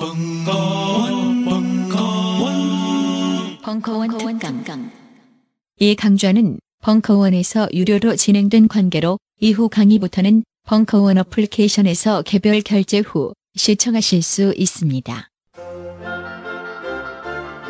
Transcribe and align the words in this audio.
벙커원, 0.00 1.44
벙커원, 1.44 3.58
벙커원 3.60 4.38
특강. 4.38 4.90
이 5.78 5.94
강좌는 5.94 6.58
벙커원에서 6.82 7.68
유료로 7.74 8.16
진행된 8.16 8.68
관계로 8.68 9.18
이후 9.40 9.68
강의부터는 9.68 10.42
벙커원 10.66 11.18
어플리케이션에서 11.18 12.22
개별 12.22 12.62
결제 12.62 13.00
후 13.00 13.34
시청하실 13.56 14.22
수 14.22 14.54
있습니다. 14.56 15.28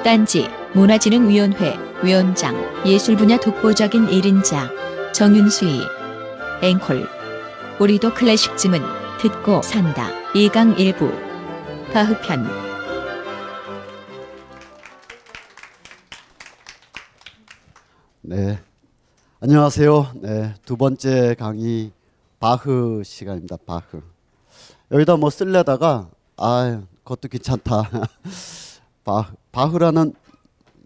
딴지 0.04 0.46
문화진흥위원회 0.74 1.76
위원장 2.04 2.54
예술 2.86 3.16
분야 3.16 3.38
독보적인 3.38 4.06
1인자 4.06 5.12
정윤수희 5.12 5.80
앵콜 6.62 7.08
우리도 7.80 8.14
클래식 8.14 8.56
쯤은 8.56 8.80
듣고 9.18 9.62
산다 9.62 10.08
2강 10.34 10.76
1부 10.76 11.29
바흐편 11.92 12.46
네. 18.22 18.60
안녕하세요. 19.40 20.12
네. 20.22 20.54
두 20.64 20.76
번째 20.76 21.34
강의 21.36 21.90
바흐 22.38 23.02
시간입니다. 23.04 23.56
바흐. 23.66 24.02
여기다 24.92 25.16
뭐 25.16 25.30
쓸려다가 25.30 26.08
아, 26.36 26.80
그것도 27.02 27.26
괜찮다. 27.26 27.82
바, 29.02 29.32
바흐라는 29.50 30.14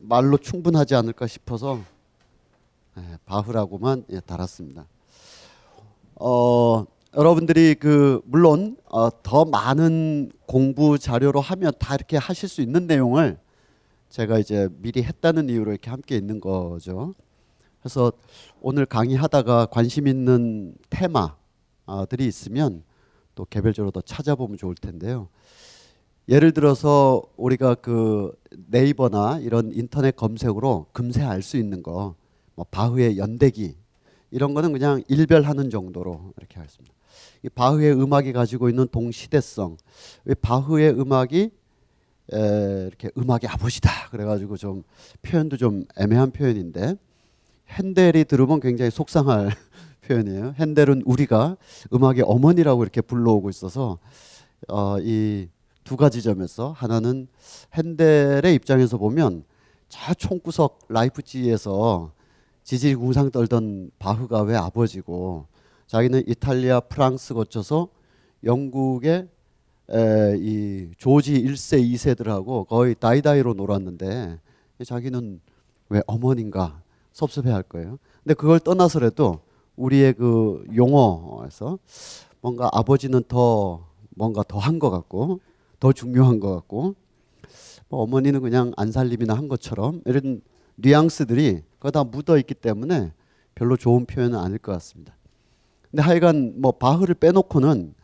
말로 0.01 0.39
충분하지 0.39 0.95
않을까 0.95 1.27
싶어서 1.27 1.81
네, 2.97 3.19
바흐라고만 3.27 4.07
예, 4.09 4.21
달았습니다. 4.21 4.87
어, 6.15 6.87
여러분들이 7.17 7.77
그 7.77 8.21
물론 8.25 8.77
어, 8.87 9.09
더 9.23 9.45
많은 9.45 10.33
공부 10.47 10.99
자료로 10.99 11.41
하면 11.41 11.73
다 11.79 11.95
이렇게 11.95 12.17
하실 12.17 12.49
수 12.49 12.61
있는 12.61 12.89
내용을 12.89 13.39
제가 14.09 14.39
이제 14.41 14.69
미리 14.79 15.03
했다는 15.03 15.49
이유로 15.49 15.71
이렇게 15.71 15.91
함께 15.91 16.17
있는 16.17 16.41
거죠. 16.41 17.15
그래서 17.81 18.13
오늘 18.61 18.85
강의하다가 18.87 19.67
관심 19.67 20.09
있는 20.09 20.75
테마들이 20.91 22.27
있으면 22.27 22.83
또 23.37 23.45
개별적으로 23.45 23.91
더 23.93 24.01
찾아보면 24.01 24.57
좋을 24.57 24.75
텐데요. 24.75 25.29
예를 26.29 26.53
들어서 26.53 27.23
우리가 27.37 27.75
그 27.77 28.33
네이버나 28.69 29.41
이런 29.41 29.71
인터넷 29.73 30.17
검색으로 30.17 30.87
금세 30.93 31.23
알 31.23 31.43
수 31.43 31.59
있는 31.59 31.83
거, 31.83 32.15
뭐 32.55 32.65
바흐의 32.71 33.19
연대기 33.19 33.77
이런 34.31 34.55
거는 34.55 34.73
그냥 34.73 35.03
일별하는 35.09 35.71
정도로 35.71 36.33
이렇게 36.39 36.59
하겠습니다. 36.59 36.94
이 37.45 37.49
바흐의 37.51 37.93
음악이 38.01 38.33
가지고 38.33 38.71
있는 38.71 38.89
동시대성, 38.89 39.77
왜 40.25 40.35
바흐의 40.35 40.99
음악이 40.99 41.51
에, 42.33 42.87
이렇게 42.87 43.11
음악의 43.19 43.49
아버지다 43.51 44.09
그래가지고 44.11 44.57
좀 44.57 44.83
표현도 45.21 45.59
좀 45.59 45.85
애매한 45.99 46.31
표현인데 46.31 46.97
핸델이 47.69 48.25
들으면 48.25 48.61
굉장히 48.61 48.91
속상할 48.91 49.51
표현이에요. 50.09 50.55
핸델은 50.59 51.03
우리가 51.05 51.59
음악의 51.93 52.23
어머니라고 52.23 52.83
이렇게 52.83 53.03
불러오고 53.03 53.51
있어서 53.51 53.99
어, 54.69 54.99
이두 55.01 55.99
가지 55.99 56.23
점에서 56.23 56.73
하나는 56.73 57.29
핸델의 57.75 58.55
입장에서 58.55 58.97
보면 58.97 59.45
저 59.91 60.15
총구석 60.15 60.87
라이프치히에서 60.89 62.11
지지공상 62.63 63.31
떨던 63.31 63.91
바흐가 63.99 64.41
왜 64.43 64.57
아버지고 64.57 65.47
자기는 65.95 66.25
이탈리아, 66.27 66.81
프랑스 66.81 67.35
거쳐서 67.35 67.87
영국의 68.43 69.29
에, 69.91 70.37
이 70.39 70.91
조지 70.99 71.41
1세, 71.41 71.89
2세들하고 71.89 72.67
거의 72.67 72.97
다이다이로 72.97 73.55
놀았는데 73.55 74.41
자기는 74.85 75.41
왜 75.91 76.03
어머니인가 76.09 76.83
섭섭해할 77.13 77.63
거예요. 77.63 78.01
근데 78.25 78.35
그걸 78.35 78.59
떠나서라도 78.59 79.39
우리의 79.77 80.15
그 80.15 80.65
용어에서 80.75 81.79
뭔가 82.41 82.69
아버지는 82.73 83.23
더 83.29 83.87
뭔가 84.17 84.43
더 84.43 84.59
한 84.59 84.81
것 84.81 84.91
같고 84.91 85.39
더 85.79 85.93
중요한 85.93 86.41
것 86.41 86.53
같고 86.57 86.97
뭐 87.89 88.01
어머니는 88.01 88.41
그냥 88.43 88.73
안살림이나 88.77 89.35
한 89.35 89.47
것처럼 89.47 90.03
이런 90.07 90.43
뉘앙스들이 90.75 91.63
그거 91.79 91.93
다 91.93 92.03
묻어 92.03 92.37
있기 92.39 92.55
때문에 92.55 93.13
별로 93.55 93.77
좋은 93.77 94.07
표현은 94.07 94.37
아닐 94.37 94.59
것 94.59 94.73
같습니다. 94.73 95.15
근데 95.95 96.03
하여간 96.03 96.55
뭐 96.57 96.73
바흐를 96.73 97.15
빼놓고는 97.15 97.95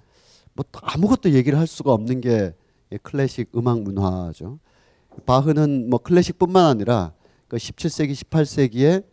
뭐 0.52 0.64
아무것도 0.74 1.32
얘기를 1.32 1.58
할 1.58 1.66
수가 1.66 1.92
없는 1.92 2.20
게 2.20 2.54
클래식 3.02 3.50
음악 3.56 3.82
문화죠. 3.82 4.60
바흐는 5.26 5.90
뭐 5.90 5.98
클래식뿐만 5.98 6.66
아니라 6.66 7.12
그 7.48 7.56
17세기, 7.56 8.12
18세기에 8.12 9.04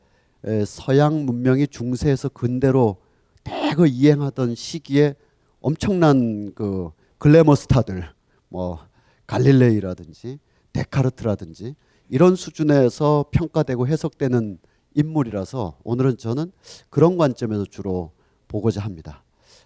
서양 0.68 1.26
문명이 1.26 1.70
중세에서 1.70 2.30
근대로 2.30 2.98
대거 3.44 3.88
이행하던 3.88 4.54
시기에 4.54 5.16
엄청난 5.59 6.54
그 6.54 6.92
글래머 7.18 7.56
스타들, 7.56 8.08
뭐 8.48 8.78
갈릴레이라든지 9.26 10.38
데카르트라든지 10.74 11.74
이런 12.09 12.36
수준에서 12.36 13.26
평가되고 13.32 13.88
해석되는 13.88 14.59
인물이라서 14.94 15.80
오늘은 15.84 16.18
저는 16.18 16.52
그런 16.92 17.18
관점에서 17.18 17.66
주로 17.66 18.16
보고자 18.47 18.81
합니다. 18.81 19.24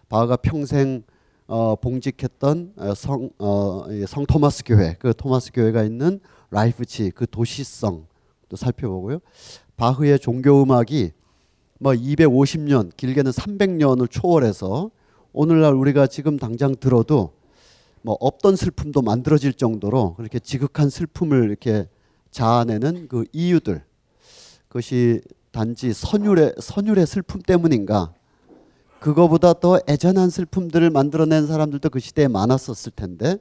바흐가 0.10 0.38
평생 0.38 1.04
어, 1.48 1.76
봉직했던 1.76 2.76
성, 2.96 3.30
어, 3.38 3.86
성 4.08 4.26
토마스 4.26 4.64
교회, 4.66 4.96
그 5.00 5.14
토마스 5.14 5.52
교회가 5.52 5.84
있는 5.84 6.20
라이프치 6.50 7.12
그 7.12 7.28
도시성 7.30 8.06
또 8.48 8.56
살펴보고요. 8.56 9.20
바흐의 9.76 10.20
종교 10.20 10.64
음악이 10.64 11.12
뭐 11.80 11.94
250년, 11.94 12.96
길게는 12.96 13.32
300년을 13.32 14.10
초월해서 14.10 14.92
오늘날 15.34 15.74
우리가 15.74 16.08
지금 16.08 16.38
당장 16.38 16.76
들어도 16.80 17.34
뭐 18.02 18.16
없던 18.20 18.56
슬픔도 18.56 19.02
만들어질 19.02 19.54
정도로 19.54 20.16
그렇게 20.16 20.40
지극한 20.40 20.90
슬픔을 20.90 21.46
이렇게 21.46 21.88
자아내는 22.32 23.08
그 23.08 23.26
이유들 23.32 23.84
그것이 24.68 25.22
단지 25.52 25.94
선율의 25.94 26.56
선율의 26.60 27.06
슬픔 27.06 27.42
때문인가? 27.42 28.14
그거보다 29.02 29.54
더 29.54 29.80
애잔한 29.90 30.30
슬픔들을 30.30 30.92
만들어낸 30.92 31.48
사람들도 31.48 31.90
그 31.90 32.00
시대에 32.00 32.28
많았었을 32.28 32.92
텐데 32.96 33.38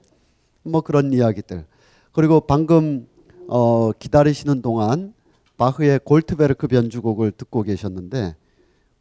뭐 0.63 0.81
그런 0.81 1.13
이야기들 1.13 1.67
그리고 2.13 2.41
방금 2.41 3.07
어 3.47 3.93
기다리시는 3.93 4.63
동안 4.63 5.13
바흐의 5.59 6.01
골트베르크 6.05 6.67
변주곡을 6.67 7.33
듣고 7.33 7.63
계셨는데 7.63 8.37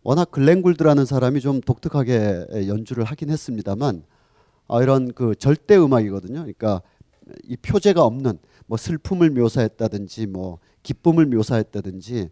워낙 0.03 0.31
글렌굴드라는 0.31 1.05
사람이 1.05 1.39
좀 1.39 1.61
독특하게 1.61 2.67
연주를 2.67 3.05
하긴 3.05 3.29
했습니다만 3.29 4.03
어, 4.67 4.83
이런 4.83 5.13
그 5.13 5.35
절대 5.35 5.77
음악이거든요. 5.77 6.41
그러니까 6.41 6.81
이 7.43 7.55
표제가 7.55 8.03
없는 8.03 8.37
뭐 8.65 8.77
슬픔을 8.77 9.29
묘사했다든지 9.29 10.27
뭐 10.27 10.59
기쁨을 10.83 11.25
묘사했다든지 11.27 12.29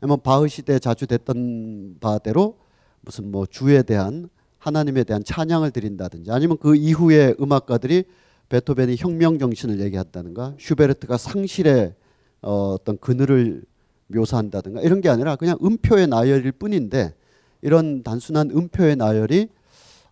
아니면 0.00 0.20
바흐 0.22 0.46
시대에 0.46 0.78
자주 0.78 1.08
됐던 1.08 1.96
바대로 2.00 2.63
무슨 3.04 3.30
뭐 3.30 3.46
주에 3.46 3.82
대한 3.82 4.28
하나님에 4.58 5.04
대한 5.04 5.22
찬양을 5.22 5.70
드린다든지 5.70 6.30
아니면 6.30 6.56
그 6.58 6.74
이후에 6.74 7.34
음악가들이 7.40 8.04
베토벤이 8.48 8.96
혁명 8.96 9.38
정신을 9.38 9.80
얘기한다든가 9.80 10.54
슈베르트가 10.58 11.16
상실의 11.16 11.94
어, 12.42 12.72
어떤 12.72 12.98
그늘을 12.98 13.62
묘사한다든가 14.08 14.80
이런 14.82 15.00
게 15.00 15.08
아니라 15.08 15.36
그냥 15.36 15.58
음표의 15.62 16.06
나열일 16.08 16.52
뿐인데 16.52 17.14
이런 17.62 18.02
단순한 18.02 18.50
음표의 18.50 18.96
나열이 18.96 19.48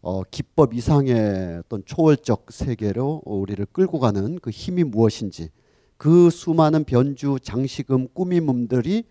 어, 0.01 0.23
기법 0.25 0.75
이상의 0.75 1.61
어떤 1.65 1.83
초월적 1.85 2.47
세계로 2.51 3.23
우리를 3.25 3.65
끌고 3.73 4.01
가는 4.01 4.39
그 4.41 4.51
힘이 4.51 4.85
무엇인지 4.85 5.51
그 5.97 6.31
수많은 6.31 6.85
변주, 6.85 7.39
장식음, 7.41 8.09
꾸밈음들이 8.13 9.05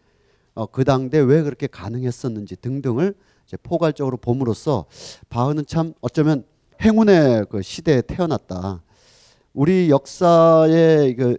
어, 0.54 0.66
그 0.66 0.84
당대 0.84 1.20
왜 1.20 1.42
그렇게 1.44 1.68
가능했었는지 1.68 2.58
등등을 2.58 3.16
이제 3.46 3.58
포괄적으로 3.62 4.18
봄으로써 4.18 4.86
바흐는 5.30 5.66
참 5.66 5.94
어쩌면 6.02 6.44
행운의 6.82 7.46
그 7.50 7.62
시대에 7.62 8.02
태어났다. 8.02 8.82
우리 9.54 9.90
역사의 9.90 11.16
그 11.16 11.38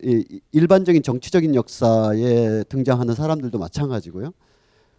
일반적인 0.53 1.03
정치적인 1.03 1.55
역사에 1.55 2.65
등장하는 2.65 3.15
사람들도 3.15 3.59
마찬가지고요. 3.59 4.33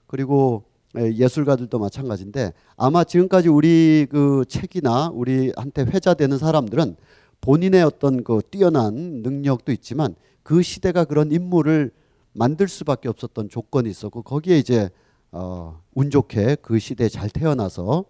그리고 0.07 0.63
예술가들도 0.95 1.77
마찬가지인데 1.79 2.53
아마 2.75 3.03
지금까지 3.03 3.49
우리 3.49 4.07
그 4.09 4.45
책이나 4.47 5.09
우리한테 5.13 5.83
회자되는 5.83 6.37
사람들은 6.37 6.95
본인의 7.41 7.83
어떤 7.83 8.23
그 8.23 8.41
뛰어난 8.49 8.93
능력도 8.93 9.71
있지만 9.71 10.15
그 10.43 10.61
시대가 10.61 11.03
그런 11.03 11.31
인물을 11.31 11.91
만들 12.33 12.67
수밖에 12.67 13.09
없었던 13.09 13.49
조건이 13.49 13.89
있었고 13.89 14.23
거기에 14.23 14.57
이제 14.57 14.89
어, 15.33 15.81
운 15.93 16.09
좋게 16.09 16.57
그 16.61 16.79
시대에 16.79 17.09
잘 17.09 17.29
태어나서 17.29 18.05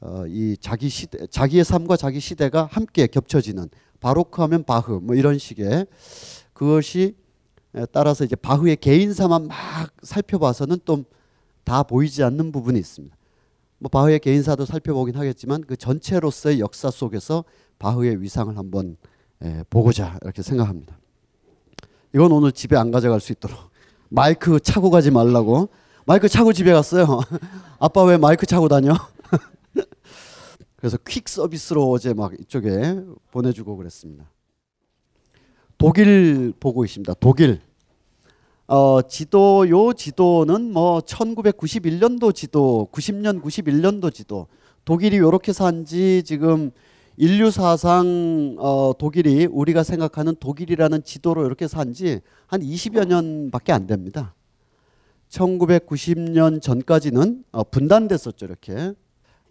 어, 0.00 0.24
이 0.26 0.56
자기 0.58 0.88
시대 0.88 1.26
자기의 1.26 1.64
삶과 1.64 1.96
자기 1.96 2.20
시대가 2.20 2.68
함께 2.70 3.06
겹쳐지는 3.06 3.68
바로크 4.00 4.40
하면 4.42 4.64
바흐 4.64 5.00
뭐 5.02 5.14
이런 5.14 5.38
식의 5.38 5.86
그것이 6.52 7.16
따라서 7.92 8.24
이제 8.24 8.36
바흐의 8.36 8.76
개인사만 8.76 9.48
막 9.48 9.56
살펴봐서는 10.02 10.78
좀 10.86 11.04
다 11.64 11.82
보이지 11.82 12.22
않는 12.22 12.52
부분이 12.52 12.78
있습니다. 12.78 13.16
뭐 13.78 13.88
바흐의 13.88 14.20
개인사도 14.20 14.66
살펴보긴 14.66 15.16
하겠지만 15.16 15.62
그 15.62 15.76
전체로서의 15.76 16.60
역사 16.60 16.90
속에서 16.90 17.44
바흐의 17.78 18.22
위상을 18.22 18.56
한번 18.56 18.96
보고자 19.68 20.18
이렇게 20.22 20.42
생각합니다. 20.42 20.96
이건 22.14 22.30
오늘 22.32 22.52
집에 22.52 22.76
안 22.76 22.90
가져갈 22.90 23.20
수 23.20 23.32
있도록 23.32 23.58
마이크 24.08 24.60
차고 24.60 24.90
가지 24.90 25.10
말라고 25.10 25.68
마이크 26.06 26.28
차고 26.28 26.52
집에 26.52 26.72
갔어요. 26.72 27.20
아빠 27.80 28.04
왜 28.04 28.18
마이크 28.18 28.44
차고 28.44 28.68
다녀? 28.68 28.94
그래서 30.76 30.98
퀵 31.06 31.26
서비스로 31.28 31.90
어제 31.90 32.12
막 32.12 32.32
이쪽에 32.38 33.00
보내주고 33.30 33.76
그랬습니다. 33.76 34.30
독일 35.78 36.52
보고 36.60 36.84
있습니다. 36.84 37.14
독일. 37.14 37.60
어, 38.66 39.00
지도 39.02 39.68
요 39.70 39.92
지도는 39.94 40.72
뭐 40.72 41.00
1991년도 41.00 42.34
지도, 42.34 42.88
90년 42.92 43.42
91년도 43.42 44.12
지도. 44.12 44.46
독일이 44.84 45.16
요렇게 45.16 45.54
산지 45.54 46.22
지금 46.24 46.70
인류 47.16 47.50
사상 47.50 48.56
어, 48.58 48.92
독일이 48.98 49.46
우리가 49.46 49.82
생각하는 49.82 50.34
독일이라는 50.38 51.02
지도로 51.02 51.46
이렇게 51.46 51.66
산지 51.66 52.20
한 52.46 52.60
20여 52.60 53.06
년밖에 53.06 53.72
안 53.72 53.86
됩니다. 53.86 54.34
1990년 55.34 56.62
전까지는 56.62 57.44
어, 57.52 57.64
분단됐었죠, 57.64 58.46
이렇게. 58.46 58.92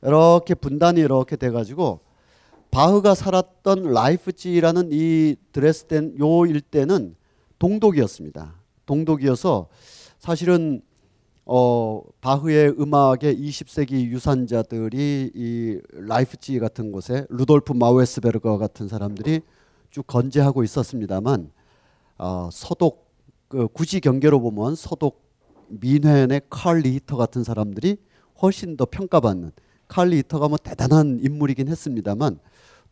이렇게 0.01 0.53
분단이 0.53 0.99
이렇게 0.99 1.35
돼 1.35 1.49
가지고 1.49 2.01
바흐가 2.71 3.15
살았던 3.15 3.93
라이프치히라는 3.93 4.89
이 4.91 5.35
드레스덴 5.51 6.17
요 6.19 6.45
일대는 6.45 7.15
동독이었습니다. 7.59 8.55
동독이어서 8.85 9.69
사실은 10.19 10.81
어 11.45 12.01
바흐의 12.21 12.75
음악의 12.79 13.37
20세기 13.37 14.05
유산자들이 14.07 15.31
이 15.35 15.79
라이프치히 15.91 16.59
같은 16.59 16.91
곳에 16.91 17.25
루돌프 17.29 17.73
마우에르스베르거 17.73 18.57
같은 18.57 18.87
사람들이 18.87 19.41
쭉 19.91 20.07
건재하고 20.07 20.63
있었습니다만 20.63 21.51
어 22.17 22.49
서독 22.51 23.11
그 23.49 23.67
굳이 23.67 23.99
경계로 23.99 24.41
보면 24.41 24.75
서독 24.75 25.23
뮌헨의 25.69 26.41
칼 26.49 26.79
리히터 26.79 27.17
같은 27.17 27.43
사람들이 27.43 27.97
훨씬 28.41 28.77
더 28.77 28.85
평가받는 28.85 29.51
칼 29.87 30.09
리히터가 30.09 30.47
뭐 30.47 30.57
대단한 30.57 31.19
인물이긴 31.21 31.67
했습니다만 31.67 32.39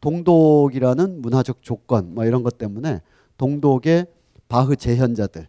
동독이라는 0.02 1.22
문화적 1.22 1.62
조건 1.62 2.14
뭐 2.14 2.26
이런 2.26 2.44
것 2.44 2.58
때문에 2.58 3.02
동독의 3.38 4.08
바흐 4.50 4.76
재현자들 4.76 5.48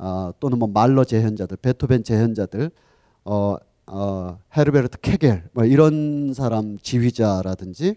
어, 0.00 0.32
또는 0.40 0.58
뭐 0.58 0.66
말러 0.66 1.04
재현자들, 1.04 1.58
베토벤 1.58 2.04
재현자들, 2.04 2.70
어, 3.24 3.56
어, 3.92 4.38
헤르베르트 4.56 5.00
케겔 5.00 5.42
뭐 5.52 5.64
이런 5.64 6.32
사람 6.32 6.78
지휘자라든지 6.78 7.96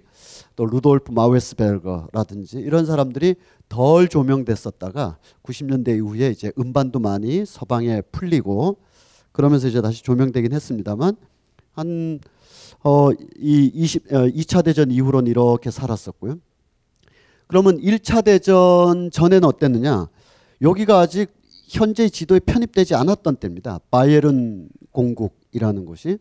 또 0.56 0.66
루돌프 0.66 1.12
마우에스베르거라든지 1.12 2.58
이런 2.58 2.88
사람들이 2.88 3.36
덜 3.70 4.08
조명됐었다가 4.08 5.18
90년대 5.44 5.90
이후에 5.98 6.30
이제 6.30 6.52
음반도 6.58 7.00
많이 7.00 7.46
서방에 7.46 8.02
풀리고 8.12 8.78
그러면서 9.32 9.68
이제 9.68 9.82
다시 9.82 10.04
조명되긴 10.04 10.52
했습니다만 10.52 11.16
한 11.74 12.20
어, 12.84 13.12
이 13.38 13.72
20, 13.74 14.14
어, 14.14 14.26
2차 14.26 14.66
대전 14.66 14.90
이후로는 14.90 15.30
이렇게 15.30 15.70
살았었고요. 15.70 16.40
그러면 17.46 17.80
1차 17.80 18.24
대전 18.24 19.12
전에는 19.12 19.48
어땠느냐? 19.48 20.08
여기가 20.62 21.00
아직 21.00 21.32
현재 21.68 22.10
지도에 22.10 22.40
편입되지 22.40 22.96
않았던 22.96 23.36
때입니다. 23.36 23.80
바이에른 23.92 24.70
공국 24.92 25.43
이라는 25.54 25.86
곳이. 25.86 26.18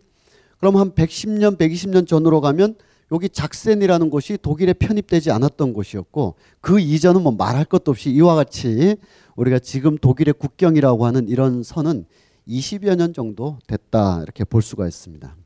그럼 0.59 0.77
한 0.77 0.93
110년, 0.93 1.59
120년 1.59 2.07
전으로 2.07 2.41
가면 2.41 2.77
여기 3.11 3.29
작센이라는 3.29 4.09
곳이 4.09 4.39
독일에 4.41 4.73
편입되지 4.73 5.31
않았던 5.31 5.75
곳이었고 5.75 6.37
그 6.61 6.81
이전은 6.81 7.23
뭐 7.23 7.33
말할 7.33 7.67
것도 7.67 7.91
없이 7.91 8.11
이와 8.11 8.35
같이 8.35 8.97
우리가 9.37 9.59
지금 9.59 9.99
독일의 9.99 10.35
국경이라고 10.35 11.05
하는 11.05 11.29
이런 11.29 11.63
선은 11.63 12.07
20여 12.49 12.97
년 12.97 13.13
정도 13.13 13.59
됐다 13.67 14.23
이렇게 14.23 14.45
볼 14.45 14.63
수가 14.63 14.89
있습니다. 14.89 15.37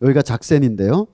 여기가 0.00 0.22
작센인데요. 0.22 1.06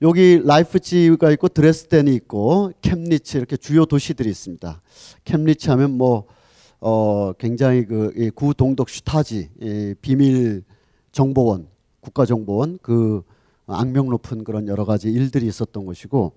여기 0.00 0.40
라이프치히가 0.44 1.30
있고 1.32 1.48
드레스덴이 1.48 2.14
있고 2.14 2.72
켐니츠 2.82 3.38
이렇게 3.38 3.56
주요 3.56 3.84
도시들이 3.84 4.28
있습니다. 4.30 4.80
켐니츠 5.24 5.70
하면 5.70 5.92
뭐 5.92 6.26
어, 6.84 7.32
굉장히 7.38 7.84
그 7.84 8.30
구동독 8.34 8.90
슈타지 8.90 9.50
비밀 10.00 10.64
정보원 11.12 11.68
국가정보원 12.00 12.80
그 12.82 13.22
악명 13.68 14.08
높은 14.08 14.42
그런 14.42 14.66
여러 14.66 14.84
가지 14.84 15.08
일들이 15.08 15.46
있었던 15.46 15.86
것이고 15.86 16.32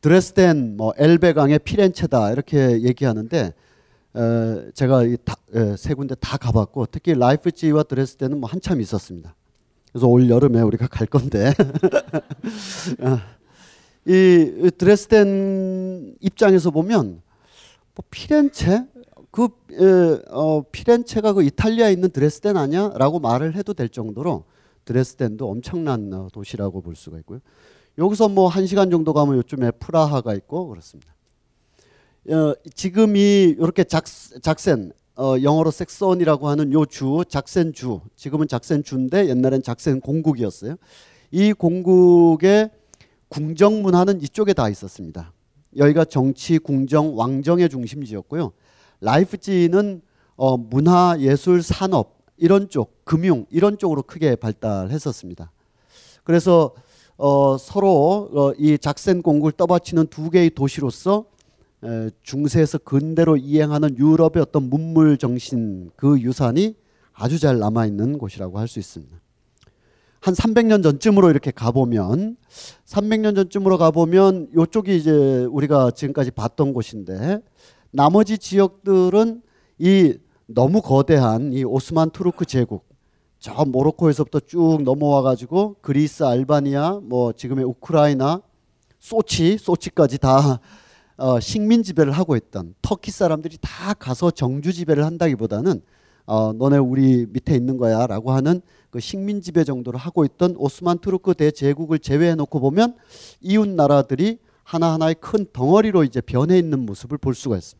드레스덴 0.00 0.76
뭐 0.76 0.94
엘베강의 0.96 1.58
피렌체다 1.58 2.30
이렇게 2.30 2.82
얘기하는데 2.82 3.52
에, 4.16 4.70
제가 4.74 5.02
이 5.02 5.16
다, 5.24 5.34
에, 5.54 5.76
세 5.76 5.94
군데 5.94 6.14
다 6.14 6.36
가봤고 6.36 6.86
특히 6.86 7.12
라이프치히와 7.14 7.82
드레스덴은 7.82 8.38
뭐 8.38 8.48
한참 8.48 8.80
있었습니다. 8.80 9.34
그래서 9.90 10.06
올 10.06 10.30
여름에 10.30 10.60
우리가 10.60 10.86
갈 10.86 11.08
건데. 11.08 11.52
어, 13.02 13.18
이 14.06 14.70
드레스덴 14.78 16.14
입장에서 16.20 16.70
보면 16.70 17.22
뭐 17.94 18.04
피렌체 18.10 18.84
그 19.30 19.48
에, 19.72 20.22
어, 20.30 20.62
피렌체가 20.72 21.32
그 21.34 21.42
이탈리아에 21.44 21.92
있는 21.92 22.10
드레스덴 22.10 22.56
아니야?라고 22.56 23.20
말을 23.20 23.54
해도 23.54 23.74
될 23.74 23.88
정도로 23.88 24.44
드레스덴도 24.84 25.48
엄청난 25.48 26.12
어, 26.12 26.28
도시라고 26.32 26.80
볼 26.80 26.96
수가 26.96 27.18
있고요. 27.18 27.40
여기서 27.98 28.28
뭐 28.28 28.48
한 28.48 28.66
시간 28.66 28.90
정도 28.90 29.12
가면 29.12 29.36
요즘에 29.36 29.70
프라하가 29.72 30.34
있고 30.34 30.68
그렇습니다. 30.68 31.14
어, 32.30 32.54
지금 32.74 33.16
이 33.16 33.54
이렇게 33.58 33.84
작, 33.84 34.04
작센 34.42 34.92
어, 35.16 35.36
영어로 35.42 35.70
섹선이라고 35.70 36.48
하는 36.48 36.72
요 36.72 36.86
주, 36.86 37.22
작센 37.28 37.72
주, 37.72 38.00
지금은 38.16 38.48
작센 38.48 38.82
주인데 38.82 39.28
옛날엔 39.28 39.62
작센 39.62 40.00
공국이었어요. 40.00 40.76
이 41.30 41.52
공국의 41.52 42.70
궁정 43.28 43.82
문화는 43.82 44.22
이쪽에 44.22 44.54
다 44.54 44.68
있었습니다. 44.68 45.32
여기가 45.76 46.06
정치, 46.06 46.58
궁정, 46.58 47.16
왕정의 47.16 47.68
중심지였고요. 47.68 48.52
라이프지는 49.00 50.02
어, 50.36 50.56
문화, 50.56 51.16
예술, 51.18 51.62
산업 51.62 52.18
이런 52.36 52.68
쪽, 52.68 53.04
금융 53.04 53.46
이런 53.50 53.76
쪽으로 53.78 54.02
크게 54.02 54.36
발달했었습니다. 54.36 55.50
그래서 56.24 56.72
어, 57.16 57.58
서로 57.58 58.30
어, 58.32 58.52
이 58.58 58.78
작센 58.78 59.20
공국을 59.20 59.52
떠받치는 59.52 60.06
두 60.06 60.30
개의 60.30 60.50
도시로서 60.50 61.26
에, 61.84 62.10
중세에서 62.22 62.78
근대로 62.78 63.36
이행하는 63.36 63.98
유럽의 63.98 64.40
어떤 64.42 64.70
문물 64.70 65.18
정신 65.18 65.90
그 65.96 66.18
유산이 66.20 66.74
아주 67.12 67.38
잘 67.38 67.58
남아 67.58 67.86
있는 67.86 68.16
곳이라고 68.18 68.58
할 68.58 68.68
수 68.68 68.78
있습니다. 68.78 69.18
한 70.20 70.34
300년 70.34 70.82
전쯤으로 70.82 71.30
이렇게 71.30 71.50
가보면 71.50 72.36
300년 72.86 73.34
전쯤으로 73.36 73.78
가보면 73.78 74.50
이쪽이 74.54 74.94
이제 74.96 75.10
우리가 75.50 75.92
지금까지 75.92 76.30
봤던 76.32 76.74
곳인데 76.74 77.40
나머지 77.90 78.38
지역들은 78.38 79.42
이 79.78 80.14
너무 80.46 80.80
거대한 80.80 81.52
이 81.52 81.64
오스만 81.64 82.10
투르크 82.10 82.44
제국 82.44 82.88
저 83.38 83.64
모로코에서부터 83.64 84.40
쭉 84.40 84.82
넘어와 84.82 85.22
가지고 85.22 85.76
그리스, 85.80 86.22
알바니아, 86.22 87.00
뭐 87.02 87.32
지금의 87.32 87.64
우크라이나, 87.64 88.42
소치, 88.98 89.56
소치까지 89.56 90.18
다 90.18 90.60
어, 91.16 91.40
식민 91.40 91.82
지배를 91.82 92.12
하고 92.12 92.36
있던 92.36 92.74
터키 92.82 93.10
사람들이 93.10 93.56
다 93.60 93.94
가서 93.94 94.30
정주 94.30 94.72
지배를 94.72 95.04
한다기보다는 95.04 95.80
어, 96.26 96.52
너네 96.52 96.76
우리 96.78 97.26
밑에 97.26 97.54
있는 97.54 97.76
거야라고 97.76 98.30
하는 98.30 98.60
그 98.90 99.00
식민 99.00 99.40
지배 99.40 99.64
정도를 99.64 99.98
하고 99.98 100.24
있던 100.24 100.54
오스만 100.56 100.98
투르크 100.98 101.34
대제국을 101.34 101.98
제외해 101.98 102.34
놓고 102.34 102.60
보면 102.60 102.94
이웃 103.40 103.68
나라들이 103.68 104.38
하나하나의 104.64 105.16
큰 105.20 105.46
덩어리로 105.52 106.04
이제 106.04 106.20
변해 106.20 106.58
있는 106.58 106.86
모습을 106.86 107.18
볼 107.18 107.34
수가 107.34 107.56
있습니다. 107.56 107.79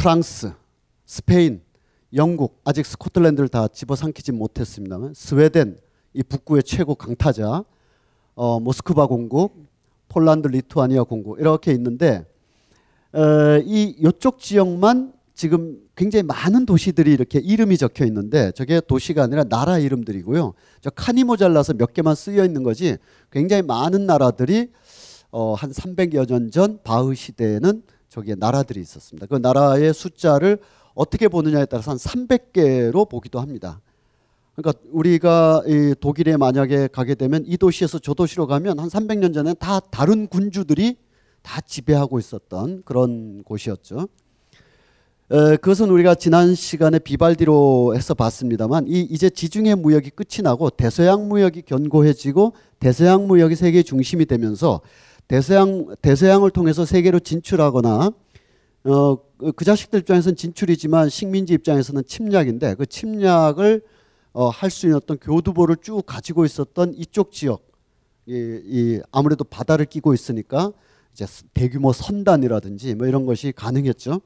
프랑스, 0.00 0.50
스페인, 1.04 1.60
영국, 2.14 2.58
아직 2.64 2.86
스코틀랜드를 2.86 3.50
다 3.50 3.68
집어삼키지 3.68 4.32
못했습니다만 4.32 5.12
스웨덴, 5.14 5.76
이 6.14 6.22
북구의 6.22 6.62
최고 6.62 6.94
강타자, 6.94 7.64
어, 8.34 8.60
모스크바 8.60 9.06
공국, 9.06 9.66
폴란드, 10.08 10.48
리투아니아 10.48 11.02
공국 11.02 11.38
이렇게 11.38 11.72
있는데 11.72 12.24
어, 13.12 13.58
이 13.62 13.94
이쪽 13.98 14.38
지역만 14.38 15.12
지금 15.34 15.78
굉장히 15.94 16.22
많은 16.22 16.64
도시들이 16.64 17.12
이렇게 17.12 17.38
이름이 17.38 17.76
적혀 17.76 18.06
있는데 18.06 18.52
저게 18.52 18.80
도시가 18.80 19.24
아니라 19.24 19.44
나라 19.44 19.78
이름들이고요. 19.78 20.54
저 20.80 20.88
칸이 20.88 21.24
모자라서 21.24 21.74
몇 21.74 21.92
개만 21.92 22.14
쓰여 22.14 22.46
있는 22.46 22.62
거지 22.62 22.96
굉장히 23.30 23.60
많은 23.64 24.06
나라들이 24.06 24.70
어, 25.30 25.52
한 25.52 25.70
300여 25.70 26.26
년 26.26 26.50
전 26.50 26.78
바흐 26.82 27.14
시대에는 27.14 27.82
저기에 28.10 28.34
나라들이 28.36 28.80
있었습니다. 28.80 29.26
그 29.26 29.36
나라의 29.36 29.94
숫자를 29.94 30.58
어떻게 30.94 31.28
보느냐에 31.28 31.64
따라서 31.64 31.92
한 31.92 31.96
300개로 31.96 33.08
보기도 33.08 33.40
합니다. 33.40 33.80
그러니까 34.54 34.82
우리가 34.90 35.62
이 35.66 35.94
독일에 35.98 36.36
만약에 36.36 36.88
가게 36.88 37.14
되면 37.14 37.44
이 37.46 37.56
도시에서 37.56 37.98
저 38.00 38.12
도시로 38.12 38.46
가면 38.46 38.78
한 38.78 38.88
300년 38.88 39.32
전에 39.32 39.54
다 39.54 39.80
다른 39.80 40.26
군주들이 40.26 40.96
다 41.42 41.60
지배하고 41.60 42.18
있었던 42.18 42.82
그런 42.84 43.42
곳이었죠. 43.44 44.08
에, 45.30 45.56
그것은 45.56 45.88
우리가 45.88 46.16
지난 46.16 46.56
시간에 46.56 46.98
비발디로 46.98 47.94
해서 47.94 48.14
봤습니다만 48.14 48.88
이 48.88 49.00
이제 49.02 49.30
지중해 49.30 49.76
무역이 49.76 50.10
끝이 50.10 50.42
나고 50.42 50.70
대서양 50.70 51.28
무역이 51.28 51.62
견고해지고 51.62 52.54
대서양 52.80 53.28
무역이 53.28 53.54
세계 53.54 53.84
중심이 53.84 54.26
되면서 54.26 54.80
대서양 55.30 55.86
대서양을 56.02 56.50
통해서 56.50 56.84
세계로 56.84 57.20
진출하거나 57.20 58.10
어, 58.82 59.18
그 59.54 59.64
자식들 59.64 60.00
입장에서는 60.00 60.34
진출이지만 60.34 61.08
식민지 61.08 61.52
입장에서는 61.54 62.02
침략인데 62.04 62.74
그 62.74 62.84
침략을 62.84 63.80
어, 64.32 64.48
할 64.48 64.70
수 64.70 64.86
있는 64.86 64.96
어떤 64.96 65.18
교두보를 65.18 65.76
쭉 65.82 66.02
가지고 66.04 66.44
있었던 66.44 66.94
이쪽 66.96 67.30
지역, 67.30 67.62
이, 68.26 68.32
이 68.34 69.00
아무래도 69.12 69.44
바다를 69.44 69.86
끼고 69.86 70.14
있으니까 70.14 70.72
이제 71.12 71.26
대규모 71.54 71.92
선단이라든지 71.92 72.96
뭐 72.96 73.06
이런 73.06 73.24
것이 73.24 73.52
가능했죠. 73.52 74.20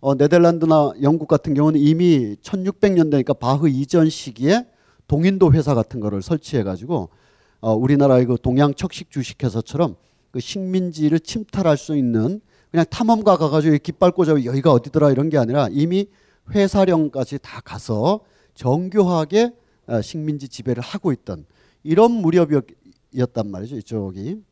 어, 0.00 0.14
네덜란드나 0.16 0.94
영국 1.02 1.28
같은 1.28 1.54
경우는 1.54 1.78
이미 1.78 2.34
1600년대니까 2.42 3.38
바흐 3.38 3.68
이전 3.68 4.10
시기에 4.10 4.66
동인도 5.06 5.52
회사 5.52 5.76
같은 5.76 6.00
거를 6.00 6.22
설치해 6.22 6.64
가지고 6.64 7.10
어, 7.60 7.72
우리나라의 7.72 8.26
그 8.26 8.36
동양 8.42 8.74
척식 8.74 9.12
주식회사처럼 9.12 9.94
그 10.30 10.40
식민지를 10.40 11.20
침탈할 11.20 11.76
수 11.76 11.96
있는 11.96 12.40
그냥 12.70 12.86
탐험가 12.88 13.36
가가지고 13.36 13.78
깃발 13.82 14.12
꽂아 14.12 14.44
여기가 14.44 14.72
어디더라 14.72 15.10
이런 15.10 15.28
게 15.28 15.38
아니라 15.38 15.68
이미 15.70 16.06
회사령까지 16.54 17.38
다 17.42 17.60
가서 17.60 18.20
정교하게 18.54 19.52
어, 19.86 20.00
식민지 20.00 20.48
지배를 20.48 20.82
하고 20.82 21.12
있던 21.12 21.46
이런 21.82 22.12
무렵이었단 22.12 23.50
말이죠. 23.50 23.76
이쪽이. 23.76 24.42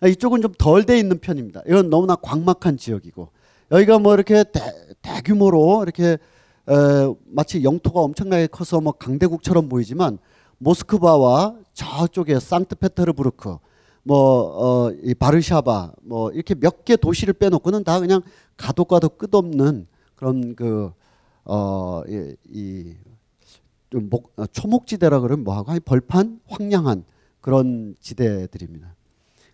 아, 0.00 0.06
이쪽은 0.08 0.42
좀 0.42 0.52
덜 0.58 0.84
돼 0.84 0.98
있는 0.98 1.18
편입니다. 1.18 1.62
이건 1.66 1.88
너무나 1.88 2.14
광막한 2.16 2.76
지역이고 2.76 3.28
여기가 3.70 3.98
뭐 4.00 4.14
이렇게 4.14 4.44
대, 4.44 4.60
대규모로 5.00 5.82
이렇게 5.82 6.04
에, 6.04 6.18
마치 7.26 7.62
영토가 7.64 8.00
엄청나게 8.00 8.48
커서 8.48 8.80
뭐 8.80 8.92
강대국처럼 8.92 9.68
보이지만 9.68 10.18
모스크바와 10.58 11.56
저쪽에 11.72 12.38
상트페테르부르크 12.38 13.56
뭐 14.04 14.86
어, 14.86 14.92
이 15.02 15.14
바르샤바 15.14 15.92
뭐 16.02 16.30
이렇게 16.30 16.54
몇 16.54 16.84
개 16.84 16.96
도시를 16.96 17.34
빼놓고는 17.34 17.84
다 17.84 17.98
그냥 17.98 18.20
가도 18.56 18.84
가도 18.84 19.08
끝없는 19.08 19.86
그런 20.14 20.54
그 20.54 20.92
어, 21.44 22.02
이, 22.06 22.36
이 22.50 22.94
목, 23.92 24.32
어, 24.36 24.46
초목지대라 24.46 25.20
그러면 25.20 25.44
뭐하고 25.44 25.72
벌판 25.84 26.40
황량한 26.46 27.04
그런 27.40 27.94
지대들입니다. 28.00 28.94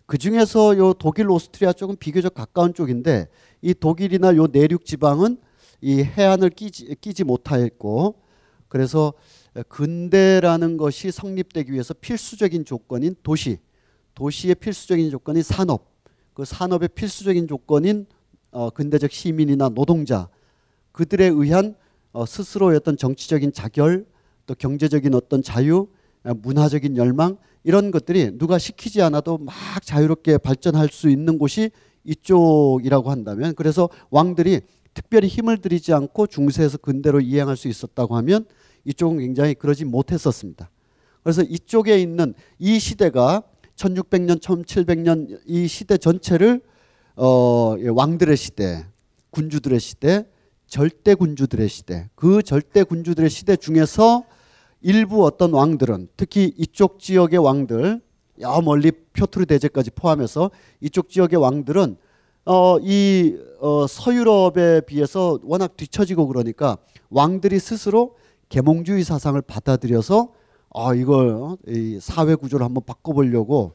그 0.05 0.17
중에서 0.17 0.77
요 0.77 0.93
독일 0.93 1.29
오스트리아 1.29 1.71
쪽은 1.71 1.95
비교적 1.97 2.33
가까운 2.33 2.73
쪽인데 2.73 3.29
이 3.61 3.73
독일이나 3.73 4.35
요 4.35 4.47
내륙 4.47 4.83
지방은 4.85 5.37
이 5.79 6.03
해안을 6.03 6.49
끼지, 6.49 6.95
끼지 6.99 7.23
못하였고 7.23 8.15
그래서 8.67 9.13
근대라는 9.69 10.75
것이 10.77 11.11
성립되기 11.11 11.71
위해서 11.71 11.93
필수적인 11.93 12.65
조건인 12.65 13.15
도시, 13.23 13.59
도시의 14.21 14.53
필수적인 14.53 15.09
조건인 15.09 15.41
산업, 15.41 15.95
그 16.35 16.45
산업의 16.45 16.89
필수적인 16.89 17.47
조건인 17.47 18.05
어, 18.51 18.69
근대적 18.69 19.11
시민이나 19.11 19.69
노동자 19.69 20.29
그들에 20.91 21.25
의한 21.25 21.75
어, 22.11 22.27
스스로의 22.27 22.75
어떤 22.77 22.97
정치적인 22.97 23.51
자결 23.51 24.05
또 24.45 24.53
경제적인 24.53 25.15
어떤 25.15 25.41
자유 25.41 25.87
어, 26.23 26.35
문화적인 26.35 26.97
열망 26.97 27.37
이런 27.63 27.89
것들이 27.89 28.37
누가 28.37 28.59
시키지 28.59 29.01
않아도 29.01 29.39
막 29.39 29.55
자유롭게 29.81 30.37
발전할 30.37 30.89
수 30.89 31.09
있는 31.09 31.39
곳이 31.39 31.71
이쪽이라고 32.03 33.09
한다면 33.09 33.55
그래서 33.55 33.89
왕들이 34.11 34.61
특별히 34.93 35.29
힘을 35.29 35.57
들이지 35.57 35.93
않고 35.93 36.27
중세에서 36.27 36.77
근대로 36.77 37.21
이행할 37.21 37.57
수 37.57 37.67
있었다고 37.67 38.15
하면 38.17 38.45
이쪽은 38.85 39.17
굉장히 39.17 39.55
그러지 39.55 39.85
못했었습니다. 39.85 40.69
그래서 41.23 41.41
이쪽에 41.41 41.99
있는 41.99 42.35
이 42.59 42.77
시대가 42.77 43.41
1600년, 43.81 44.39
1700년 44.39 45.39
이 45.45 45.67
시대 45.67 45.97
전체를 45.97 46.61
어, 47.15 47.75
예, 47.79 47.87
왕들의 47.87 48.37
시대, 48.37 48.85
군주들의 49.31 49.79
시대, 49.79 50.25
절대 50.67 51.15
군주들의 51.15 51.67
시대, 51.67 52.09
그 52.15 52.43
절대 52.43 52.83
군주들의 52.83 53.29
시대 53.29 53.55
중에서 53.55 54.23
일부 54.81 55.25
어떤 55.25 55.53
왕들은 55.53 56.09
특히 56.15 56.53
이쪽 56.57 56.99
지역의 56.99 57.39
왕들, 57.39 58.01
여 58.41 58.61
멀리 58.61 58.91
표트르 58.91 59.45
대제까지 59.45 59.91
포함해서 59.91 60.51
이쪽 60.79 61.09
지역의 61.09 61.39
왕들은 61.39 61.97
어, 62.45 62.77
이 62.79 63.37
어, 63.59 63.85
서유럽에 63.87 64.81
비해서 64.81 65.39
워낙 65.43 65.75
뒤처지고 65.77 66.27
그러니까 66.27 66.77
왕들이 67.09 67.59
스스로 67.59 68.15
계몽주의 68.49 69.03
사상을 69.03 69.39
받아들여서 69.41 70.29
아 70.73 70.93
이걸 70.93 71.57
이 71.67 71.99
사회 72.01 72.35
구조를 72.35 72.65
한번 72.65 72.83
바꿔보려고 72.85 73.73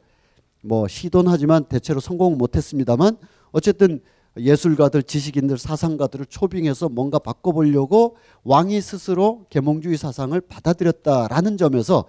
뭐 0.63 0.89
시도는 0.89 1.31
하지만 1.31 1.65
대체로 1.65 2.01
성공은 2.01 2.39
못했습니다만 2.39 3.19
어쨌든 3.53 4.01
예술가들, 4.39 5.03
지식인들, 5.03 5.57
사상가들을 5.57 6.27
초빙해서 6.27 6.89
뭔가 6.91 7.19
바꿔보려고 7.19 8.17
왕이 8.45 8.81
스스로 8.81 9.47
계몽주의 9.49 9.97
사상을 9.97 10.39
받아들였다라는 10.43 11.57
점에서 11.57 12.05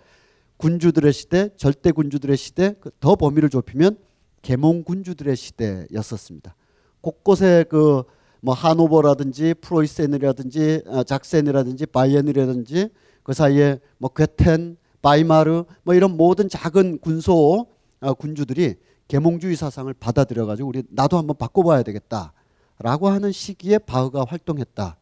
군주들의 0.58 1.14
시대, 1.14 1.50
절대 1.56 1.92
군주들의 1.92 2.36
시대, 2.36 2.74
그더 2.80 3.16
범위를 3.16 3.50
좁히면 3.50 3.98
계몽 4.42 4.84
군주들의 4.84 5.36
시대였었습니다. 5.36 6.56
곳곳에 7.02 7.66
그 7.70 8.04
뭐 8.42 8.54
하노버라든지 8.54 9.54
프로이센이라든지 9.62 10.84
어, 10.86 11.04
작센이라든지 11.04 11.86
바이에른이라든지 11.88 12.90
그 13.24 13.34
사이에 13.34 13.80
뭐 13.98 14.10
쾨텐, 14.10 14.78
바이마르 15.02 15.66
뭐 15.84 15.94
이런 15.94 16.18
모든 16.18 16.50
작은 16.50 17.00
군소 17.00 17.68
어, 18.00 18.14
군주들이 18.14 18.76
계몽주의 19.08 19.56
사상을 19.56 19.92
받아들여 19.94 20.46
가지고 20.46 20.70
우리 20.70 20.84
나도 20.90 21.18
한번 21.18 21.38
바꿔봐야 21.38 21.84
되겠다라고 21.84 23.08
하는 23.08 23.32
시기에 23.32 23.80
바흐가 23.80 24.26
활동했다. 24.28 24.98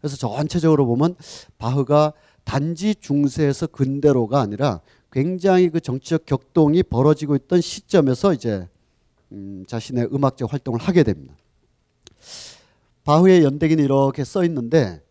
그래서 0.00 0.16
전체적으로 0.16 0.86
보면 0.86 1.16
바흐가 1.58 2.12
단지 2.44 2.94
중세에서 2.94 3.68
근대로가 3.68 4.40
아니라 4.40 4.80
굉장히 5.10 5.70
그 5.70 5.80
정치적 5.80 6.26
격동이 6.26 6.82
벌어지고 6.82 7.36
있던 7.36 7.60
시점에서 7.60 8.34
이제 8.34 8.68
음, 9.32 9.64
자신의 9.66 10.08
음악적 10.12 10.52
활동을 10.52 10.80
하게 10.80 11.04
됩니다. 11.04 11.34
바흐의 13.04 13.44
연대기는 13.44 13.82
이렇게 13.84 14.24
써 14.24 14.44
있는데 14.44 15.02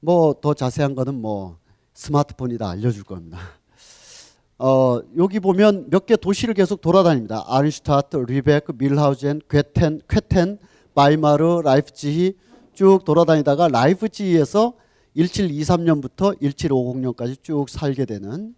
뭐 0.00 0.34
더 0.40 0.54
자세한 0.54 0.94
거는 0.94 1.14
뭐 1.20 1.58
스마트폰이 1.94 2.58
다 2.58 2.70
알려줄 2.70 3.04
겁니다. 3.04 3.38
어, 4.58 5.00
여기 5.16 5.38
보면 5.38 5.88
몇 5.90 6.06
개 6.06 6.16
도시를 6.16 6.54
계속 6.54 6.80
돌아다닙니다. 6.80 7.44
아른슈타트, 7.46 8.16
뤼베크, 8.16 8.72
뮐하우젠, 8.78 9.40
쾨텐, 9.48 10.00
쾨텐, 10.08 10.58
바이마르, 10.94 11.62
라이프치히 11.62 12.34
쭉 12.74 13.04
돌아다니다가 13.04 13.68
라이프치히에서 13.68 14.74
1723년부터 15.16 16.40
1750년까지 16.40 17.42
쭉 17.42 17.68
살게 17.68 18.06
되는 18.06 18.54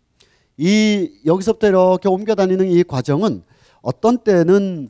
이 0.56 1.10
여기서부터 1.26 1.66
이렇게 1.68 2.08
옮겨 2.08 2.34
다니는 2.36 2.70
이 2.70 2.84
과정은 2.84 3.42
어떤 3.82 4.18
때는 4.18 4.88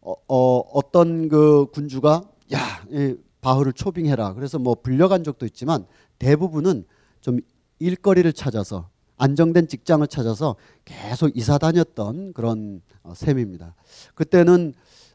어, 0.00 0.14
어 0.28 0.58
어떤 0.72 1.28
그 1.28 1.66
군주가 1.72 2.22
야, 2.54 2.58
이 2.90 3.14
바흐를 3.44 3.74
초빙해라. 3.74 4.32
그래서 4.32 4.58
뭐 4.58 4.74
불려간 4.74 5.22
적도 5.22 5.44
있지만 5.44 5.84
대부분은 6.18 6.86
좀 7.20 7.40
일거리를 7.78 8.32
찾아서 8.32 8.88
안정된 9.18 9.68
직장을 9.68 10.04
찾아서 10.06 10.56
계속 10.86 11.36
이사 11.36 11.58
다녔던 11.58 12.32
그런 12.32 12.80
어, 13.02 13.12
셈입니다. 13.14 13.74
그때는 14.14 14.72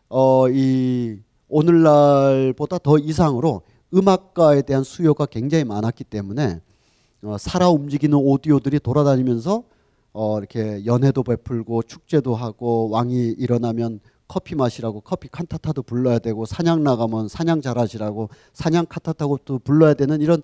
어, 0.09 0.47
이 0.47 1.19
오늘날보다 1.47 2.77
더 2.77 2.99
이상으로 2.99 3.63
음악가에 3.95 4.61
대한 4.61 4.83
수요가 4.83 5.25
굉장히 5.25 5.63
많았기 5.63 6.03
때문에 6.03 6.61
어, 7.23 7.37
살아 7.39 7.69
움직이는 7.69 8.15
오디오들이 8.15 8.79
돌아다니면서 8.79 9.63
어, 10.13 10.37
이렇게 10.37 10.85
연회도 10.85 11.23
베풀고 11.23 11.83
축제도 11.83 12.35
하고 12.35 12.89
왕이 12.89 13.35
일어나면 13.39 13.99
커피 14.29 14.55
마시라고 14.55 15.01
커피 15.01 15.27
칸타타도 15.27 15.81
불러야 15.81 16.19
되고 16.19 16.45
사냥 16.45 16.83
나가면 16.83 17.27
사냥 17.27 17.61
잘하시라고 17.61 18.29
사냥 18.53 18.85
카타타고 18.87 19.39
또 19.43 19.59
불러야 19.59 19.95
되는 19.95 20.21
이런 20.21 20.43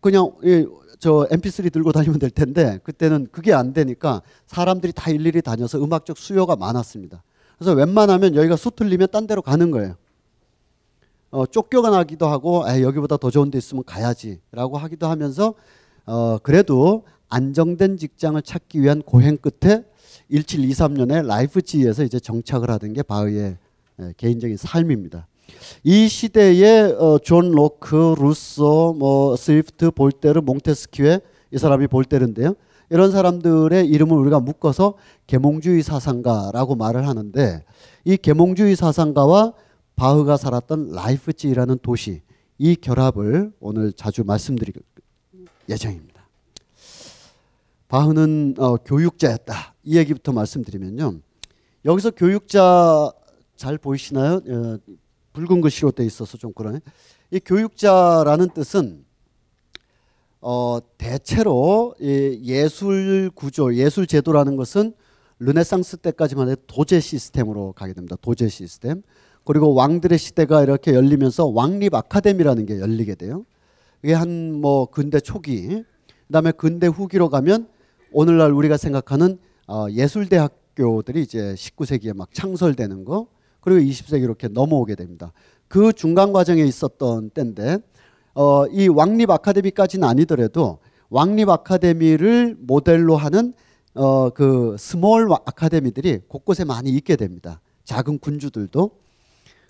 그냥 0.00 0.32
이, 0.44 0.66
저 1.00 1.26
MP3 1.30 1.72
들고 1.72 1.92
다니면 1.92 2.18
될 2.20 2.30
텐데 2.30 2.78
그때는 2.84 3.26
그게 3.32 3.54
안 3.54 3.72
되니까 3.72 4.20
사람들이 4.46 4.92
다 4.92 5.10
일일이 5.10 5.40
다녀서 5.40 5.82
음악적 5.82 6.18
수요가 6.18 6.56
많았습니다. 6.56 7.24
그래서 7.58 7.72
웬만하면 7.72 8.36
여기가 8.36 8.56
수틀리면 8.56 9.08
딴 9.10 9.26
데로 9.26 9.40
가는 9.40 9.70
거예요. 9.70 9.96
어, 11.30 11.46
쫓겨나기도 11.46 12.26
하고 12.26 12.68
에, 12.68 12.82
여기보다 12.82 13.16
더 13.16 13.30
좋은 13.30 13.50
데 13.50 13.56
있으면 13.56 13.82
가야지라고 13.84 14.76
하기도 14.76 15.06
하면서 15.06 15.54
어, 16.04 16.36
그래도 16.42 17.06
안정된 17.30 17.96
직장을 17.96 18.40
찾기 18.42 18.82
위한 18.82 19.00
고행 19.00 19.38
끝에 19.38 19.84
1723년에 20.30 21.26
라이프치히에서 21.26 22.04
이제 22.04 22.18
정착을 22.20 22.70
하던 22.70 22.92
게 22.92 23.02
바흐의 23.02 23.56
에, 24.00 24.12
개인적인 24.16 24.56
삶입니다. 24.56 25.26
이 25.84 26.08
시대에 26.08 26.82
어, 26.92 27.18
존 27.18 27.50
로크, 27.50 28.14
루소, 28.18 28.96
뭐 28.98 29.36
스위프트, 29.36 29.90
볼테르, 29.90 30.40
몽테스키에 30.40 31.20
이 31.52 31.58
사람이 31.58 31.88
볼테르인데요. 31.88 32.54
이런 32.90 33.10
사람들의 33.10 33.86
이름을 33.86 34.16
우리가 34.18 34.40
묶어서 34.40 34.94
계몽주의 35.26 35.82
사상가라고 35.82 36.76
말을 36.76 37.08
하는데 37.08 37.64
이 38.04 38.16
계몽주의 38.16 38.76
사상가와 38.76 39.54
바흐가 39.96 40.36
살았던 40.36 40.92
라이프치히라는 40.92 41.78
도시 41.82 42.22
이 42.58 42.76
결합을 42.76 43.52
오늘 43.60 43.92
자주 43.92 44.24
말씀드릴 44.24 44.74
예정입니다. 45.68 46.22
바흐는 47.88 48.54
어, 48.58 48.76
교육자였다. 48.76 49.71
이 49.84 49.96
얘기부터 49.96 50.32
말씀드리면요. 50.32 51.18
여기서 51.84 52.12
교육자 52.12 53.10
잘 53.56 53.78
보이시나요? 53.78 54.40
어, 54.48 54.78
붉은 55.32 55.60
글씨로 55.60 55.90
돼 55.92 56.04
있어서 56.04 56.36
좀 56.38 56.52
그러네. 56.52 56.80
이 57.30 57.40
교육자라는 57.40 58.50
뜻은 58.50 59.04
어, 60.40 60.78
대체로 60.98 61.94
이 62.00 62.40
예술 62.44 63.30
구조, 63.34 63.74
예술 63.74 64.06
제도라는 64.06 64.56
것은 64.56 64.92
르네상스 65.38 65.98
때까지만 65.98 66.50
해도 66.50 66.62
도제 66.66 67.00
시스템으로 67.00 67.72
가게 67.72 67.92
됩니다. 67.92 68.16
도제 68.20 68.48
시스템. 68.48 69.02
그리고 69.44 69.74
왕들의 69.74 70.16
시대가 70.18 70.62
이렇게 70.62 70.94
열리면서 70.94 71.46
왕립 71.46 71.94
아카데미라는 71.94 72.66
게 72.66 72.78
열리게 72.78 73.16
돼요. 73.16 73.44
이게 74.04 74.14
한 74.14 74.52
뭐 74.60 74.86
근대 74.86 75.18
초기, 75.20 75.82
그다음에 76.28 76.52
근대 76.52 76.86
후기로 76.86 77.28
가면 77.28 77.68
오늘날 78.12 78.52
우리가 78.52 78.76
생각하는 78.76 79.38
어, 79.68 79.86
예술대학교들이 79.90 81.22
이제 81.22 81.54
19세기에 81.54 82.16
막 82.16 82.32
창설되는 82.32 83.04
거, 83.04 83.28
그리고 83.60 83.80
20세기 83.80 84.22
이렇게 84.22 84.48
넘어오게 84.48 84.94
됩니다. 84.96 85.32
그 85.68 85.92
중간 85.92 86.32
과정에 86.32 86.62
있었던 86.62 87.30
때인데 87.30 87.78
어, 88.34 88.66
이 88.66 88.88
왕립 88.88 89.30
아카데미까지는 89.30 90.06
아니더라도 90.06 90.78
왕립 91.08 91.48
아카데미를 91.48 92.56
모델로 92.60 93.16
하는 93.16 93.54
어, 93.94 94.30
그 94.30 94.76
small 94.78 95.30
아카데미들이 95.32 96.20
곳곳에 96.28 96.64
많이 96.64 96.90
있게 96.90 97.16
됩니다. 97.16 97.60
작은 97.84 98.18
군주들도. 98.18 98.90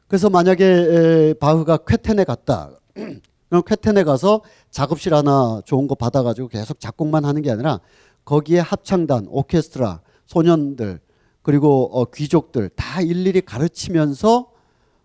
그래서 0.07 0.31
만약에 0.31 0.65
에, 0.65 1.35
바흐가 1.35 1.79
쾨텐에 1.79 2.25
갔다. 2.25 2.71
그럼 3.49 3.63
쾨텐에 3.67 4.05
가서 4.05 4.43
작업실 4.71 5.13
하나 5.15 5.61
좋은 5.65 5.87
거 5.87 5.95
받아가지고 5.95 6.49
계속 6.49 6.81
작곡만 6.81 7.25
하는 7.25 7.43
게 7.43 7.51
아니라 7.51 7.81
거기에 8.25 8.61
합창단, 8.61 9.27
오케스트라, 9.29 10.01
소년들 10.27 11.01
그리고 11.43 11.91
어, 11.93 12.05
귀족들 12.07 12.71
다 12.71 13.01
일일이 13.01 13.41
가르치면서 13.41 14.47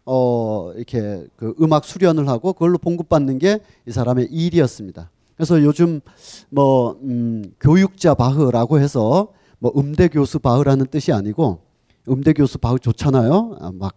어, 0.05 0.71
이렇게 0.75 1.27
그 1.35 1.53
음악 1.59 1.83
수련을 1.83 2.27
하고 2.29 2.53
그걸로 2.53 2.77
봉급받는 2.77 3.39
게 3.39 3.59
이 3.87 3.91
사람의 3.91 4.27
일이었습니다. 4.31 5.09
그래서 5.35 5.61
요즘 5.63 6.01
뭐 6.49 6.97
음, 7.03 7.43
교육자 7.59 8.13
바흐라고 8.13 8.79
해서 8.79 9.29
뭐 9.59 9.71
음대 9.77 10.07
교수 10.07 10.39
바흐라는 10.39 10.87
뜻이 10.87 11.11
아니고 11.13 11.59
음대 12.09 12.33
교수 12.33 12.57
바흐 12.57 12.79
좋잖아요. 12.79 13.57
아, 13.59 13.71
막 13.73 13.95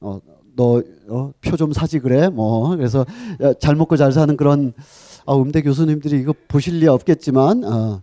어, 0.00 0.20
너표 0.54 1.56
좀 1.58 1.72
사지 1.72 1.98
그래 1.98 2.28
뭐 2.28 2.74
그래서 2.76 3.04
잘 3.60 3.76
먹고 3.76 3.96
잘 3.96 4.10
사는 4.12 4.36
그런 4.36 4.72
아, 5.26 5.34
음대 5.34 5.60
교수님들이 5.60 6.18
이거 6.20 6.32
보실 6.48 6.78
리 6.78 6.86
없겠지만 6.88 7.64
어, 7.64 8.02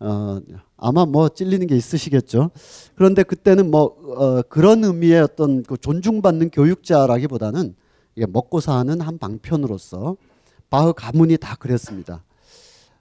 어, 0.00 0.40
아마 0.76 1.04
뭐 1.06 1.28
찔리는 1.28 1.66
게 1.66 1.76
있으시겠죠. 1.76 2.50
그런데 2.94 3.22
그때는 3.22 3.70
뭐 3.70 3.96
어, 4.16 4.42
그런 4.42 4.84
의미의 4.84 5.20
어떤 5.20 5.62
그 5.62 5.76
존중받는 5.76 6.50
교육자라기보다는 6.50 7.74
먹고 8.28 8.60
사는 8.60 9.00
한 9.00 9.18
방편으로서 9.18 10.16
바흐 10.70 10.92
가문이 10.94 11.38
다 11.38 11.56
그랬습니다. 11.56 12.22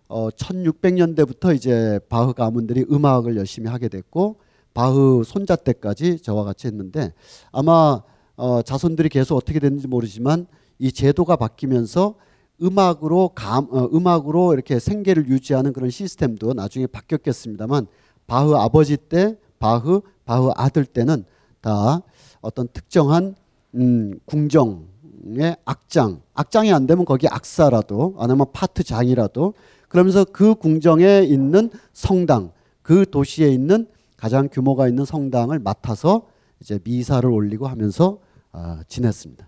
어, 0.08 0.30
1600년대부터 0.30 1.56
이제 1.56 2.00
바흐 2.10 2.34
가문들이 2.34 2.86
음악을 2.90 3.36
열심히 3.36 3.70
하게 3.70 3.90
됐고 3.90 4.38
바흐 4.74 5.24
손자 5.26 5.56
때까지 5.56 6.20
저와 6.20 6.44
같이 6.44 6.68
했는데 6.68 7.14
아마 7.52 8.02
어, 8.36 8.62
자손들이 8.62 9.10
계속 9.10 9.36
어떻게 9.36 9.60
됐는지 9.60 9.88
모르지만 9.88 10.48
이 10.80 10.92
제도가 10.92 11.36
바뀌면서 11.36 12.16
음악으로 12.62 13.32
감, 13.36 13.68
어, 13.72 13.90
음악으로 13.94 14.54
이렇게 14.54 14.80
생계를 14.80 15.28
유지하는 15.28 15.74
그런 15.74 15.90
시스템도 15.90 16.54
나중에 16.54 16.88
바뀌었겠습니다만 16.88 17.88
바흐 18.26 18.56
아버지 18.56 18.98
때 18.98 19.38
바흐 19.60 20.02
바흐 20.26 20.52
아들 20.56 20.86
때는 20.86 21.26
다 21.62 22.02
어떤 22.42 22.68
특정한 22.68 23.36
음, 23.76 24.20
궁정의 24.26 25.58
악장 25.66 26.22
악장이 26.34 26.74
안 26.74 26.88
되면 26.88 27.06
거기 27.06 27.28
악사라도 27.28 28.16
아니면 28.18 28.48
파트장이라도 28.52 29.54
그러면서 29.88 30.26
그 30.26 30.56
궁정에 30.56 31.22
있는 31.22 31.70
성당 31.94 32.52
그 32.82 33.10
도시에 33.10 33.50
있는 33.50 33.88
가장 34.18 34.50
규모가 34.52 34.88
있는 34.88 35.06
성당을 35.06 35.60
맡아서 35.60 36.28
이제 36.60 36.80
미사를 36.84 37.30
올리고 37.30 37.68
하면서 37.68 38.20
아, 38.52 38.82
지냈습니다. 38.88 39.47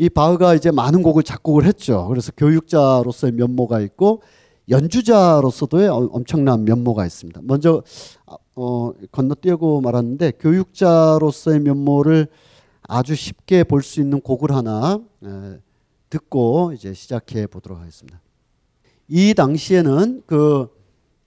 이 0.00 0.08
바흐가 0.08 0.54
이제 0.54 0.70
많은 0.70 1.02
곡을 1.02 1.22
작곡을 1.22 1.66
했죠. 1.66 2.06
그래서 2.08 2.32
교육자로서의 2.34 3.34
면모가 3.34 3.80
있고 3.80 4.22
연주자로서도의 4.70 5.90
엄청난 5.90 6.64
면모가 6.64 7.04
있습니다. 7.04 7.42
먼저 7.44 7.82
어, 8.56 8.92
건너뛰고 9.12 9.82
말았는데 9.82 10.32
교육자로서의 10.40 11.60
면모를 11.60 12.28
아주 12.88 13.14
쉽게 13.14 13.62
볼 13.62 13.82
수 13.82 14.00
있는 14.00 14.22
곡을 14.22 14.52
하나 14.52 15.00
에, 15.22 15.58
듣고 16.08 16.72
이제 16.72 16.94
시작해 16.94 17.46
보도록 17.46 17.78
하겠습니다. 17.78 18.18
이 19.06 19.34
당시에는 19.34 20.22
그 20.24 20.68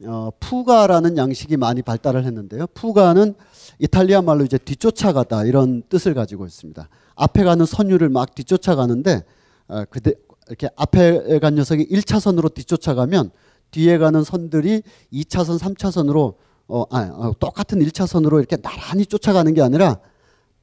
어, 0.03 0.29
푸가라는 0.39 1.15
양식이 1.17 1.57
많이 1.57 1.83
발달을 1.83 2.25
했는데요. 2.25 2.65
푸가는 2.73 3.36
이탈리아 3.80 4.21
말로 4.21 4.43
이제 4.43 4.58
뒤쫓아가다 4.58 5.45
이런 5.45 5.84
뜻을 5.89 6.13
가지고 6.13 6.45
있습니다. 6.45 6.88
앞에 7.15 7.43
가는 7.43 7.65
선유를 7.65 8.10
막 8.10 8.36
뒤쫓아가는데 8.36 9.23
어, 9.67 9.84
그대 9.89 10.13
이렇게 10.47 10.69
앞에 10.76 11.39
간 11.39 11.56
녀석이 11.56 11.88
1차선으로 11.88 12.54
뒤쫓아가면 12.54 13.32
뒤에 13.71 13.97
가는 13.97 14.23
선들이 14.23 14.84
2차선, 15.12 15.60
3차선으로 15.60 16.36
어, 16.67 16.86
아, 16.91 17.02
어, 17.13 17.34
똑같은 17.39 17.80
1차선으로 17.80 18.39
이렇게 18.39 18.58
나란히 18.58 19.06
쫓아가는 19.06 19.54
게 19.54 19.62
아니라 19.62 19.99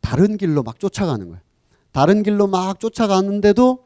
다른 0.01 0.37
길로 0.37 0.63
막 0.63 0.79
쫓아가는 0.79 1.27
거예요. 1.27 1.41
다른 1.93 2.23
길로 2.23 2.47
막 2.47 2.79
쫓아가는데도 2.79 3.85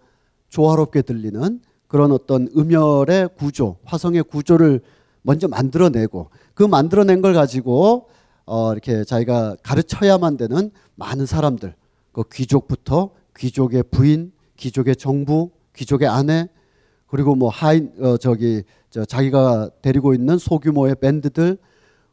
조화롭게 0.49 1.03
들리는 1.03 1.61
그런 1.89 2.13
어떤 2.13 2.49
음열의 2.57 3.31
구조, 3.37 3.77
화성의 3.85 4.25
구조를 4.25 4.81
먼저 5.23 5.49
만들어내고 5.49 6.31
그 6.55 6.63
만들어낸 6.63 7.23
걸 7.23 7.35
가지고 7.35 8.09
어, 8.47 8.73
이렇게 8.73 9.05
자기가 9.05 9.57
가르쳐야만 9.63 10.37
되는 10.37 10.71
많은 10.97 11.27
사람들 11.27 11.75
그 12.13 12.23
귀족부터 12.33 13.11
귀족의 13.37 13.85
부인, 13.91 14.33
귀족의 14.57 14.97
정부, 14.97 15.51
귀족의 15.75 16.09
아내, 16.09 16.49
그리고 17.15 17.37
뭐 17.37 17.49
하인 17.49 17.93
어 18.01 18.17
저기 18.17 18.65
저 18.91 19.05
자기가 19.05 19.71
데리고 19.83 20.15
있는 20.15 20.37
소규모의 20.37 20.97
밴드들 20.97 21.59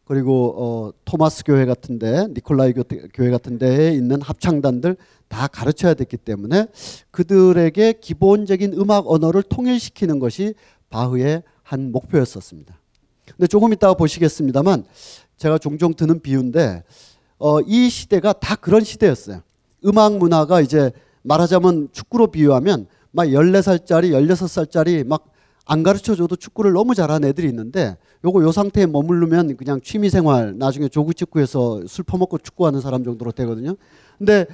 그리고 0.05 0.53
어 0.57 0.91
토마스 1.05 1.43
교회 1.43 1.65
같은데 1.65 2.27
니콜라이 2.27 2.73
교회 3.13 3.31
같은 3.31 3.57
데에 3.57 3.93
있는 3.93 4.21
합창단들 4.21 4.97
다 5.27 5.47
가르쳐야 5.47 5.95
됐기 5.95 6.17
때문에 6.17 6.67
그들에게 7.09 7.93
기본적인 7.93 8.73
음악 8.73 9.09
언어를 9.09 9.41
통일시키는 9.41 10.19
것이 10.19 10.53
바흐의 10.91 11.41
한 11.63 11.91
목표였었습니다. 11.91 12.79
근데 13.25 13.47
조금 13.47 13.73
이따가 13.73 13.95
보시겠습니다만 13.95 14.85
제가 15.41 15.57
종종 15.57 15.93
드는 15.93 16.21
비유인데 16.21 16.83
어, 17.39 17.59
이 17.61 17.89
시대가 17.89 18.31
다 18.33 18.55
그런 18.55 18.83
시대였어요. 18.83 19.41
음악 19.85 20.17
문화가 20.17 20.61
이제 20.61 20.91
말하자면 21.23 21.89
축구로 21.91 22.27
비유하면 22.27 22.85
막 23.11 23.25
14살짜리, 23.25 24.11
16살짜리 24.11 25.05
막 25.05 25.31
안 25.65 25.83
가르쳐 25.83 26.15
줘도 26.15 26.35
축구를 26.35 26.73
너무 26.73 26.95
잘하는 26.95 27.29
애들이 27.29 27.47
있는데 27.47 27.95
요거 28.25 28.43
요 28.43 28.51
상태에 28.51 28.85
머무르면 28.87 29.55
그냥 29.57 29.79
취미 29.81 30.09
생활 30.09 30.57
나중에 30.57 30.89
조구 30.89 31.13
축구에서 31.13 31.81
술 31.87 32.03
퍼먹고 32.03 32.39
축구하는 32.39 32.81
사람 32.81 33.03
정도로 33.03 33.31
되거든요. 33.31 33.75
근데 34.17 34.47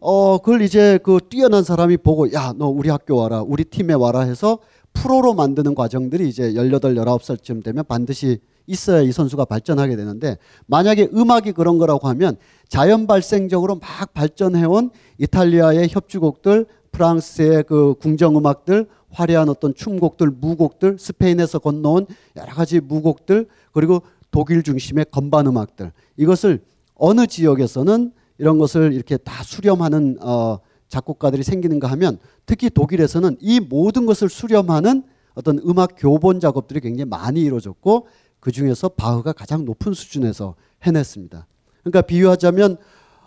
어 0.00 0.38
그걸 0.38 0.62
이제 0.62 0.98
그 1.02 1.20
뛰어난 1.28 1.64
사람이 1.64 1.98
보고 1.98 2.30
야 2.32 2.52
너 2.56 2.68
우리 2.68 2.88
학교 2.88 3.16
와라 3.16 3.42
우리 3.42 3.64
팀에 3.64 3.94
와라 3.94 4.20
해서 4.20 4.58
프로로 4.92 5.34
만드는 5.34 5.74
과정들이 5.74 6.28
이제 6.28 6.54
18, 6.54 6.94
19살쯤 6.94 7.64
되면 7.64 7.84
반드시 7.86 8.38
있어야 8.68 9.00
이 9.00 9.10
선수가 9.10 9.46
발전하게 9.46 9.96
되는데 9.96 10.38
만약에 10.66 11.08
음악이 11.12 11.52
그런 11.52 11.78
거라고 11.78 12.06
하면 12.08 12.36
자연 12.68 13.06
발생적으로 13.06 13.76
막 13.76 14.12
발전해온 14.14 14.90
이탈리아의 15.18 15.88
협주곡들, 15.90 16.66
프랑스의 16.92 17.64
그 17.64 17.94
궁정 18.00 18.36
음악들, 18.36 18.86
화려한 19.10 19.48
어떤 19.48 19.74
춤곡들, 19.74 20.30
무곡들, 20.38 20.98
스페인에서 20.98 21.58
건너온 21.58 22.06
여러 22.36 22.52
가지 22.52 22.80
무곡들, 22.80 23.46
그리고 23.72 24.02
독일 24.30 24.62
중심의 24.62 25.06
건반 25.10 25.46
음악들. 25.46 25.92
이것을 26.16 26.60
어느 26.94 27.26
지역에서는 27.26 28.12
이런 28.38 28.58
것을 28.58 28.92
이렇게 28.92 29.16
다 29.16 29.42
수렴하는 29.42 30.18
어, 30.20 30.58
작곡가들이 30.88 31.42
생기는가 31.42 31.88
하면 31.92 32.18
특히 32.46 32.70
독일에서는 32.70 33.36
이 33.40 33.60
모든 33.60 34.06
것을 34.06 34.28
수렴하는 34.28 35.04
어떤 35.34 35.58
음악 35.60 35.90
교본 35.96 36.40
작업들이 36.40 36.80
굉장히 36.80 37.08
많이 37.08 37.40
이루어졌고 37.42 38.08
그 38.40 38.52
중에서 38.52 38.88
바흐가 38.90 39.32
가장 39.32 39.64
높은 39.64 39.94
수준에서 39.94 40.54
해냈습니다. 40.82 41.46
그러니까 41.82 42.02
비유하자면 42.02 42.76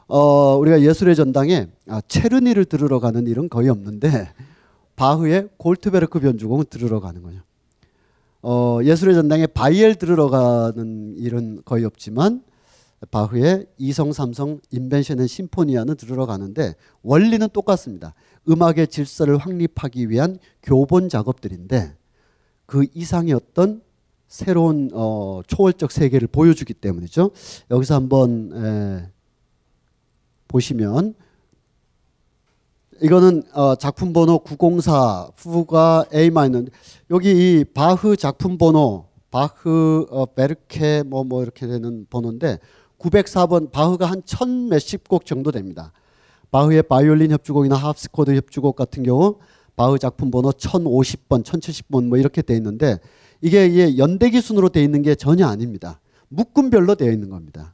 어, 0.08 0.58
우리가 0.58 0.82
예술의 0.82 1.16
전당에 1.16 1.68
아, 1.88 2.02
체르니를 2.08 2.66
들으러 2.66 3.00
가는 3.00 3.26
일은 3.28 3.50
거의 3.50 3.70
없는데 3.70 4.30
바흐의 4.96 5.50
골트베르크 5.58 6.20
변주곡은 6.20 6.66
들으러 6.70 7.00
가는 7.00 7.22
거죠. 7.22 7.40
어, 8.42 8.80
예술의 8.84 9.16
전당에 9.16 9.48
바이엘 9.48 9.96
들으러 9.96 10.30
가는 10.30 11.16
일은 11.16 11.62
거의 11.64 11.86
없지만 11.86 12.44
바흐의 13.10 13.68
이성 13.78 14.14
삼성 14.14 14.60
인벤션의 14.70 15.28
신포니아는 15.28 15.96
들으러 15.96 16.26
가는데 16.26 16.76
원리는 17.02 17.48
똑같습니다. 17.52 18.14
음악의 18.50 18.88
질서를 18.88 19.38
확립하기 19.38 20.10
위한 20.10 20.38
교본 20.62 21.10
작업들인데 21.10 21.96
그 22.66 22.86
이상의 22.94 23.34
어떤 23.34 23.82
새로운 24.32 24.90
어, 24.94 25.42
초월적 25.46 25.92
세계를 25.92 26.30
보여주기 26.30 26.74
때문이죠. 26.74 27.32
여기서 27.70 27.96
한번 27.96 28.50
에, 28.56 29.10
보시면 30.48 31.16
이거는 33.02 33.44
어, 33.54 33.76
작품 33.76 34.14
번호 34.14 34.40
904 34.40 35.32
후가 35.36 36.06
A 36.14 36.30
마이너 36.30 36.64
여기 37.10 37.32
이 37.60 37.66
바흐 37.66 38.16
작품 38.16 38.58
번호 38.58 39.08
바흐 39.32 40.06
어, 40.10 40.26
베르케 40.28 41.04
뭐뭐 41.04 41.26
뭐 41.26 41.44
이렇게 41.44 41.68
되는 41.68 42.08
번호인데 42.10 42.60
904번 43.00 43.70
바흐가 43.70 44.06
한 44.06 44.22
천 44.26 44.70
몇십 44.70 45.10
곡 45.10 45.26
정도 45.26 45.52
됩니다. 45.52 45.92
바흐의 46.52 46.84
바이올린 46.84 47.32
협주곡이나 47.32 47.76
하프스코드 47.76 48.34
협주곡 48.34 48.78
같은 48.78 49.04
경우 49.04 49.40
바흐 49.76 50.00
작품 50.00 50.32
번호 50.32 50.52
1050번, 50.52 51.44
1070번 51.44 52.08
뭐 52.08 52.18
이렇게 52.18 52.42
돼 52.42 52.56
있는데 52.56 52.98
이게, 53.42 53.66
이게 53.66 53.98
연대 53.98 54.30
기 54.30 54.40
순으로 54.40 54.70
돼 54.70 54.84
있는 54.84 55.02
게 55.02 55.16
전혀 55.16 55.48
아닙니다. 55.48 56.00
묶음별로 56.30 56.96
되어 56.96 57.12
있는 57.12 57.30
겁니다. 57.30 57.74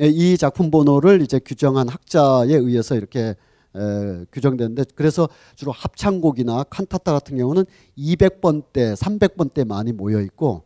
예, 0.00 0.06
이 0.06 0.38
작품 0.38 0.70
번호를 0.70 1.20
이제 1.20 1.38
규정한 1.38 1.88
학자에 1.88 2.54
의해서 2.54 2.96
이렇게 2.96 3.34
에, 3.74 4.24
규정되는데 4.32 4.84
그래서 4.94 5.28
주로 5.54 5.72
합창곡이나 5.72 6.64
칸타타 6.64 7.12
같은 7.12 7.36
경우는 7.36 7.64
200번대, 7.98 8.96
300번대 8.96 9.66
많이 9.66 9.92
모여 9.92 10.20
있고 10.20 10.62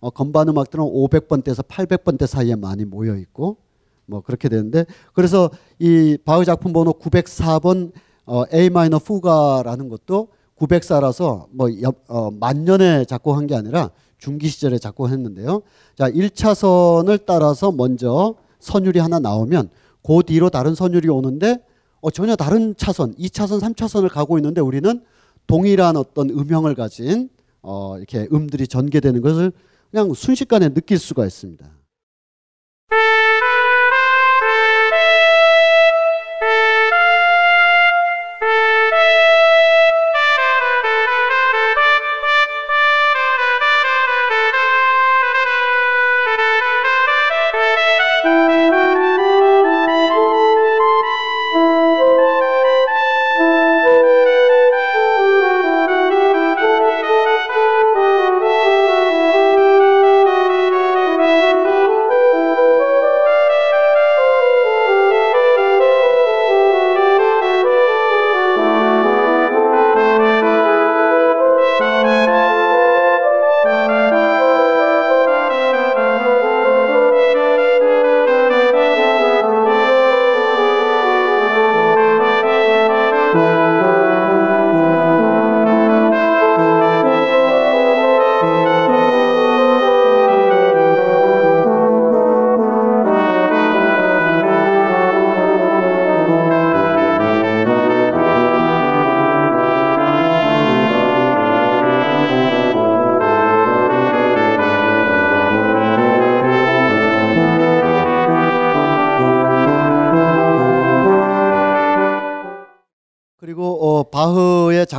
어, 0.00 0.10
건반 0.10 0.48
음악들은 0.48 0.84
500번대에서 0.84 1.66
800번대 1.66 2.26
사이에 2.26 2.56
많이 2.56 2.84
모여 2.84 3.16
있고 3.16 3.58
뭐 4.06 4.22
그렇게 4.22 4.48
되는데 4.48 4.84
그래서 5.12 5.50
이 5.78 6.18
바흐 6.24 6.44
작품 6.44 6.72
번호 6.72 6.92
904번 6.92 7.92
어, 8.26 8.44
A 8.52 8.70
마이너 8.70 8.96
후가라는 8.96 9.88
것도 9.88 10.28
904라서 10.60 11.46
뭐 11.50 11.68
어, 12.08 12.30
만년에 12.30 13.04
작곡한 13.06 13.46
게 13.46 13.54
아니라 13.54 13.90
중기 14.18 14.48
시절에 14.48 14.78
작곡했는데요. 14.78 15.62
자, 15.96 16.10
1차선을 16.10 17.24
따라서 17.24 17.72
먼저 17.72 18.34
선율이 18.58 18.98
하나 18.98 19.18
나오면 19.18 19.70
그 20.02 20.22
뒤로 20.26 20.50
다른 20.50 20.74
선율이 20.74 21.08
오는데 21.08 21.58
어, 22.00 22.10
전혀 22.10 22.36
다른 22.36 22.74
차선, 22.76 23.14
2차선, 23.14 23.60
3차선을 23.60 24.10
가고 24.10 24.38
있는데 24.38 24.60
우리는 24.60 25.02
동일한 25.46 25.96
어떤 25.96 26.30
음형을 26.30 26.74
가진 26.74 27.28
어, 27.62 27.96
이렇게 27.96 28.28
음들이 28.32 28.68
전개되는 28.68 29.20
것을 29.20 29.52
그냥 29.90 30.12
순식간에 30.14 30.70
느낄 30.70 30.98
수가 30.98 31.26
있습니다. 31.26 31.66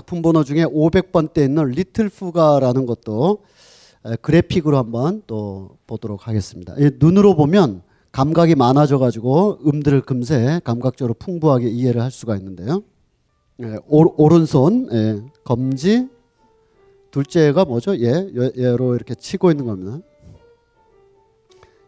작품 0.01 0.23
번호 0.23 0.43
중에 0.43 0.65
500번대 0.65 1.43
있는 1.43 1.67
리틀 1.67 2.09
푸가라는 2.09 2.87
것도 2.87 3.43
그래픽으로 4.21 4.75
한번 4.75 5.21
또 5.27 5.77
보도록 5.85 6.27
하겠습니다. 6.27 6.73
눈으로 6.99 7.35
보면 7.35 7.83
감각이 8.11 8.55
많아져 8.55 8.97
가지고 8.97 9.59
음들을 9.63 10.01
금세 10.01 10.59
감각적으로 10.63 11.13
풍부하게 11.13 11.69
이해를 11.69 12.01
할 12.01 12.09
수가 12.09 12.35
있는데요. 12.37 12.81
오, 13.87 14.27
른손 14.27 14.89
예, 14.91 15.21
검지 15.43 16.09
둘째가 17.11 17.65
뭐죠? 17.65 17.95
예, 17.99 18.27
얘로 18.57 18.95
이렇게 18.95 19.13
치고 19.13 19.51
있는 19.51 19.67
겁니다. 19.67 19.99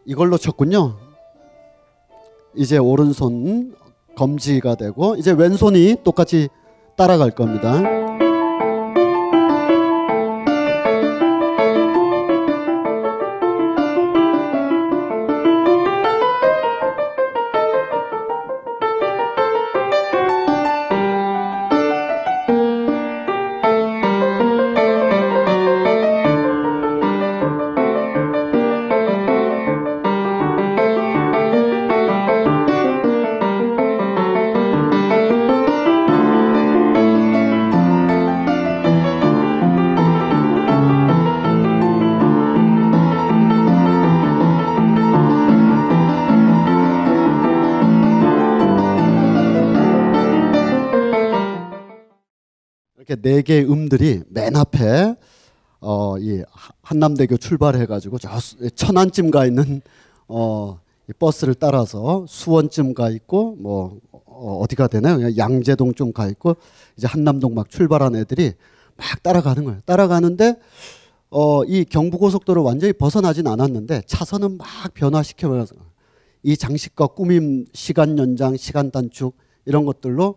이걸로 0.04 0.38
쳤군요. 0.38 0.98
이제 2.54 2.78
오른손 2.78 3.74
검지가 4.14 4.76
되고 4.76 5.16
이제 5.16 5.32
왼손이 5.32 5.96
똑같이 6.04 6.48
따라갈 6.96 7.32
겁니다. 7.32 8.03
네 53.24 53.40
개의 53.40 53.64
음들이 53.70 54.20
맨 54.28 54.54
앞에 54.54 55.16
어, 55.80 56.18
이 56.18 56.42
한남대교 56.82 57.38
출발해가지고 57.38 58.18
저 58.18 58.28
천안쯤 58.74 59.30
가 59.30 59.46
있는 59.46 59.80
어, 60.28 60.78
이 61.08 61.12
버스를 61.18 61.54
따라서 61.54 62.26
수원쯤 62.28 62.92
가 62.92 63.08
있고 63.08 63.56
뭐 63.58 63.98
어, 64.12 64.58
어디가 64.58 64.88
되나요? 64.88 65.38
양재동 65.38 65.94
쯤 65.94 66.12
가 66.12 66.26
있고 66.28 66.56
이제 66.98 67.06
한남동 67.06 67.54
막 67.54 67.70
출발한 67.70 68.14
애들이 68.14 68.52
막 68.98 69.22
따라가는 69.22 69.64
거예요. 69.64 69.80
따라가는데 69.86 70.56
어, 71.30 71.64
이 71.64 71.86
경부고속도로 71.86 72.62
완전히 72.62 72.92
벗어나진 72.92 73.46
않았는데 73.46 74.02
차선은 74.06 74.58
막 74.58 74.68
변화시켜면서 74.92 75.76
이 76.42 76.58
장식과 76.58 77.06
꾸밈 77.06 77.64
시간 77.72 78.18
연장, 78.18 78.54
시간 78.58 78.90
단축 78.90 79.34
이런 79.64 79.86
것들로 79.86 80.34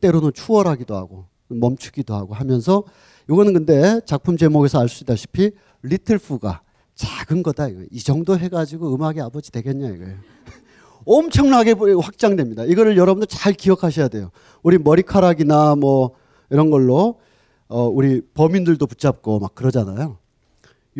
때로는 0.00 0.32
추월하기도 0.32 0.96
하고 0.96 1.26
멈추기도 1.50 2.14
하고 2.14 2.34
하면서 2.34 2.84
이거는 3.28 3.52
근데 3.52 4.00
작품 4.06 4.36
제목에서 4.36 4.80
알 4.80 4.88
수 4.88 5.04
있다시피 5.04 5.52
리틀 5.82 6.18
푸가 6.18 6.62
작은 6.94 7.42
거다 7.42 7.68
이거. 7.68 7.82
이 7.90 7.98
정도 8.00 8.38
해가지고 8.38 8.94
음악의 8.94 9.20
아버지 9.20 9.50
되겠냐 9.50 9.88
이거예요. 9.88 10.16
엄청나게 11.06 11.74
확장됩니다. 12.00 12.64
이거를 12.64 12.96
여러분들 12.96 13.26
잘 13.26 13.52
기억하셔야 13.52 14.08
돼요. 14.08 14.30
우리 14.62 14.78
머리카락이나 14.78 15.76
뭐 15.76 16.12
이런 16.50 16.70
걸로 16.70 17.20
어 17.68 17.86
우리 17.86 18.20
범인들도 18.34 18.86
붙잡고 18.86 19.38
막 19.38 19.54
그러잖아요. 19.54 20.18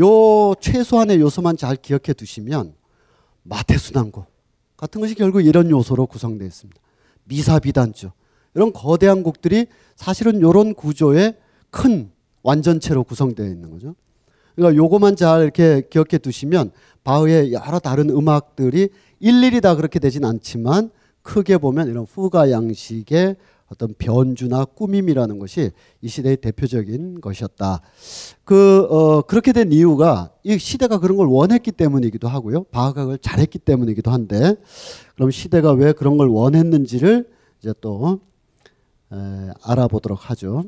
요 0.01 0.55
최소한의 0.61 1.21
요소만 1.21 1.57
잘 1.57 1.77
기억해 1.77 2.13
두시면 2.15 2.75
마태순환곡 3.43 4.27
같은 4.77 5.01
것이 5.01 5.15
결국 5.15 5.43
이런 5.43 5.69
요소로 5.69 6.07
구성되어 6.07 6.47
있습니다. 6.47 6.81
미사비단주 7.25 8.11
이런 8.55 8.73
거대한 8.73 9.23
곡들이 9.23 9.67
사실은 10.01 10.39
이런 10.39 10.73
구조의 10.73 11.37
큰 11.69 12.11
완전체로 12.43 13.05
구성되어 13.05 13.47
있는 13.47 13.71
거죠. 13.71 13.95
그러니까 14.57 14.83
요거만 14.83 15.15
잘 15.15 15.43
이렇게 15.43 15.83
기억해 15.91 16.17
두시면 16.17 16.71
바흐의 17.05 17.53
여러 17.53 17.79
다른 17.79 18.09
음악들이 18.09 18.89
일일이 19.19 19.61
다 19.61 19.77
그렇게 19.77 19.99
되진 19.99 20.25
않지만 20.25 20.91
크게 21.21 21.59
보면 21.59 21.89
이런 21.89 22.07
후가 22.11 22.51
양식의 22.51 23.37
어떤 23.67 23.95
변주나 23.99 24.65
꾸밈이라는 24.65 25.39
것이 25.39 25.71
이 26.01 26.09
시대의 26.09 26.39
대표적인 26.39 27.21
것이었다. 27.21 27.83
그, 28.45 28.89
어, 28.91 29.21
그렇게 29.21 29.53
된 29.53 29.71
이유가 29.71 30.31
이 30.43 30.57
시대가 30.59 30.99
그런 30.99 31.19
걸 31.19 31.27
원했기 31.27 31.73
때문이기도 31.73 32.27
하고요. 32.27 32.65
바흐가 32.65 33.03
그걸 33.03 33.19
잘했기 33.19 33.59
때문이기도 33.59 34.11
한데, 34.11 34.57
그럼 35.15 35.31
시대가 35.31 35.73
왜 35.73 35.93
그런 35.93 36.17
걸 36.17 36.29
원했는지를 36.29 37.29
이제 37.61 37.75
또, 37.81 38.21
에, 38.23 38.30
알아보도록 39.63 40.31
하죠. 40.31 40.65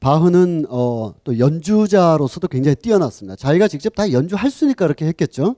바흐는 0.00 0.66
어, 0.68 1.14
또 1.24 1.38
연주자로서도 1.38 2.48
굉장히 2.48 2.74
뛰어났습니다. 2.76 3.36
자기가 3.36 3.68
직접 3.68 3.94
다 3.94 4.12
연주할 4.12 4.50
수니까 4.50 4.86
그렇게 4.86 5.06
했겠죠. 5.06 5.56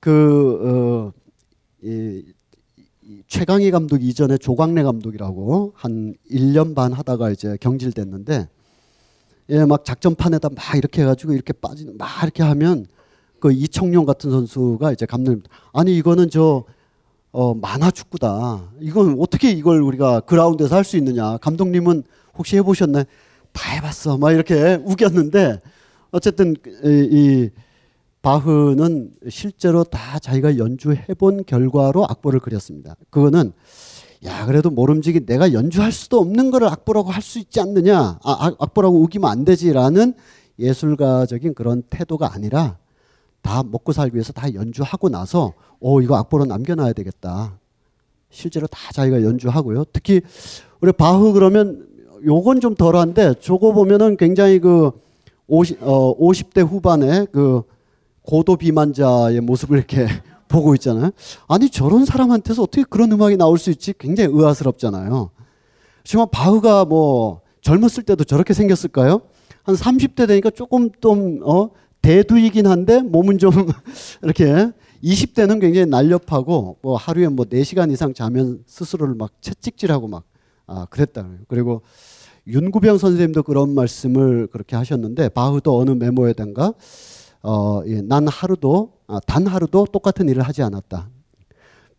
그, 0.00 1.12
어, 1.14 1.20
이, 1.82 2.24
최강희 3.26 3.70
감독 3.70 4.02
이전에 4.02 4.38
조광래 4.38 4.82
감독이라고 4.82 5.72
한 5.74 6.14
1년 6.30 6.74
반 6.74 6.92
하다가 6.92 7.30
이제 7.30 7.56
경질됐는데 7.60 8.48
예, 9.50 9.64
막 9.64 9.84
작전판에다 9.84 10.50
막 10.50 10.76
이렇게 10.76 11.02
해가지고 11.02 11.32
이렇게 11.32 11.52
빠지는 11.52 11.96
막 11.96 12.08
이렇게 12.22 12.42
하면 12.42 12.86
그 13.40 13.52
이청용 13.52 14.04
같은 14.04 14.30
선수가 14.30 14.92
이제 14.92 15.06
감독님 15.06 15.42
아니 15.72 15.96
이거는 15.96 16.30
저 16.30 16.64
어, 17.32 17.54
만화 17.54 17.90
축구다. 17.90 18.70
이건 18.80 19.16
어떻게 19.20 19.50
이걸 19.52 19.80
우리가 19.82 20.20
그라운드에서 20.20 20.76
할 20.76 20.84
수 20.84 20.96
있느냐. 20.96 21.36
감독님은 21.38 22.02
혹시 22.36 22.56
해보셨나요? 22.56 23.04
다 23.52 23.70
해봤어. 23.72 24.18
막 24.18 24.32
이렇게 24.32 24.74
우겼는데 24.84 25.60
어쨌든 26.10 26.56
이, 26.84 27.08
이 27.12 27.50
바흐는 28.22 29.12
실제로 29.28 29.84
다 29.84 30.18
자기가 30.18 30.58
연주해본 30.58 31.44
결과로 31.46 32.04
악보를 32.04 32.40
그렸습니다. 32.40 32.96
그거는 33.10 33.52
야 34.24 34.44
그래도 34.44 34.68
모름지기 34.70 35.24
내가 35.24 35.52
연주할 35.52 35.92
수도 35.92 36.18
없는 36.18 36.50
거를 36.50 36.66
악보라고 36.68 37.10
할 37.10 37.22
수 37.22 37.38
있지 37.38 37.60
않느냐 37.60 37.96
아, 37.96 38.18
아, 38.24 38.52
악보라고 38.58 39.00
우기면 39.02 39.30
안 39.30 39.44
되지라는 39.44 40.14
예술가적인 40.58 41.54
그런 41.54 41.82
태도가 41.88 42.34
아니라 42.34 42.76
다 43.40 43.62
먹고 43.62 43.92
살기 43.92 44.14
위해서 44.16 44.32
다 44.34 44.52
연주하고 44.52 45.08
나서 45.08 45.54
오 45.80 46.00
이거 46.00 46.16
악보로 46.16 46.44
남겨놔야 46.44 46.92
되겠다 46.92 47.58
실제로 48.30 48.66
다 48.66 48.78
자기가 48.92 49.22
연주하고요 49.22 49.84
특히 49.92 50.20
우리 50.80 50.92
바흐 50.92 51.32
그러면 51.32 51.86
요건 52.24 52.60
좀 52.60 52.74
덜한데 52.74 53.34
저거 53.40 53.72
보면은 53.72 54.16
굉장히 54.16 54.58
그 54.58 54.92
50, 55.46 55.78
어, 55.82 56.16
50대 56.16 56.66
후반에 56.66 57.26
그 57.32 57.62
고도 58.22 58.56
비만자의 58.56 59.40
모습을 59.40 59.78
이렇게 59.78 60.06
보고 60.48 60.74
있잖아요. 60.74 61.10
아니 61.48 61.70
저런 61.70 62.04
사람한테서 62.04 62.62
어떻게 62.62 62.84
그런 62.88 63.12
음악이 63.12 63.36
나올 63.36 63.58
수 63.58 63.70
있지? 63.70 63.94
굉장히 63.98 64.30
의아스럽잖아요. 64.32 65.30
하지만 66.00 66.26
바흐가 66.30 66.84
뭐 66.84 67.40
젊었을 67.62 68.04
때도 68.04 68.24
저렇게 68.24 68.52
생겼을까요? 68.54 69.20
한 69.62 69.74
30대 69.74 70.26
되니까 70.26 70.50
조금 70.50 70.90
좀 71.00 71.40
어, 71.44 71.70
대두이긴 72.02 72.66
한데 72.66 73.00
몸은 73.00 73.38
좀 73.38 73.50
이렇게 74.22 74.70
20대는 75.02 75.60
굉장히 75.60 75.86
날렵하고 75.86 76.78
뭐 76.82 76.96
하루에 76.96 77.28
뭐 77.28 77.44
4시간 77.46 77.90
이상 77.92 78.12
자면 78.12 78.62
스스로를 78.66 79.14
막 79.14 79.32
채찍질하고 79.40 80.08
막 80.08 80.24
아, 80.66 80.86
그랬다. 80.90 81.26
그리고 81.48 81.82
윤구병 82.46 82.98
선생님도 82.98 83.42
그런 83.42 83.74
말씀을 83.74 84.46
그렇게 84.48 84.76
하셨는데 84.76 85.30
바흐도 85.30 85.78
어느 85.78 85.90
메모에든가 85.90 86.74
어, 87.42 87.82
예, 87.86 88.02
난 88.02 88.28
하루도 88.28 88.92
아, 89.06 89.20
단 89.26 89.46
하루도 89.46 89.86
똑같은 89.92 90.28
일을 90.28 90.42
하지 90.42 90.62
않았다. 90.62 91.08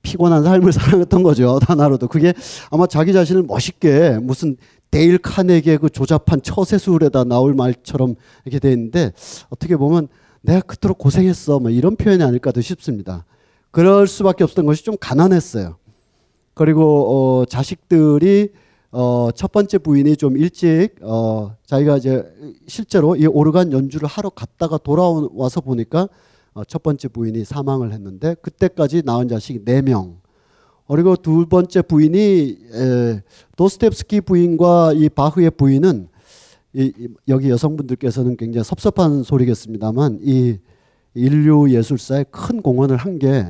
피곤한 0.03 0.43
삶을 0.43 0.71
살았던 0.73 1.23
거죠. 1.23 1.59
단 1.59 1.79
하루도. 1.79 2.07
그게 2.07 2.33
아마 2.69 2.87
자기 2.87 3.13
자신을 3.13 3.43
멋있게 3.43 4.19
무슨 4.21 4.57
데일 4.89 5.17
카네기의 5.19 5.77
그 5.77 5.89
조잡한 5.89 6.41
처세술에다 6.41 7.23
나올 7.23 7.53
말처럼 7.53 8.15
이렇게 8.45 8.59
돼 8.59 8.73
있는데 8.73 9.13
어떻게 9.49 9.77
보면 9.77 10.09
내가 10.41 10.61
그토록 10.61 10.97
고생했어. 10.97 11.59
뭐 11.59 11.69
이런 11.69 11.95
표현이 11.95 12.23
아닐까도 12.23 12.61
싶습니다. 12.61 13.25
그럴 13.71 14.07
수밖에 14.07 14.43
없었던 14.43 14.65
것이 14.65 14.83
좀 14.83 14.95
가난했어요. 14.99 15.77
그리고 16.53 17.41
어, 17.41 17.45
자식들이 17.45 18.49
어, 18.91 19.29
첫 19.33 19.51
번째 19.51 19.77
부인이 19.77 20.17
좀 20.17 20.35
일찍 20.35 20.95
어, 21.01 21.55
자기가 21.65 21.97
이제 21.97 22.25
실제로 22.67 23.15
이 23.15 23.25
오르간 23.25 23.71
연주를 23.71 24.07
하러 24.07 24.29
갔다가 24.29 24.77
돌아와서 24.77 25.61
보니까 25.61 26.09
어, 26.53 26.65
첫 26.65 26.83
번째 26.83 27.07
부인이 27.07 27.45
사망을 27.45 27.93
했는데 27.93 28.35
그때까지 28.41 29.03
낳은 29.05 29.29
자식이 29.29 29.63
네 29.63 29.81
명. 29.81 30.19
그리고 30.87 31.15
두 31.15 31.45
번째 31.45 31.83
부인이 31.83 32.57
에, 32.73 33.21
도스텝스키 33.55 34.19
부인과 34.21 34.91
이 34.93 35.07
바흐의 35.07 35.51
부인은 35.51 36.09
이, 36.73 36.91
이, 36.97 37.07
여기 37.27 37.49
여성분들께서는 37.49 38.37
굉장히 38.37 38.63
섭섭한 38.63 39.23
소리겠습니다만 39.23 40.19
이 40.23 40.57
인류 41.13 41.69
예술사에 41.69 42.25
큰 42.31 42.61
공헌을 42.61 42.97
한 42.97 43.19
게 43.19 43.45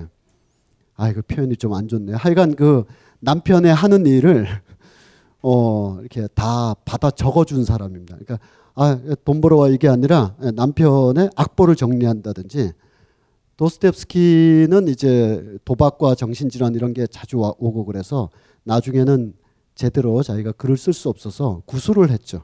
아 0.96 1.10
이거 1.10 1.22
표현이 1.28 1.56
좀 1.58 1.74
안 1.74 1.88
좋네요. 1.88 2.16
하여간 2.18 2.56
그 2.56 2.84
남편의 3.22 3.74
하는 3.74 4.06
일을 4.06 4.46
어, 5.42 5.98
이렇게 6.00 6.28
다 6.36 6.76
받아 6.86 7.10
적어준 7.10 7.66
사람입니다. 7.66 8.18
그러니까 8.18 8.40
아, 8.76 9.00
돈 9.26 9.42
벌어와 9.42 9.70
이게 9.70 9.88
아니라 9.88 10.36
남편의 10.54 11.32
악보를 11.36 11.76
정리한다든지 11.76 12.72
도스텝스키는 13.58 14.88
이제 14.88 15.58
도박과 15.66 16.16
정신질환 16.16 16.76
이런 16.76 16.94
게 16.94 17.08
자주 17.08 17.40
와, 17.40 17.54
오고 17.58 17.86
그래서 17.86 18.30
나중에는 18.64 19.34
제대로 19.76 20.22
자기가 20.22 20.52
글을 20.54 20.78
쓸 20.78 20.94
수 20.94 21.10
없어서 21.10 21.64
구술을 21.66 22.12
했죠. 22.12 22.44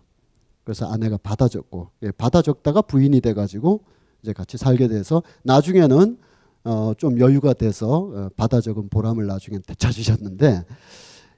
그래서 0.67 0.85
아내가 0.85 1.15
받아 1.15 1.47
적고 1.47 1.91
예, 2.03 2.11
받아 2.11 2.41
적다가 2.41 2.81
부인이 2.81 3.21
돼가지고 3.21 3.79
이제 4.21 4.33
같이 4.33 4.57
살게 4.57 4.89
돼서 4.89 5.23
나중에는 5.43 6.17
어, 6.65 6.91
좀 6.97 7.21
여유가 7.21 7.53
돼서 7.53 8.11
어, 8.13 8.29
받아 8.35 8.59
적은 8.59 8.89
보람을 8.89 9.27
나중에 9.27 9.59
되찾으셨는데 9.65 10.65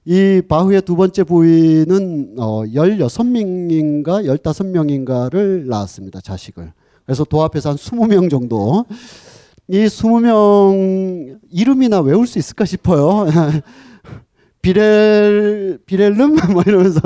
이 0.05 0.41
바흐의 0.49 0.81
두 0.81 0.95
번째 0.95 1.23
부인은 1.25 2.37
어 2.39 2.63
16명인가 2.63 4.25
15명인가를 4.25 5.67
낳았습니다. 5.67 6.21
자식을. 6.21 6.73
그래서 7.05 7.23
도합해서 7.23 7.69
한 7.69 7.75
20명 7.75 8.31
정도. 8.31 8.83
이 9.67 9.85
20명 9.85 11.37
이름이나 11.51 11.99
외울 11.99 12.25
수 12.25 12.39
있을까 12.39 12.65
싶어요. 12.65 13.27
비렐 14.63 15.77
비렐름 15.85 16.35
뭐 16.51 16.63
이러면서 16.65 16.99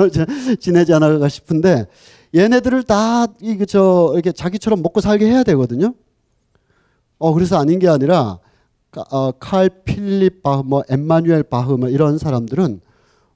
지내지 0.58 0.94
않을까 0.94 1.28
싶은데 1.28 1.86
얘네들을 2.34 2.82
다 2.84 3.26
이게 3.40 3.64
저 3.64 4.10
이렇게 4.14 4.32
자기처럼 4.32 4.82
먹고 4.82 5.00
살게 5.00 5.26
해야 5.26 5.42
되거든요. 5.44 5.94
어 7.18 7.32
그래서 7.32 7.58
아닌 7.58 7.78
게 7.78 7.88
아니라 7.88 8.38
어, 9.10 9.32
칼 9.32 9.68
필립 9.68 10.42
바흐, 10.42 10.62
뭐 10.64 10.82
엠마뉴엘 10.88 11.44
바흐 11.44 11.76
뭐 11.76 11.88
이런 11.88 12.18
사람들은 12.18 12.80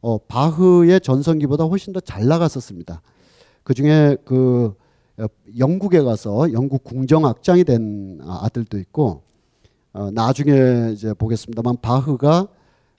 어, 0.01 0.19
바흐의 0.19 1.01
전성기보다 1.01 1.65
훨씬 1.65 1.93
더 1.93 2.01
잘 2.01 2.27
나갔었습니다. 2.27 3.03
그 3.63 3.75
중에 3.75 4.17
그 4.25 4.75
어, 5.19 5.27
영국에 5.59 6.01
가서 6.03 6.53
영국 6.53 6.85
궁정악장이 6.85 7.65
된 7.65 8.21
아들도 8.25 8.79
있고 8.79 9.23
어, 9.93 10.11
나중에 10.13 10.93
이제 10.93 11.13
보겠습니다만 11.15 11.77
바흐가 11.81 12.49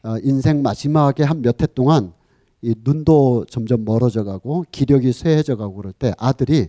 어, 0.04 0.16
인생 0.24 0.62
마지막에 0.62 1.24
한 1.24 1.42
몇 1.42 1.62
해 1.62 1.68
동안 1.68 2.14
이 2.62 2.76
눈도 2.84 3.46
점점 3.50 3.86
멀어져 3.86 4.24
가고 4.24 4.66
기력이 4.72 5.14
쇠해져 5.14 5.56
가고 5.56 5.76
그럴 5.76 5.94
때 5.94 6.14
아들이 6.18 6.68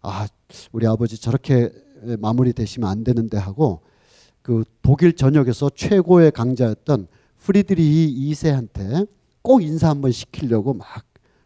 아 0.00 0.26
우리 0.72 0.86
아버지 0.86 1.20
저렇게 1.20 1.70
마무리 2.18 2.52
되시면 2.52 2.88
안 2.88 3.04
되는데 3.04 3.36
하고 3.36 3.80
그 4.42 4.64
독일 4.82 5.14
전역에서 5.14 5.70
최고의 5.74 6.32
강자였던 6.32 7.08
프리드리히 7.38 8.32
2세한테 8.32 9.08
꼭 9.42 9.62
인사 9.62 9.90
한번 9.90 10.12
시키려고 10.12 10.74
막 10.74 10.86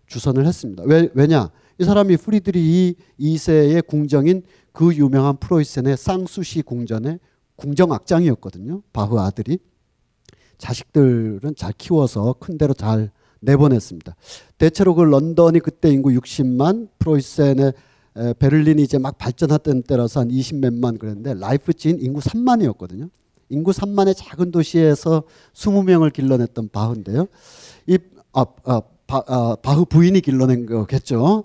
주선을 0.06 0.46
했습니다. 0.46 0.84
왜 0.86 1.08
왜냐? 1.14 1.50
이 1.78 1.84
사람이 1.84 2.16
프리드리히 2.18 2.94
2세의 3.18 3.86
궁정인 3.86 4.42
그 4.72 4.94
유명한 4.94 5.36
프로이센의 5.36 5.96
쌍수시 5.96 6.62
궁전의 6.62 7.18
궁정악장이었거든요. 7.56 8.82
바흐 8.92 9.18
아들이 9.18 9.58
자식들은 10.58 11.54
잘 11.56 11.72
키워서 11.72 12.36
큰 12.38 12.58
데로 12.58 12.74
잘 12.74 13.10
내보냈습니다. 13.44 14.14
대체로 14.58 14.94
그 14.94 15.02
런던이 15.02 15.60
그때 15.60 15.90
인구 15.90 16.10
60만, 16.10 16.88
프로이센의 16.98 17.72
베를린이 18.38 18.82
이제 18.82 18.98
막 18.98 19.18
발전했던 19.18 19.82
때라서 19.82 20.20
한 20.20 20.28
20몇만 20.28 20.98
그랬는데 20.98 21.34
라이프치히는 21.34 22.02
인구 22.02 22.20
3만이었거든요. 22.20 23.10
인구 23.50 23.72
3만의 23.72 24.14
작은 24.16 24.50
도시에서 24.50 25.24
20명을 25.52 26.12
길러냈던 26.12 26.70
바흐인데요. 26.70 27.26
이 27.86 27.98
아, 28.32 28.44
아, 28.64 28.80
바, 29.06 29.22
아, 29.26 29.56
바흐 29.62 29.84
부인이 29.84 30.20
길러낸 30.20 30.66
거겠죠. 30.66 31.44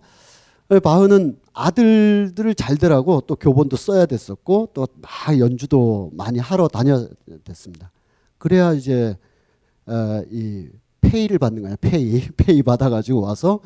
바흐는 0.84 1.40
아들들을 1.54 2.54
잘 2.56 2.78
되라고 2.78 3.22
또 3.22 3.36
교본도 3.36 3.76
써야 3.76 4.06
됐었고 4.06 4.70
또 4.74 4.88
막 5.02 5.40
연주도 5.40 6.10
많이 6.14 6.40
하러 6.40 6.68
다녀야 6.68 7.06
됐습니다. 7.44 7.92
그래야 8.38 8.74
이제 8.74 9.18
어, 9.86 10.22
이 10.32 10.68
페이를 11.02 11.40
받는 11.40 11.64
거예요. 11.64 11.76
페이 11.82 12.28
페이 12.38 12.62
받아가지고 12.64 13.22
와서 13.22 13.60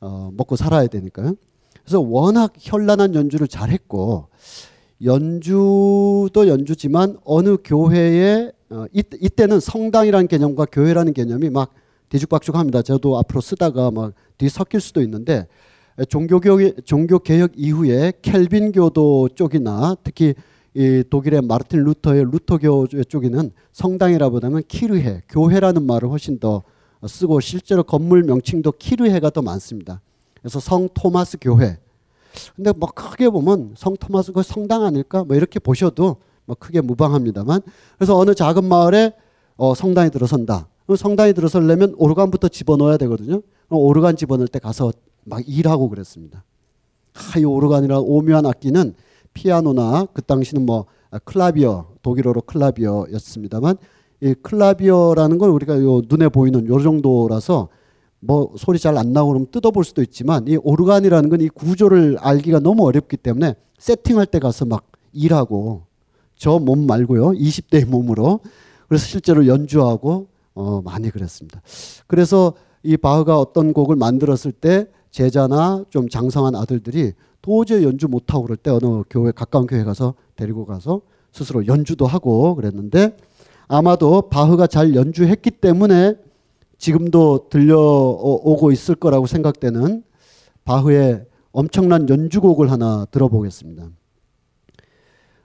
어, 0.00 0.30
먹고 0.34 0.56
살아야 0.56 0.86
되니까요. 0.86 1.34
그래서 1.82 2.00
워낙 2.00 2.52
현란한 2.58 3.14
연주를 3.14 3.48
잘했고 3.48 4.28
연주도 5.04 6.46
연주지만 6.46 7.18
어느 7.24 7.56
교회에 7.64 8.52
어, 8.70 8.86
이, 8.92 9.02
이때는 9.20 9.60
성당이라는 9.60 10.28
개념과 10.28 10.66
교회라는 10.66 11.12
개념이 11.12 11.50
막 11.50 11.72
뒤죽박죽합니다. 12.08 12.82
저도 12.82 13.18
앞으로 13.18 13.40
쓰다가 13.40 13.90
막 13.90 14.12
뒤섞일 14.38 14.80
수도 14.80 15.00
있는데 15.02 15.46
종교개혁 16.08 17.52
이후에 17.56 18.12
켈빈교도 18.22 19.30
쪽이나 19.34 19.96
특히 20.02 20.34
이 20.74 21.04
독일의 21.08 21.42
마르틴 21.42 21.84
루터의 21.84 22.24
루터교 22.30 22.86
쪽에는 23.08 23.50
성당이라보다는 23.72 24.62
키르해, 24.68 25.22
교회라는 25.28 25.84
말을 25.84 26.08
훨씬 26.08 26.38
더 26.38 26.62
쓰고 27.06 27.40
실제로 27.40 27.82
건물 27.82 28.22
명칭도 28.22 28.72
키르해가 28.72 29.30
더 29.30 29.42
많습니다. 29.42 30.00
그래서 30.40 30.60
성 30.60 30.88
토마스 30.94 31.36
교회. 31.40 31.78
근데 32.56 32.72
뭐 32.72 32.88
크게 32.88 33.28
보면 33.28 33.74
성 33.76 33.96
토마스 33.96 34.32
그 34.32 34.42
성당 34.42 34.84
아닐까? 34.84 35.24
뭐 35.24 35.36
이렇게 35.36 35.58
보셔도 35.58 36.16
뭐 36.46 36.56
크게 36.58 36.80
무방합니다만. 36.80 37.60
그래서 37.98 38.16
어느 38.16 38.34
작은 38.34 38.64
마을에 38.64 39.12
어 39.56 39.74
성당이 39.74 40.10
들어선다. 40.10 40.68
성당이 40.96 41.34
들어서려면 41.34 41.94
오르간부터 41.96 42.48
집어넣어야 42.48 42.96
되거든요. 42.98 43.42
오르간 43.68 44.16
집어넣을 44.16 44.48
때 44.48 44.58
가서 44.58 44.92
막 45.24 45.42
일하고 45.46 45.88
그랬습니다. 45.88 46.44
아, 47.14 47.38
이 47.38 47.44
오르간이라 47.44 48.00
오묘한 48.00 48.46
악기는 48.46 48.94
피아노나 49.34 50.06
그 50.12 50.22
당시는 50.22 50.64
뭐 50.66 50.86
클라비어 51.24 51.86
독일어로 52.02 52.42
클라비어였습니다만 52.42 53.76
이 54.20 54.34
클라비어라는 54.42 55.38
걸 55.38 55.50
우리가 55.50 55.80
요 55.82 56.00
눈에 56.08 56.28
보이는 56.28 56.66
요 56.68 56.80
정도라서 56.80 57.68
뭐 58.20 58.52
소리 58.56 58.78
잘 58.78 58.96
안 58.96 59.12
나고 59.12 59.28
그러면 59.30 59.48
뜯어볼 59.50 59.84
수도 59.84 60.00
있지만 60.02 60.46
이 60.46 60.56
오르간이라는 60.56 61.28
건 61.28 61.40
이 61.40 61.48
구조를 61.48 62.18
알기가 62.20 62.60
너무 62.60 62.84
어렵기 62.86 63.16
때문에 63.16 63.54
세팅할 63.78 64.26
때 64.26 64.38
가서 64.38 64.64
막 64.64 64.86
일하고 65.12 65.82
저 66.36 66.58
몸 66.58 66.86
말고요 66.86 67.30
20대의 67.32 67.84
몸으로 67.86 68.40
그래서 68.88 69.06
실제로 69.06 69.46
연주하고 69.46 70.28
어 70.54 70.82
많이 70.82 71.10
그랬습니다. 71.10 71.60
그래서 72.06 72.52
이 72.84 72.96
바흐가 72.96 73.38
어떤 73.38 73.72
곡을 73.72 73.96
만들었을 73.96 74.52
때 74.52 74.86
제자나 75.12 75.84
좀 75.90 76.08
장성한 76.08 76.56
아들들이 76.56 77.12
도저히 77.42 77.84
연주 77.84 78.08
못하고 78.08 78.44
그럴 78.44 78.56
때 78.56 78.70
어느 78.70 79.02
교회 79.08 79.30
가까운 79.30 79.66
교회 79.66 79.84
가서 79.84 80.14
데리고 80.36 80.64
가서 80.66 81.02
스스로 81.32 81.66
연주도 81.66 82.06
하고 82.06 82.54
그랬는데 82.56 83.16
아마도 83.68 84.28
바흐가 84.28 84.66
잘 84.66 84.94
연주했기 84.94 85.50
때문에 85.50 86.16
지금도 86.78 87.48
들려오고 87.48 88.72
있을 88.72 88.94
거라고 88.94 89.26
생각되는 89.26 90.02
바흐의 90.64 91.24
엄청난 91.52 92.08
연주곡을 92.08 92.70
하나 92.70 93.06
들어보겠습니다. 93.10 93.88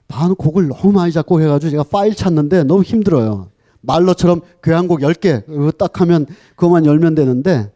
바흐는 0.08 0.36
곡을 0.36 0.68
너무 0.70 0.94
많이 0.94 1.12
작곡 1.12 1.42
해가지고 1.42 1.72
제가 1.72 1.84
파일 1.84 2.16
찾는데 2.16 2.64
너무 2.64 2.82
힘들어요. 2.84 3.50
말로처럼 3.82 4.42
교향곡 4.64 5.02
10개 5.02 5.78
딱 5.78 6.02
하면 6.02 6.26
그것만 6.56 6.86
열면 6.86 7.16
되는데 7.16 7.72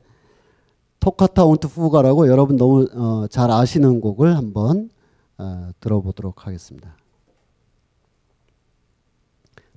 토카타 1.01 1.45
온트 1.45 1.67
푸가라고 1.67 2.27
여러분 2.27 2.55
너무 2.57 2.87
어, 2.93 3.25
잘 3.27 3.49
아시는 3.51 3.99
곡을 4.01 4.37
한번 4.37 4.89
어, 5.37 5.71
들어보도록 5.79 6.45
하겠습니다. 6.45 6.95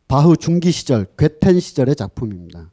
바흐 0.07 0.37
중기 0.37 0.71
시절, 0.71 1.07
괴텐 1.17 1.61
시절의 1.61 1.97
작품입니다. 1.97 2.71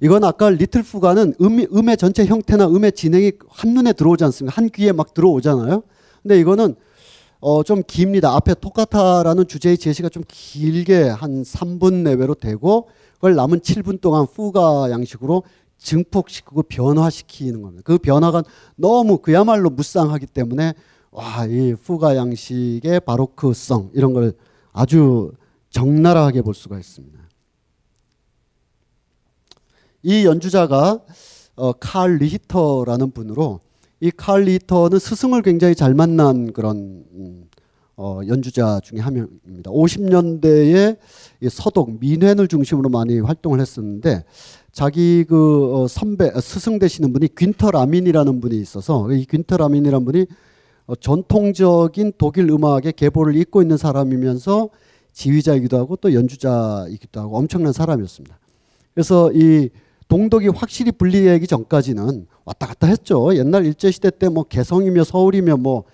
이건 0.00 0.24
아까 0.24 0.50
리틀 0.50 0.82
푸가는 0.82 1.34
음, 1.40 1.66
음의 1.74 1.96
전체 1.96 2.26
형태나 2.26 2.68
음의 2.68 2.92
진행이 2.92 3.32
한눈에 3.48 3.94
들어오지 3.94 4.24
않습니까? 4.24 4.54
한 4.54 4.68
귀에 4.68 4.92
막 4.92 5.14
들어오잖아요. 5.14 5.82
근데 6.22 6.38
이거는 6.38 6.76
어, 7.40 7.62
좀 7.62 7.82
깁니다. 7.86 8.34
앞에 8.34 8.54
토카타라는 8.60 9.48
주제의 9.48 9.78
제시가 9.78 10.10
좀 10.10 10.22
길게 10.28 11.08
한 11.08 11.42
3분 11.42 12.02
내외로 12.02 12.34
되고 12.34 12.88
그걸 13.14 13.36
남은 13.36 13.60
7분 13.60 14.02
동안 14.02 14.26
푸가 14.26 14.90
양식으로 14.90 15.44
증폭시키고 15.78 16.64
변화시키는 16.64 17.62
겁니다. 17.62 17.82
그 17.84 17.98
변화가 17.98 18.42
너무 18.76 19.18
그야말로 19.18 19.70
무쌍하기 19.70 20.26
때문에 20.26 20.74
와, 21.10 21.46
이 21.46 21.74
푸가 21.74 22.16
양식의 22.16 23.00
바로크성 23.00 23.90
이런 23.94 24.12
걸 24.12 24.34
아주 24.72 25.32
적나라하게 25.70 26.42
볼 26.42 26.54
수가 26.54 26.78
있습니다. 26.78 27.18
이 30.02 30.24
연주자가 30.24 31.00
어, 31.56 31.72
칼 31.72 32.16
리히터라는 32.18 33.10
분으로 33.12 33.60
이 34.00 34.10
칼 34.16 34.42
리히터는 34.42 34.98
스승을 34.98 35.42
굉장히 35.42 35.74
잘 35.74 35.92
만난 35.94 36.52
그런 36.52 37.04
음, 37.14 37.48
어, 37.96 38.20
연주자 38.28 38.78
중에 38.84 39.00
한 39.00 39.14
명입니다. 39.14 39.72
50년대에 39.72 40.96
서독 41.50 41.98
민회를 41.98 42.46
중심으로 42.46 42.90
많이 42.90 43.18
활동을 43.18 43.60
했었는데 43.60 44.24
자기 44.72 45.24
그 45.28 45.74
어, 45.74 45.88
선배 45.88 46.28
어, 46.28 46.40
스승 46.40 46.78
되시는 46.78 47.12
분이 47.12 47.34
귄터 47.36 47.70
라민이라는 47.70 48.40
분이 48.40 48.58
있어서 48.60 49.10
이 49.12 49.24
귄터 49.24 49.56
라민이라는 49.56 50.04
분이 50.04 50.26
어, 50.86 50.94
전통적인 50.96 52.12
독일 52.18 52.50
음악의 52.50 52.92
계보를 52.96 53.36
잇고 53.36 53.62
있는 53.62 53.76
사람이면서 53.76 54.68
지휘자이기도 55.12 55.76
하고 55.78 55.96
또 55.96 56.14
연주자이기도 56.14 57.20
하고 57.20 57.38
엄청난 57.38 57.72
사람이었습니다. 57.72 58.38
그래서 58.94 59.32
이 59.32 59.68
동독이 60.08 60.48
확실히 60.48 60.92
분리되기 60.92 61.46
전까지는 61.46 62.26
왔다 62.44 62.66
갔다 62.66 62.86
했죠. 62.86 63.34
옛날 63.36 63.66
일제 63.66 63.90
시대 63.90 64.10
때 64.10 64.28
뭐 64.28 64.44
개성이며 64.44 65.04
서울이며 65.04 65.56
뭐 65.58 65.84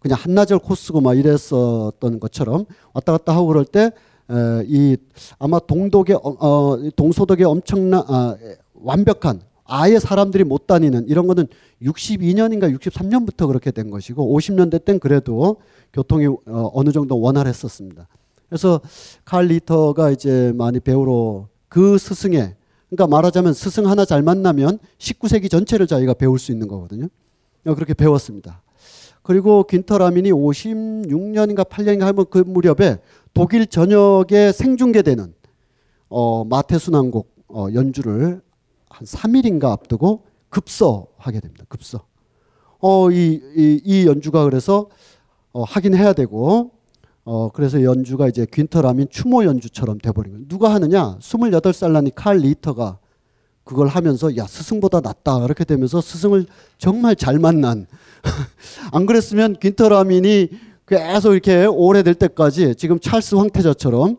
그냥 0.00 0.18
한나절 0.20 0.58
코스고 0.58 1.00
막 1.00 1.14
이랬었던 1.14 2.20
것처럼 2.20 2.66
왔다 2.92 3.12
갔다 3.12 3.34
하고 3.34 3.46
그럴 3.48 3.64
때 3.64 3.90
이 4.66 4.96
아마 5.38 5.58
동독의 5.58 6.16
어, 6.16 6.36
어, 6.38 6.90
동소독의 6.96 7.44
엄청난 7.44 8.02
아, 8.06 8.36
완벽한 8.74 9.42
아예 9.64 9.98
사람들이 9.98 10.44
못 10.44 10.66
다니는 10.66 11.08
이런 11.08 11.26
거는 11.26 11.46
62년인가 11.82 12.74
63년부터 12.76 13.46
그렇게 13.46 13.70
된 13.70 13.90
것이고 13.90 14.36
50년대 14.38 14.84
땐 14.84 14.98
그래도 14.98 15.56
교통이 15.92 16.26
어, 16.26 16.70
어느 16.74 16.92
정도 16.92 17.20
원활했었습니다. 17.20 18.08
그래서 18.48 18.80
칼 19.24 19.46
리터가 19.46 20.10
이제 20.10 20.52
많이 20.54 20.80
배우러 20.80 21.48
그 21.68 21.98
스승의 21.98 22.54
그러니까 22.88 23.06
말하자면 23.08 23.54
스승 23.54 23.86
하나 23.88 24.04
잘 24.04 24.22
만나면 24.22 24.78
19세기 24.98 25.50
전체를 25.50 25.86
자기가 25.86 26.14
배울 26.14 26.38
수 26.38 26.52
있는 26.52 26.68
거거든요. 26.68 27.08
그렇게 27.64 27.94
배웠습니다. 27.94 28.62
그리고 29.22 29.64
귄터라민이 29.64 30.30
56년인가 30.32 31.66
8년인가 31.66 32.02
하면 32.02 32.26
그 32.28 32.38
무렵에 32.38 32.98
독일 33.34 33.66
전역에 33.66 34.52
생중계되는 34.52 35.34
어, 36.08 36.44
마태순환곡 36.44 37.34
어, 37.48 37.66
연주를 37.74 38.40
한 38.88 39.06
3일인가 39.06 39.72
앞두고 39.72 40.24
급서하게 40.48 41.40
됩니다. 41.40 41.64
급서. 41.68 42.06
어, 42.78 43.10
이, 43.10 43.40
이, 43.56 43.80
이 43.84 44.06
연주가 44.06 44.44
그래서 44.44 44.88
어, 45.52 45.64
하긴 45.64 45.94
해야 45.96 46.12
되고 46.12 46.70
어, 47.24 47.48
그래서 47.50 47.82
연주가 47.82 48.28
이제 48.28 48.46
귄터라민 48.50 49.08
추모 49.10 49.44
연주처럼 49.44 49.98
돼버린 49.98 50.32
거예요. 50.32 50.48
누가 50.48 50.72
하느냐? 50.72 51.18
28살 51.18 51.90
나니 51.90 52.14
칼 52.14 52.38
리터가 52.38 52.98
그걸 53.64 53.88
하면서 53.88 54.36
야 54.36 54.46
스승보다 54.46 55.00
낫다 55.00 55.44
이렇게 55.44 55.64
되면서 55.64 56.00
스승을 56.00 56.46
정말 56.76 57.16
잘 57.16 57.38
만난 57.38 57.86
안 58.92 59.06
그랬으면 59.06 59.56
귄터라민이 59.58 60.50
계속 60.86 61.32
이렇게 61.32 61.64
오래될 61.66 62.14
때까지 62.14 62.74
지금 62.76 62.98
찰스 63.00 63.34
황태자처럼 63.36 64.16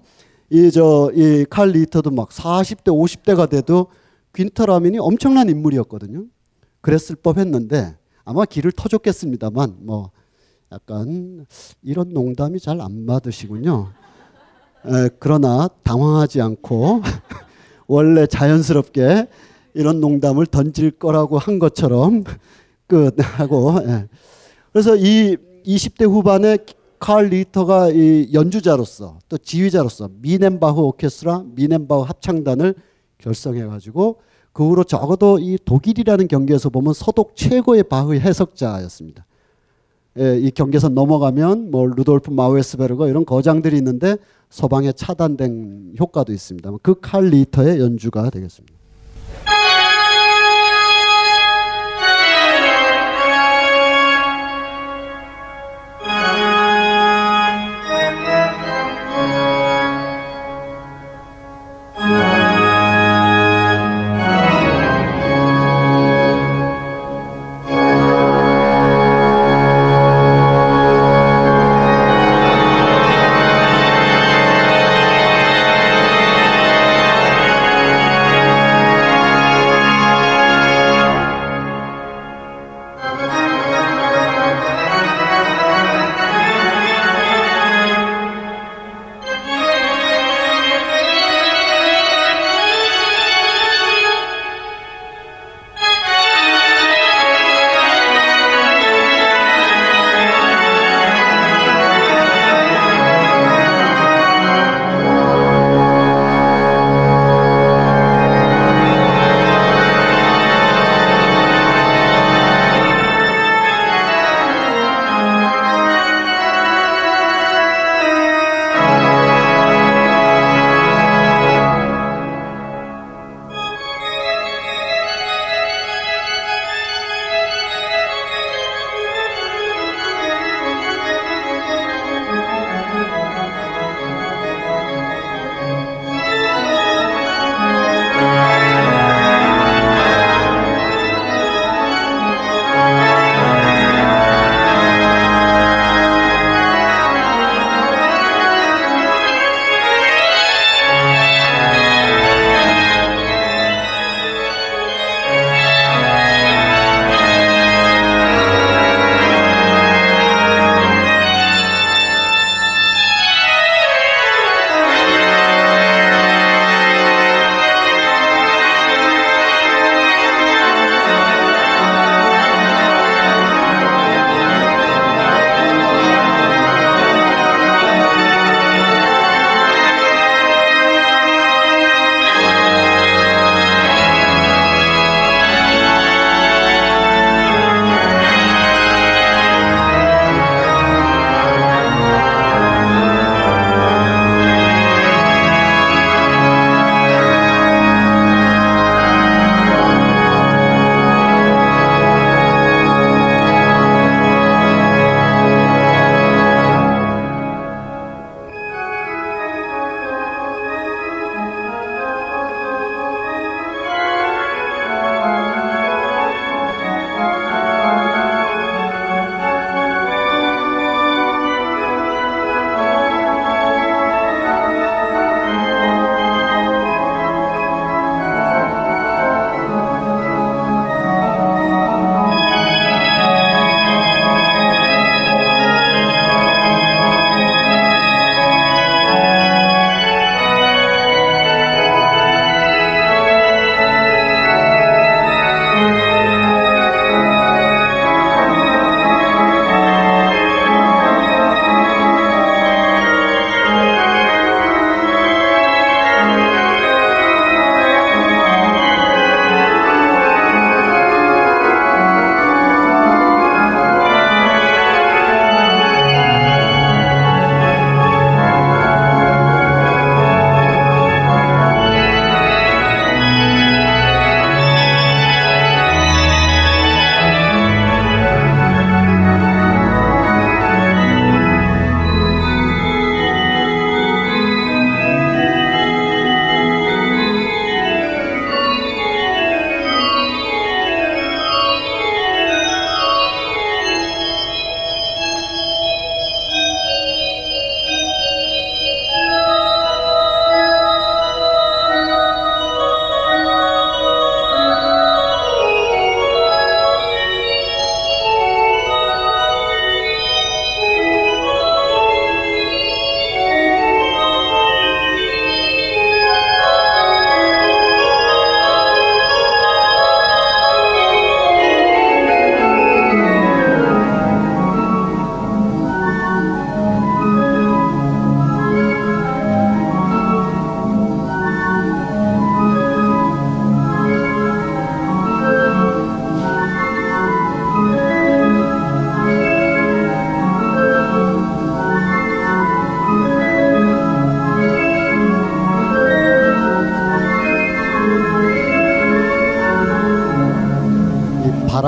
이 0.51 0.69
저 0.71 1.11
이 1.13 1.45
칼 1.49 1.69
리터도 1.69 2.11
막 2.11 2.29
40대 2.29 2.85
50대가 2.85 3.49
돼도 3.49 3.87
귄터라민이 4.33 4.99
엄청난 4.99 5.49
인물이었거든요. 5.49 6.25
그랬을 6.81 7.15
법했는데 7.15 7.95
아마 8.25 8.45
길을 8.45 8.71
터줬겠습니다만 8.73 9.77
뭐 9.81 10.11
약간 10.71 11.45
이런 11.83 12.09
농담이 12.13 12.59
잘안 12.59 13.05
받으시군요. 13.05 13.91
에, 14.85 15.09
그러나 15.19 15.67
당황하지 15.83 16.41
않고 16.41 17.01
원래 17.87 18.25
자연스럽게 18.27 19.27
이런 19.73 19.99
농담을 19.99 20.45
던질 20.47 20.91
거라고 20.91 21.37
한 21.37 21.59
것처럼 21.59 22.23
끝하고 22.87 23.79
예. 23.87 24.07
그래서 24.71 24.95
이 24.95 25.37
20대 25.65 26.05
후반에 26.09 26.57
칼 26.99 27.25
리터가 27.27 27.89
이 27.89 28.29
연주자로서 28.33 29.19
또 29.27 29.37
지휘자로서 29.37 30.09
미넨바흐 30.21 30.79
오케스트라 30.79 31.43
미넨바흐 31.55 32.03
합창단을 32.03 32.75
결성해 33.17 33.65
가지고 33.65 34.17
그 34.53 34.65
후로 34.67 34.83
적어도 34.85 35.37
이 35.39 35.57
독일이라는 35.63 36.27
경기에서 36.27 36.69
보면 36.69 36.93
서독 36.93 37.35
최고의 37.35 37.83
바흐 37.83 38.13
해석자였습니다. 38.15 39.25
예, 40.17 40.39
이 40.39 40.49
경계선 40.49 40.95
넘어가면 40.95 41.71
뭐 41.71 41.85
루돌프 41.87 42.31
마우에스베르거 42.31 43.09
이런 43.09 43.25
거장들이 43.25 43.75
있는데 43.77 44.15
서방에 44.49 44.93
차단된 44.93 45.95
효과도 45.99 46.31
있습니다. 46.31 46.71
그 46.81 46.95
칼 47.01 47.25
리터의 47.25 47.81
연주가 47.81 48.29
되겠습니다. 48.29 48.74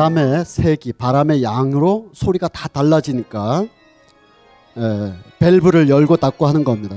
바람의 0.08 0.46
색이 0.46 0.94
바람의 0.94 1.44
양으로 1.44 2.10
소리가 2.14 2.48
다 2.48 2.70
달라지니까 2.70 3.66
에, 4.78 5.14
밸브를 5.40 5.90
열고 5.90 6.18
닫고 6.18 6.48
하는 6.48 6.64
겁니다. 6.64 6.96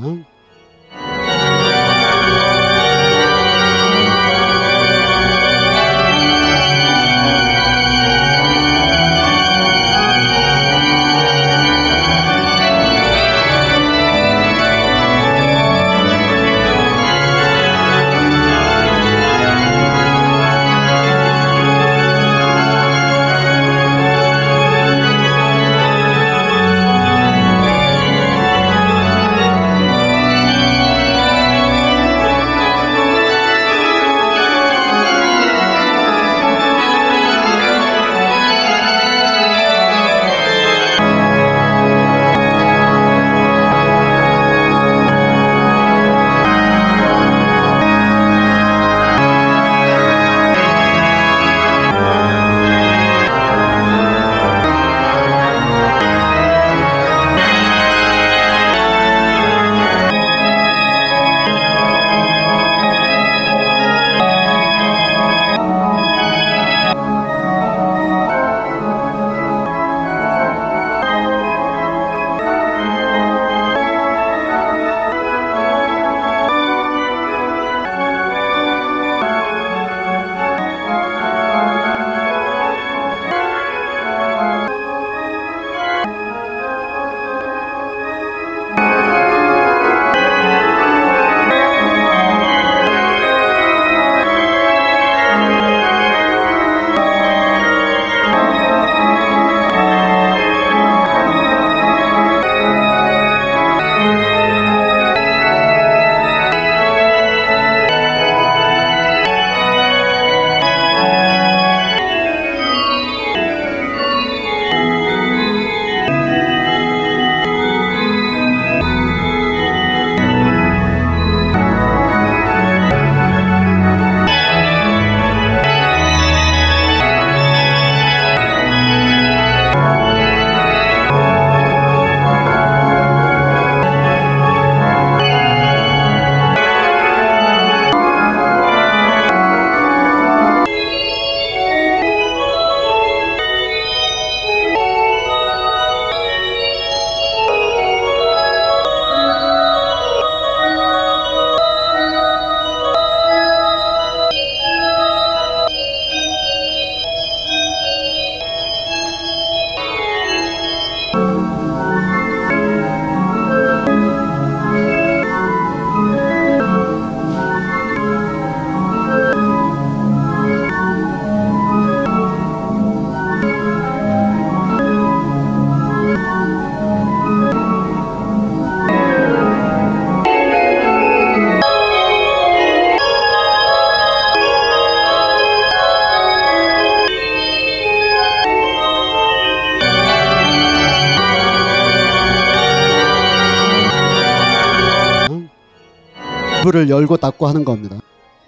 밸브를 196.70 196.88
열고 196.88 197.16
닫고 197.18 197.46
하는 197.46 197.64
겁니다. 197.64 197.96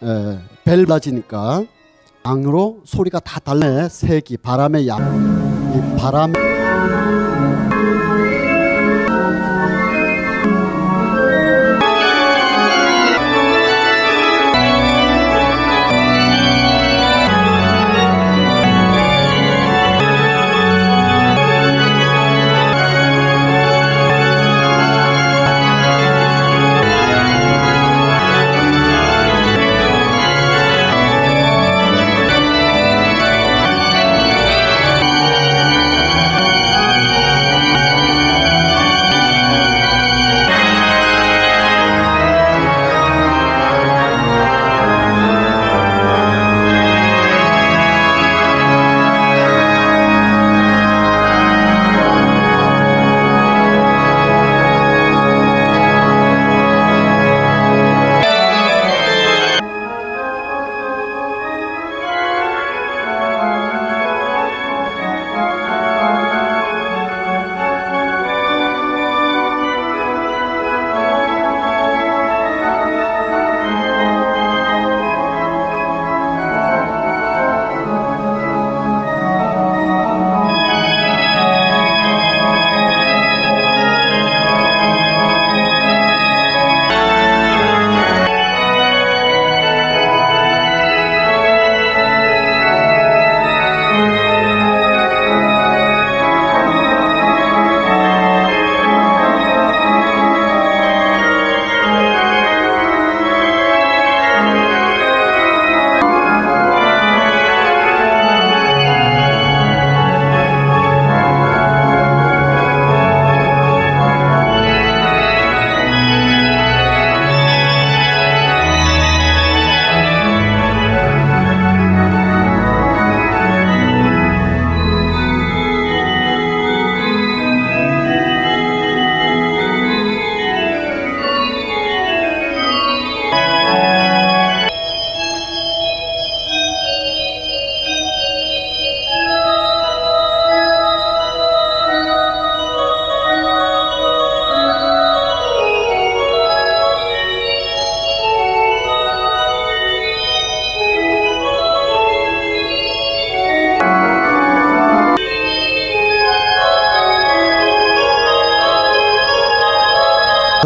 에, 0.02 0.38
밸브 0.64 0.90
낮으니까 0.90 1.64
양으로 2.24 2.80
소리가 2.84 3.20
다 3.20 3.40
달라. 3.40 3.88
색이 3.88 4.38
바람의 4.38 4.88
양, 4.88 5.00
이 5.74 5.98
바람 6.00 6.32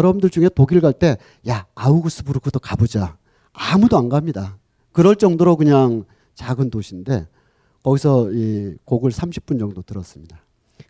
여러분들 0.07 0.29
중에 0.29 0.49
독일 0.55 0.81
갈 0.81 0.93
때 0.93 1.17
야 1.47 1.65
아우구스부르크도 1.75 2.59
가보자. 2.59 3.17
아무도 3.53 3.97
안 3.97 4.09
갑니다. 4.09 4.57
그럴 4.91 5.15
정도로 5.15 5.55
그냥 5.57 6.05
작은 6.35 6.69
도시인데 6.69 7.27
거기서 7.83 8.31
이 8.31 8.75
곡을 8.85 9.11
30분 9.11 9.59
정도 9.59 9.81
들었습니다. 9.81 10.37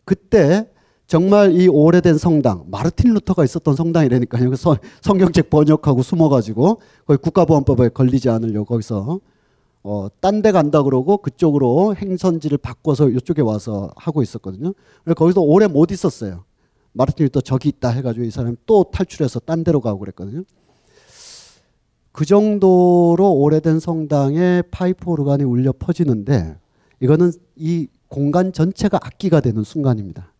그때 0.05 0.69
정말 1.07 1.53
이 1.53 1.67
오래된 1.67 2.17
성당 2.17 2.65
마르틴 2.69 3.13
루터가 3.13 3.43
있었던 3.45 3.75
성당이라니까요. 3.75 4.49
그 4.49 4.55
성경책 5.01 5.49
번역하고 5.49 6.01
숨어가지고 6.03 6.81
거기 7.05 7.21
국가보안법에 7.21 7.89
걸리지 7.89 8.29
않으려고 8.29 8.65
거기서 8.65 9.19
어, 9.83 10.07
딴 10.19 10.41
데 10.41 10.51
간다 10.51 10.83
그러고 10.83 11.17
그쪽으로 11.17 11.95
행선지를 11.95 12.57
바꿔서 12.57 13.07
이쪽에 13.09 13.41
와서 13.41 13.89
하고 13.95 14.21
있었거든요. 14.21 14.73
거기서 15.15 15.39
오래 15.41 15.67
못 15.67 15.91
있었어요. 15.91 16.43
마르틴 16.97 17.25
루터 17.25 17.41
저기 17.41 17.69
있다 17.69 17.89
해가지고 17.89 18.25
이 18.25 18.31
사람이 18.31 18.57
또 18.65 18.85
탈출해서 18.91 19.39
딴 19.41 19.63
데로 19.63 19.81
가고 19.81 19.99
그랬거든요. 19.99 20.43
그 22.11 22.25
정도로 22.25 23.31
오래된 23.33 23.79
성당에 23.79 24.63
파이프 24.71 25.07
오르간이 25.07 25.43
울려 25.43 25.71
퍼지는데 25.77 26.57
이거는 26.99 27.31
이 27.55 27.87
공간 28.07 28.51
전체가 28.51 28.97
악기가 28.99 29.41
되는 29.41 29.63
순간입니다. 29.63 30.33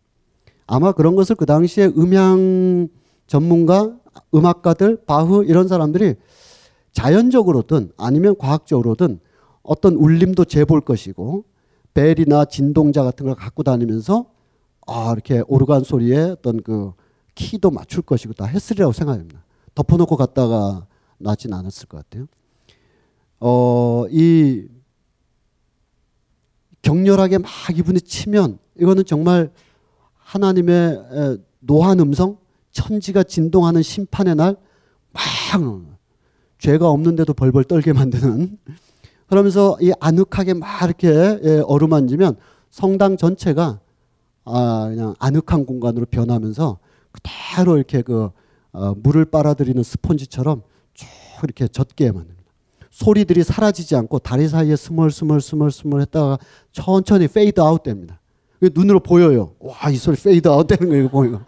아마 0.66 0.90
그런 0.90 1.14
것을 1.14 1.36
그 1.36 1.46
당시에 1.46 1.86
음향 1.96 2.88
전문가, 3.28 3.96
음악가들, 4.34 5.04
바흐 5.06 5.44
이런 5.44 5.68
사람들이 5.68 6.16
자연적으로든 6.90 7.92
아니면 7.96 8.34
과학적으로든 8.36 9.20
어떤 9.62 9.94
울림도 9.94 10.46
재볼 10.46 10.80
것이고 10.80 11.44
벨이나 11.94 12.44
진동자 12.46 13.04
같은 13.04 13.26
걸 13.26 13.36
갖고 13.36 13.62
다니면서 13.62 14.26
아 14.88 15.12
이렇게 15.12 15.42
오르간 15.46 15.84
소리에 15.84 16.18
어떤 16.18 16.62
그 16.62 16.92
키도 17.34 17.70
맞출 17.70 18.02
것이고 18.02 18.32
다 18.32 18.46
했으리라고 18.46 18.92
생각합니다. 18.92 19.44
덮어놓고 19.74 20.16
갔다가 20.16 20.86
나진 21.18 21.52
않았을 21.52 21.86
것 21.86 21.98
같아요. 21.98 22.26
어, 23.38 24.06
이 24.10 24.66
격렬하게 26.82 27.38
막 27.38 27.50
이분이 27.72 28.00
치면 28.00 28.58
이거는 28.80 29.04
정말 29.04 29.52
하나님의 30.14 31.38
노한 31.60 32.00
음성, 32.00 32.38
천지가 32.72 33.24
진동하는 33.24 33.82
심판의 33.82 34.36
날, 34.36 34.56
막 35.10 35.22
죄가 36.58 36.88
없는데도 36.88 37.34
벌벌 37.34 37.64
떨게 37.64 37.92
만드는 37.92 38.58
그러면서 39.26 39.76
이 39.80 39.92
아늑하게 40.00 40.54
막 40.54 40.82
이렇게 40.82 41.08
예, 41.08 41.62
어루만지면 41.66 42.36
성당 42.70 43.16
전체가 43.16 43.80
아 44.50 44.88
그냥 44.88 45.14
아늑한 45.18 45.66
공간으로 45.66 46.06
변하면서 46.06 46.78
그대로 47.12 47.76
이렇게 47.76 48.02
그 48.02 48.30
어, 48.72 48.94
물을 48.96 49.24
빨아들이는 49.24 49.82
스펀지처럼 49.82 50.62
쭉 50.94 51.06
이렇게 51.42 51.68
젖게 51.68 52.12
만듭니다. 52.12 52.38
소리들이 52.90 53.44
사라지지 53.44 53.94
않고 53.96 54.18
다리 54.18 54.48
사이에 54.48 54.74
스멀스멀 54.74 55.40
스멀스멀 55.40 56.00
했다가 56.02 56.38
천천히 56.72 57.28
페이드 57.28 57.60
아웃 57.60 57.82
됩니다. 57.82 58.20
눈으로 58.60 59.00
보여요. 59.00 59.54
와, 59.60 59.90
이 59.90 59.96
소리 59.96 60.16
페이드 60.16 60.48
아웃 60.48 60.66
되는 60.66 60.88
거예요, 60.88 61.08
보이고. 61.08 61.38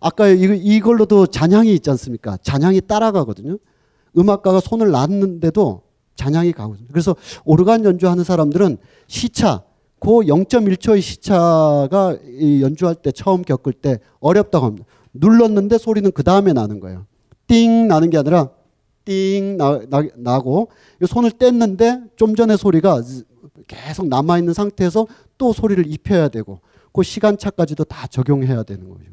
아까 0.00 0.28
이걸로도 0.28 1.26
잔향이 1.26 1.74
있지 1.74 1.90
않습니까? 1.90 2.38
잔향이 2.38 2.80
따라가거든요. 2.82 3.58
음악가가 4.16 4.60
손을 4.60 4.90
놨는데도 4.90 5.82
잔향이 6.16 6.52
가고 6.52 6.74
있습니다. 6.74 6.92
그래서 6.92 7.14
오르간 7.44 7.84
연주하는 7.84 8.24
사람들은 8.24 8.78
시차, 9.06 9.62
그 10.02 10.08
0.1초의 10.08 11.00
시차가 11.00 12.18
연주할 12.60 12.96
때 12.96 13.12
처음 13.12 13.42
겪을 13.42 13.72
때 13.72 14.00
어렵다고 14.18 14.66
합니다. 14.66 14.86
눌렀는데 15.12 15.78
소리는 15.78 16.10
그 16.10 16.24
다음에 16.24 16.52
나는 16.52 16.80
거예요. 16.80 17.06
띵 17.46 17.86
나는 17.86 18.10
게 18.10 18.18
아니라 18.18 18.50
띵 19.04 19.56
나, 19.56 19.80
나, 19.88 20.02
나고 20.16 20.70
손을 21.06 21.30
뗐는데 21.30 22.16
좀 22.16 22.34
전에 22.34 22.56
소리가 22.56 23.00
계속 23.68 24.08
남아 24.08 24.38
있는 24.38 24.54
상태에서 24.54 25.06
또 25.38 25.52
소리를 25.52 25.86
입혀야 25.86 26.28
되고 26.28 26.60
그 26.92 27.04
시간차까지도 27.04 27.84
다 27.84 28.06
적용해야 28.08 28.64
되는 28.64 28.88
거죠. 28.88 29.04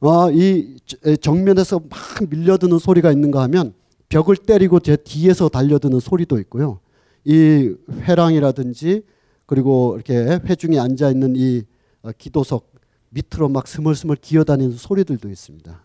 아, 0.00 0.30
이 0.32 0.76
정면에서 1.20 1.80
막 1.80 2.28
밀려드는 2.28 2.78
소리가 2.78 3.12
있는가 3.12 3.42
하면 3.42 3.74
벽을 4.08 4.36
때리고 4.36 4.80
제 4.80 4.96
뒤에서 4.96 5.48
달려드는 5.48 6.00
소리도 6.00 6.38
있고요. 6.40 6.80
이 7.24 7.74
회랑이라든지 8.02 9.02
그리고 9.48 9.94
이렇게 9.94 10.14
회중에 10.44 10.78
앉아 10.78 11.10
있는 11.10 11.32
이 11.34 11.62
어, 12.02 12.10
기도석 12.16 12.70
밑으로 13.08 13.48
막 13.48 13.66
스멀스멀 13.66 14.16
기어다니는 14.16 14.76
소리들도 14.76 15.26
있습니다. 15.26 15.82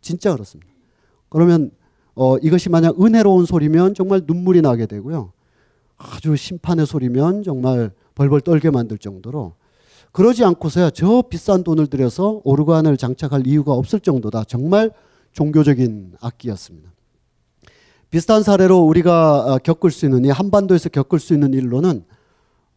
진짜 0.00 0.32
그렇습니다. 0.32 0.68
그러면 1.28 1.70
어, 2.16 2.36
이것이 2.38 2.68
만약 2.68 3.00
은혜로운 3.00 3.46
소리면 3.46 3.94
정말 3.94 4.22
눈물이 4.26 4.62
나게 4.62 4.86
되고요. 4.86 5.32
아주 5.96 6.34
심판의 6.34 6.86
소리면 6.86 7.44
정말 7.44 7.92
벌벌 8.16 8.40
떨게 8.40 8.70
만들 8.70 8.98
정도로 8.98 9.54
그러지 10.10 10.42
않고서야 10.44 10.90
저 10.90 11.22
비싼 11.22 11.62
돈을 11.62 11.86
들여서 11.86 12.40
오르간을 12.42 12.96
장착할 12.96 13.46
이유가 13.46 13.74
없을 13.74 14.00
정도다. 14.00 14.42
정말 14.42 14.90
종교적인 15.30 16.16
악기였습니다. 16.20 16.90
비슷한 18.10 18.42
사례로 18.42 18.80
우리가 18.80 19.54
어, 19.54 19.58
겪을 19.58 19.92
수 19.92 20.04
있는 20.04 20.24
이 20.24 20.30
한반도에서 20.30 20.88
겪을 20.88 21.20
수 21.20 21.32
있는 21.32 21.54
일로는 21.54 22.02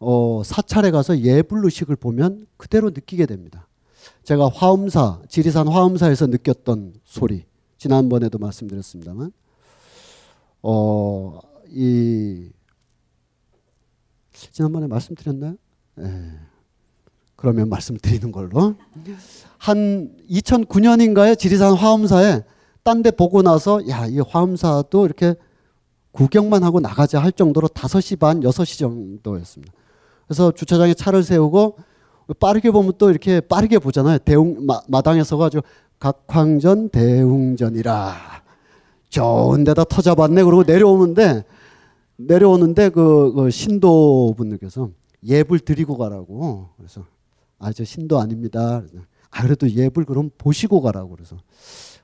어, 0.04 0.42
사찰에 0.44 0.90
가서 0.90 1.20
예불루식을 1.20 1.96
보면 1.96 2.46
그대로 2.56 2.90
느끼게 2.90 3.26
됩니다. 3.26 3.68
제가 4.24 4.48
화엄사 4.48 5.20
지리산 5.28 5.68
화엄사에서 5.68 6.26
느꼈던 6.26 6.94
소리 7.04 7.44
지난번에도 7.78 8.38
말씀드렸습니다만 8.38 9.32
어, 10.62 11.38
이 11.68 12.50
지난번에 14.52 14.88
말씀드렸나요? 14.88 15.56
네. 15.96 16.30
그러면 17.36 17.68
말씀드리는 17.68 18.30
걸로 18.32 18.74
한 19.58 20.16
2009년인가에 20.28 21.38
지리산 21.38 21.74
화엄사에 21.74 22.42
딴 22.82 23.02
데 23.02 23.12
보고 23.12 23.42
나서 23.42 23.86
야, 23.88 24.06
이 24.06 24.18
화엄사도 24.18 25.04
이렇게 25.06 25.36
구경만 26.10 26.64
하고 26.64 26.80
나가자 26.80 27.22
할 27.22 27.30
정도로 27.30 27.68
5시 27.68 28.18
반, 28.18 28.40
6시 28.40 28.78
정도였습니다. 28.80 29.72
그래서 30.26 30.52
주차장에 30.52 30.94
차를 30.94 31.22
세우고 31.22 31.76
빠르게 32.40 32.70
보면 32.70 32.94
또 32.98 33.10
이렇게 33.10 33.40
빠르게 33.40 33.78
보잖아요. 33.78 34.18
대웅 34.18 34.66
마, 34.66 35.02
당에 35.02 35.22
서가지고 35.24 35.62
각황전 35.98 36.88
대웅전이라 36.90 38.14
좋은 39.10 39.64
데다 39.64 39.84
터잡았네 39.84 40.42
그러고 40.44 40.62
내려오는데 40.64 41.44
내려오는데 42.16 42.88
그, 42.90 43.32
그 43.34 43.50
신도분들께서 43.50 44.90
예불 45.26 45.60
드리고 45.60 45.96
가라고 45.98 46.68
그래서 46.76 47.04
아 47.58 47.72
저 47.72 47.84
신도 47.84 48.18
아닙니다. 48.18 48.82
아 49.30 49.42
그래도 49.42 49.70
예불 49.70 50.04
그럼 50.04 50.30
보시고 50.36 50.80
가라고 50.82 51.10
그래서 51.10 51.36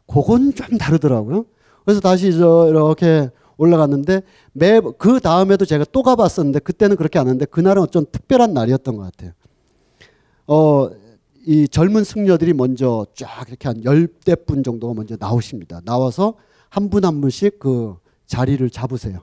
그건 0.07 0.55
좀 0.55 0.79
다르더라고요. 0.79 1.45
그래서 1.85 2.01
다시 2.01 2.33
저 2.33 2.69
이렇게 2.69 3.31
올라갔는데 3.59 4.23
매 4.53 4.81
그 4.99 5.21
다음에도 5.21 5.65
제가 5.67 5.85
또 5.93 6.03
가봤었는데 6.03 6.61
그때는 6.61 6.97
그렇게 6.97 7.19
안 7.19 7.27
했는데 7.27 7.45
그날은 7.45 7.83
어쩐 7.83 8.07
특별한 8.11 8.55
날이었던 8.55 8.97
것 8.97 9.03
같아요. 9.03 9.33
어, 10.47 10.89
이 11.47 11.69
젊은 11.69 12.05
승려들이 12.05 12.53
먼저 12.55 13.07
쫙 13.15 13.47
이렇게 13.49 13.69
한 13.69 13.85
열대 13.85 14.35
분 14.47 14.63
정도가 14.63 14.95
먼저 14.95 15.17
나오십니다. 15.19 15.81
나와서 15.85 16.35
한 16.71 16.89
분 16.91 17.05
한 17.05 17.21
분씩 17.21 17.59
그 17.59 17.97
자리를 18.27 18.69
잡으세요. 18.71 19.21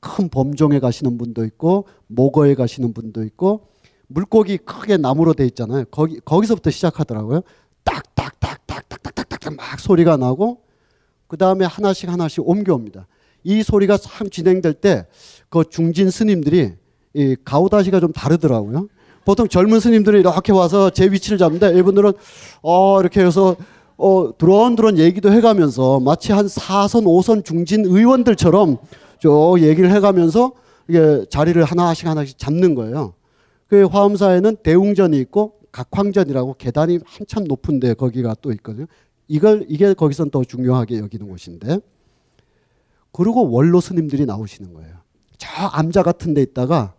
큰 0.00 0.28
범종에 0.28 0.78
가시는 0.80 1.16
분도 1.18 1.44
있고 1.46 1.86
목어에 2.08 2.54
가시는 2.54 2.92
분도 2.92 3.24
있고 3.24 3.68
물고기 4.06 4.58
크게 4.58 4.98
나무로 4.98 5.32
돼 5.32 5.46
있잖아요. 5.46 5.84
거기 5.90 6.20
거기서부터 6.20 6.70
시작하더라고요. 6.70 7.40
딱딱딱딱딱딱딱딱 7.84 9.54
막 9.56 9.80
소리가 9.80 10.16
나고 10.18 10.60
그 11.26 11.36
다음에 11.38 11.64
하나씩 11.64 12.10
하나씩 12.10 12.46
옮겨옵니다. 12.46 13.06
이 13.44 13.62
소리가 13.62 13.96
참 13.98 14.28
진행될 14.28 14.74
때 14.74 15.06
그 15.54 15.62
중진 15.70 16.10
스님들이 16.10 16.72
이 17.14 17.36
가오다시가 17.44 18.00
좀 18.00 18.12
다르더라고요. 18.12 18.88
보통 19.24 19.46
젊은 19.46 19.78
스님들이 19.78 20.18
이렇게 20.18 20.52
와서 20.52 20.90
제 20.90 21.06
위치를 21.06 21.38
잡는데 21.38 21.78
이분들은 21.78 22.12
어 22.62 23.00
이렇게 23.00 23.24
해서 23.24 23.54
어 23.96 24.36
드론드론 24.36 24.98
얘기도 24.98 25.32
해가면서 25.32 26.00
마치 26.00 26.32
한 26.32 26.46
4선 26.46 27.04
5선 27.04 27.44
중진 27.44 27.84
의원들처럼 27.84 28.78
쭉 29.20 29.58
얘기를 29.60 29.92
해가면서 29.92 30.54
이게 30.88 31.24
자리를 31.30 31.62
하나씩 31.62 32.08
하나씩 32.08 32.36
잡는 32.36 32.74
거예요. 32.74 33.14
그 33.68 33.84
화엄사에는 33.84 34.56
대웅전이 34.56 35.16
있고 35.20 35.52
각황전이라고 35.70 36.56
계단이 36.58 36.98
한참 37.04 37.44
높은데 37.44 37.94
거기가 37.94 38.34
또 38.42 38.50
있거든요. 38.54 38.86
이걸 39.28 39.64
이게 39.68 39.94
거기선 39.94 40.30
더 40.30 40.42
중요하게 40.42 40.98
여기는 40.98 41.28
곳인데 41.28 41.78
그리고 43.14 43.48
원로 43.48 43.80
스님들이 43.80 44.26
나오시는 44.26 44.74
거예요. 44.74 44.92
저 45.38 45.48
암자 45.48 46.02
같은 46.02 46.34
데 46.34 46.42
있다가 46.42 46.94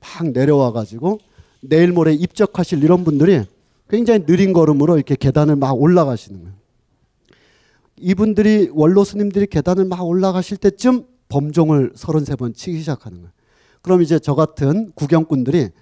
막 0.00 0.30
내려와 0.32 0.72
가지고 0.72 1.20
내일 1.60 1.92
모레 1.92 2.12
입적하실 2.12 2.82
이런 2.82 3.04
분들이 3.04 3.44
굉장히 3.88 4.26
느린 4.26 4.52
걸음으로 4.52 4.96
이렇게 4.96 5.14
계단을 5.14 5.54
막 5.54 5.80
올라가시는 5.80 6.40
거예요. 6.40 6.56
이분들이 7.98 8.70
원로 8.72 9.04
스님들이 9.04 9.46
계단을 9.46 9.84
막 9.84 10.02
올라가실 10.04 10.56
때쯤 10.56 11.04
범종을 11.28 11.92
33번 11.92 12.52
치기 12.54 12.80
시작하는 12.80 13.18
거예요. 13.18 13.32
그럼 13.80 14.02
이제 14.02 14.18
저 14.18 14.34
같은 14.34 14.90
구경꾼들이 14.96 15.58
에, 15.58 15.72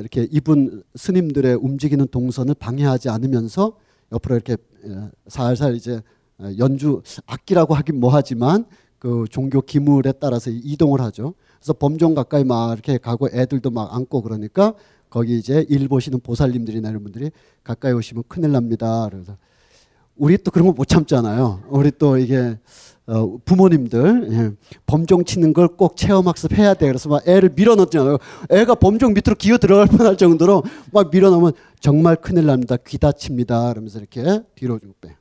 이렇게 0.00 0.28
이분 0.30 0.84
스님들의 0.94 1.56
움직이는 1.56 2.06
동선을 2.06 2.54
방해하지 2.54 3.08
않으면서 3.08 3.76
옆으로 4.12 4.36
이렇게 4.36 4.52
에, 4.52 5.10
살살 5.26 5.74
이제 5.74 6.02
에, 6.40 6.58
연주 6.58 7.02
악기라고 7.26 7.74
하긴 7.74 7.98
뭐하지만 7.98 8.64
그 8.98 9.24
종교 9.30 9.60
기물에 9.60 10.12
따라서 10.12 10.50
이동을 10.50 11.00
하죠. 11.02 11.34
그래서 11.58 11.72
범종 11.72 12.14
가까이 12.14 12.44
막 12.44 12.72
이렇게 12.72 12.98
가고 12.98 13.28
애들도 13.32 13.70
막 13.70 13.94
안고 13.94 14.22
그러니까 14.22 14.74
거기 15.10 15.38
이제 15.38 15.64
일 15.68 15.88
보시는 15.88 16.20
보살님들이나 16.20 16.90
이런 16.90 17.02
분들이 17.02 17.30
가까이 17.64 17.92
오시면 17.92 18.24
큰일 18.28 18.52
납니다. 18.52 19.08
그래서 19.10 19.36
우리 20.16 20.36
또 20.38 20.50
그런 20.50 20.66
거 20.66 20.72
못 20.72 20.86
참잖아요. 20.86 21.62
우리 21.68 21.92
또 21.96 22.18
이게 22.18 22.58
어, 23.06 23.38
부모님들 23.44 24.28
예, 24.32 24.50
범종 24.86 25.24
치는 25.24 25.52
걸 25.54 25.68
꼭 25.68 25.96
체험학습 25.96 26.52
해야 26.58 26.74
돼. 26.74 26.86
그래서 26.88 27.08
막 27.08 27.26
애를 27.26 27.50
밀어넣잖아요. 27.54 28.18
애가 28.50 28.74
범종 28.76 29.14
밑으로 29.14 29.36
기어 29.36 29.58
들어갈 29.58 29.86
뻔할 29.86 30.16
정도로 30.16 30.62
막 30.92 31.10
밀어넣으면 31.10 31.52
정말 31.80 32.16
큰일 32.16 32.46
납니다. 32.46 32.76
귀 32.86 32.98
다칩니다. 32.98 33.70
그러면서 33.70 33.98
이렇게 34.00 34.42
뒤로 34.56 34.78
좀 34.78 34.92
빼. 35.00 35.16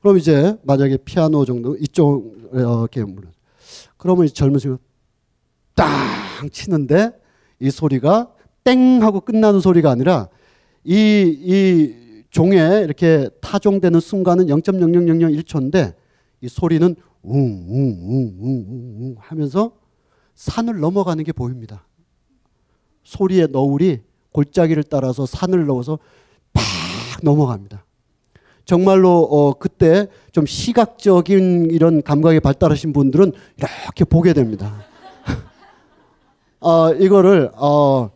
그럼 0.00 0.18
이제 0.18 0.56
만약에 0.62 0.98
피아노 0.98 1.44
정도 1.44 1.76
이쪽 1.76 2.34
이렇게 2.52 3.04
물어. 3.04 3.28
그러면 3.96 4.26
젊은 4.28 4.58
친구 4.58 4.78
땅 5.74 5.88
치는데 6.50 7.12
이 7.60 7.70
소리가 7.70 8.32
땡 8.64 9.02
하고 9.02 9.20
끝나는 9.20 9.60
소리가 9.60 9.90
아니라 9.90 10.28
이, 10.84 10.94
이 10.94 12.22
종에 12.30 12.82
이렇게 12.84 13.28
타종되는 13.40 14.00
순간은 14.00 14.46
0.0001초인데 14.46 15.94
이 16.40 16.48
소리는 16.48 16.94
웅웅웅웅웅 17.22 19.16
하면서 19.18 19.72
산을 20.34 20.78
넘어가는 20.78 21.24
게 21.24 21.32
보입니다. 21.32 21.86
소리의 23.02 23.48
너울이 23.50 24.00
골짜기를 24.32 24.84
따라서 24.84 25.26
산을 25.26 25.66
넘어서 25.66 25.98
팍 26.52 26.62
넘어갑니다. 27.22 27.84
정말로 28.78 29.26
어 29.30 29.54
그때 29.54 30.08
좀 30.30 30.44
시각적인 30.44 31.70
이런 31.70 32.02
감각이 32.02 32.38
발달하신 32.40 32.92
분들은 32.92 33.32
이렇게 33.56 34.04
보게 34.04 34.34
됩니다. 34.34 34.84
어 36.60 36.92
이거를 36.92 37.50
어, 37.56 38.10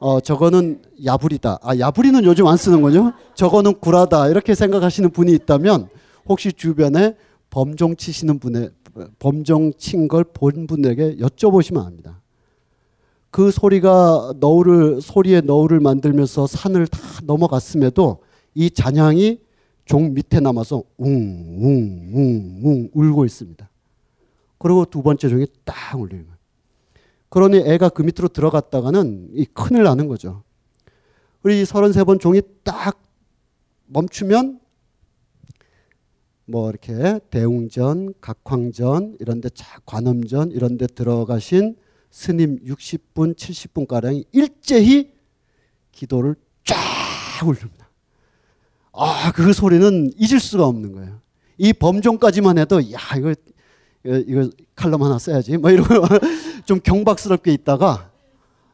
어 0.00 0.20
저거는 0.20 0.82
야불이다. 1.04 1.58
아 1.62 1.78
야불이는 1.78 2.24
요즘 2.24 2.48
안 2.48 2.56
쓰는군요. 2.56 3.12
저거는 3.36 3.74
구라다 3.78 4.26
이렇게 4.28 4.56
생각하시는 4.56 5.08
분이 5.10 5.30
있다면 5.34 5.88
혹시 6.28 6.52
주변에 6.52 7.14
범종 7.50 7.94
치시는 7.94 8.40
분의 8.40 8.70
범종 9.20 9.74
친 9.78 10.08
걸 10.08 10.24
본 10.24 10.66
분에게 10.66 11.18
여쭤보시면 11.18 11.84
합니다. 11.84 12.20
그 13.30 13.52
소리가 13.52 14.32
너울을 14.40 15.00
소리의 15.00 15.42
너울을 15.42 15.78
만들면서 15.78 16.48
산을 16.48 16.88
다 16.88 16.98
넘어갔음에도 17.22 18.18
이 18.56 18.68
잔향이 18.68 19.45
종 19.86 20.12
밑에 20.12 20.40
남아서 20.40 20.82
웅웅웅웅 20.98 22.90
울고 22.92 23.24
있습니다. 23.24 23.70
그리고 24.58 24.84
두 24.84 25.02
번째 25.02 25.28
종이 25.28 25.46
딱 25.64 25.98
울리는 25.98 26.24
거예요. 26.24 26.36
그러니 27.28 27.58
애가 27.58 27.88
그 27.90 28.02
밑으로 28.02 28.28
들어갔다가는 28.28 29.30
이 29.32 29.46
큰일 29.46 29.84
나는 29.84 30.08
거죠. 30.08 30.42
우리 31.42 31.62
33번 31.62 32.20
종이 32.20 32.42
딱 32.64 33.00
멈추면 33.86 34.60
뭐 36.46 36.70
이렇게 36.70 37.20
대웅전, 37.30 38.14
각황전 38.20 39.16
이런 39.20 39.40
데 39.40 39.48
관음전 39.84 40.50
이런 40.52 40.76
데 40.76 40.86
들어가신 40.86 41.76
스님 42.10 42.58
60분, 42.64 43.36
70분 43.36 43.86
가량이 43.86 44.24
일제히 44.32 45.12
기도를 45.92 46.34
쫙 46.64 46.76
올립니다. 47.46 47.85
아, 48.96 49.30
그 49.32 49.52
소리는 49.52 50.10
잊을 50.16 50.40
수가 50.40 50.66
없는 50.66 50.92
거예요. 50.92 51.20
이 51.58 51.72
범종까지만 51.72 52.58
해도 52.58 52.80
야, 52.92 52.98
이거 53.16 53.34
이거 54.04 54.50
칼럼 54.74 55.02
하나 55.02 55.18
써야지. 55.18 55.56
뭐 55.58 55.70
이러고 55.70 55.88
좀 56.64 56.80
경박스럽게 56.80 57.52
있다가 57.52 58.10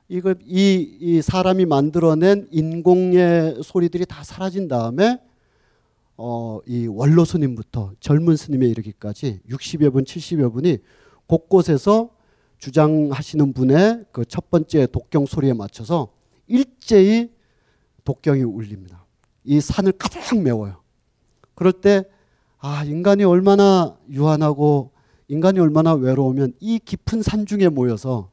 이거 0.08 0.34
이, 0.44 0.96
이 1.00 1.22
사람이 1.22 1.64
만들어낸 1.64 2.46
인공의 2.50 3.62
소리들이 3.62 4.04
다 4.04 4.22
사라진 4.22 4.68
다음에 4.68 5.18
어, 6.16 6.60
이 6.66 6.86
원로 6.86 7.24
스님부터 7.24 7.92
젊은 7.98 8.36
스님에 8.36 8.66
이르기까지 8.66 9.40
60여 9.48 9.92
분, 9.92 10.04
70여 10.04 10.52
분이 10.52 10.78
곳곳에서 11.26 12.10
주장하시는 12.58 13.52
분의 13.54 14.04
그 14.12 14.24
첫 14.28 14.50
번째 14.50 14.86
독경 14.86 15.26
소리에 15.26 15.52
맞춰서 15.52 16.12
일제히 16.46 17.30
독경이 18.04 18.42
울립니다. 18.42 19.01
이 19.44 19.60
산을 19.60 19.92
가득 19.92 20.40
메워요. 20.40 20.82
그럴 21.54 21.72
때, 21.72 22.04
아, 22.58 22.84
인간이 22.84 23.24
얼마나 23.24 23.96
유한하고 24.08 24.92
인간이 25.28 25.58
얼마나 25.58 25.94
외로우면 25.94 26.54
이 26.60 26.78
깊은 26.78 27.22
산 27.22 27.46
중에 27.46 27.68
모여서 27.68 28.30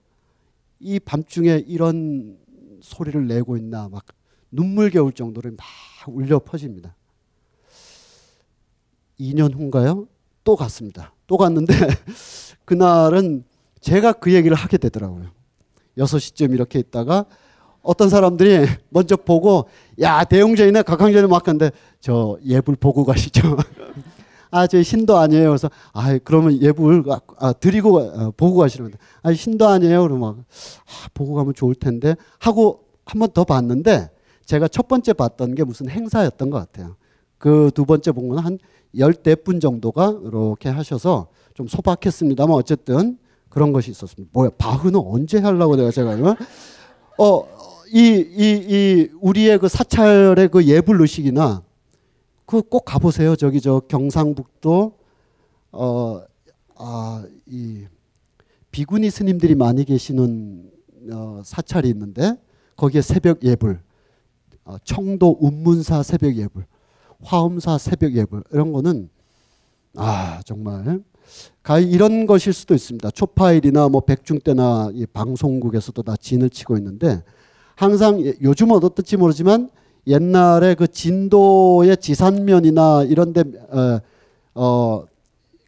이 0.79 0.99
밤중에 0.99 1.63
이런 1.67 2.37
소리를 2.81 3.27
내고 3.27 3.57
있나 3.57 3.89
막 3.89 4.05
눈물겨울 4.51 5.13
정도로 5.13 5.51
막 5.51 5.65
울려 6.07 6.39
퍼집니다. 6.39 6.95
2년 9.19 9.53
후인가요? 9.53 10.07
또 10.43 10.55
갔습니다. 10.55 11.13
또 11.27 11.37
갔는데 11.37 11.73
그날은 12.65 13.43
제가 13.81 14.13
그 14.13 14.33
얘기를 14.33 14.55
하게 14.55 14.77
되더라고요. 14.77 15.31
6시쯤 15.97 16.53
이렇게 16.53 16.79
있다가 16.79 17.25
어떤 17.81 18.09
사람들이 18.09 18.67
먼저 18.89 19.15
보고 19.15 19.65
야 20.01 20.23
대웅전이네 20.23 20.81
각항전에 20.83 21.27
막 21.27 21.43
갔는데 21.43 21.71
저 21.99 22.37
예불 22.45 22.75
보고 22.75 23.03
가시죠. 23.05 23.57
아, 24.51 24.65
저 24.67 24.81
신도 24.81 25.15
아니에요. 25.17 25.49
그래서 25.49 25.69
아, 25.93 26.17
그러면 26.23 26.59
예불 26.61 27.03
아, 27.37 27.53
드리고 27.53 27.99
아, 27.99 28.31
보고 28.35 28.57
가시는 28.57 28.85
건데 28.89 28.97
아, 29.21 29.33
신도 29.33 29.67
아니에요. 29.67 30.01
그러면 30.03 30.19
막 30.19 30.37
아, 30.39 31.07
보고 31.13 31.33
가면 31.35 31.53
좋을 31.53 31.75
텐데 31.75 32.15
하고 32.39 32.85
한 33.05 33.19
번 33.19 33.29
더 33.33 33.43
봤는데 33.43 34.09
제가 34.45 34.67
첫 34.67 34.87
번째 34.87 35.13
봤던 35.13 35.55
게 35.55 35.63
무슨 35.63 35.89
행사였던 35.89 36.49
것 36.49 36.57
같아요. 36.57 36.95
그 37.37 37.71
두 37.73 37.85
번째 37.85 38.11
본 38.11 38.27
거는 38.29 38.43
한 38.43 38.59
열대 38.97 39.35
분 39.35 39.59
정도가 39.59 40.15
이렇게 40.25 40.69
하셔서 40.69 41.27
좀 41.53 41.67
소박했습니다만 41.67 42.55
어쨌든 42.55 43.17
그런 43.49 43.71
것이 43.71 43.91
있었습니다. 43.91 44.29
뭐야 44.33 44.49
바흐는 44.57 44.99
언제 45.05 45.39
하려고 45.39 45.75
내가 45.75 45.91
제가 45.91 46.15
어 47.17 47.43
이 47.91 48.21
이 48.37 48.65
이 48.69 49.09
우리의 49.21 49.57
그 49.59 49.67
사찰의 49.67 50.49
그 50.49 50.65
예불 50.65 51.01
의식이나 51.01 51.63
그 52.45 52.61
꼭 52.63 52.85
가보세요. 52.85 53.35
저기 53.35 53.61
저 53.61 53.79
경상북도 53.87 54.97
어 55.71 56.21
아 56.81 57.25
이 57.47 57.85
비구니 58.71 59.09
스님들이 59.09 59.55
많이 59.55 59.83
계시는 59.83 60.71
어, 61.11 61.41
사찰이 61.43 61.89
있는데 61.89 62.35
거기에 62.77 63.01
새벽 63.01 63.43
예불 63.43 63.81
어, 64.63 64.77
청도 64.83 65.37
운문사 65.41 66.03
새벽 66.03 66.35
예불 66.35 66.65
화엄사 67.23 67.77
새벽 67.77 68.13
예불 68.13 68.43
이런 68.53 68.71
거는 68.71 69.09
아 69.95 70.41
정말 70.45 71.01
가히 71.63 71.89
이런 71.89 72.25
것일 72.25 72.53
수도 72.53 72.73
있습니다. 72.73 73.11
초파일이나 73.11 73.89
뭐 73.89 74.01
백중 74.01 74.39
때나 74.39 74.89
이 74.93 75.05
방송국에서도 75.05 76.01
다 76.03 76.15
진을 76.15 76.49
치고 76.49 76.77
있는데 76.77 77.23
항상 77.79 78.19
예, 78.25 78.33
요즘은 78.41 78.83
어떻지 78.83 79.15
모르지만 79.15 79.69
옛날에 80.05 80.75
그 80.75 80.85
진도의 80.85 81.95
지산면이나 81.95 83.05
이런데 83.05 83.45
어, 83.69 84.01
어, 84.53 85.05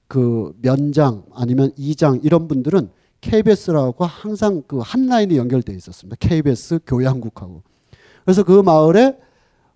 그 0.09 0.53
면장 0.61 1.23
아니면 1.33 1.71
이장 1.77 2.19
이런 2.21 2.49
분들은 2.49 2.89
KBS라고 3.21 4.03
항상 4.03 4.61
그 4.67 4.81
한 4.81 5.05
라인이 5.05 5.37
연결돼 5.37 5.73
있었습니다. 5.73 6.17
KBS 6.19 6.79
교양국하고. 6.85 7.61
그래서 8.25 8.43
그 8.43 8.61
마을에 8.61 9.17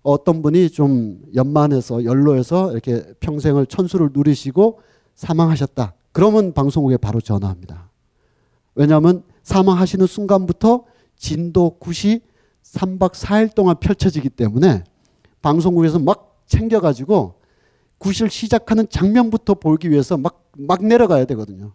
어떤 0.02 0.42
분이 0.42 0.68
좀 0.68 1.18
연만해서 1.34 2.04
연로해서 2.04 2.70
이렇게 2.72 3.02
평생을 3.20 3.64
천수를 3.64 4.10
누리시고 4.12 4.80
사망하셨다. 5.14 5.94
그러면 6.12 6.52
방송국에 6.52 6.98
바로 6.98 7.18
전화합니다. 7.22 7.88
왜냐하면 8.74 9.22
사망하시는 9.42 10.06
순간부터 10.06 10.84
진도 11.16 11.70
굿이 11.78 12.20
3박 12.62 13.12
4일 13.12 13.54
동안 13.54 13.76
펼쳐지기 13.80 14.30
때문에 14.30 14.84
방송국에서 15.42 15.98
막 15.98 16.42
챙겨가지고 16.46 17.34
굿을 17.98 18.30
시작하는 18.30 18.88
장면부터 18.88 19.54
보기 19.54 19.90
위해서 19.90 20.16
막, 20.16 20.50
막 20.56 20.84
내려가야 20.84 21.24
되거든요. 21.26 21.72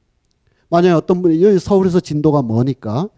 만약에 0.69 0.93
어떤 0.93 1.21
분이 1.21 1.43
여기 1.43 1.59
서울에서 1.59 1.99
진도가 1.99 2.41
머니까 2.43 3.09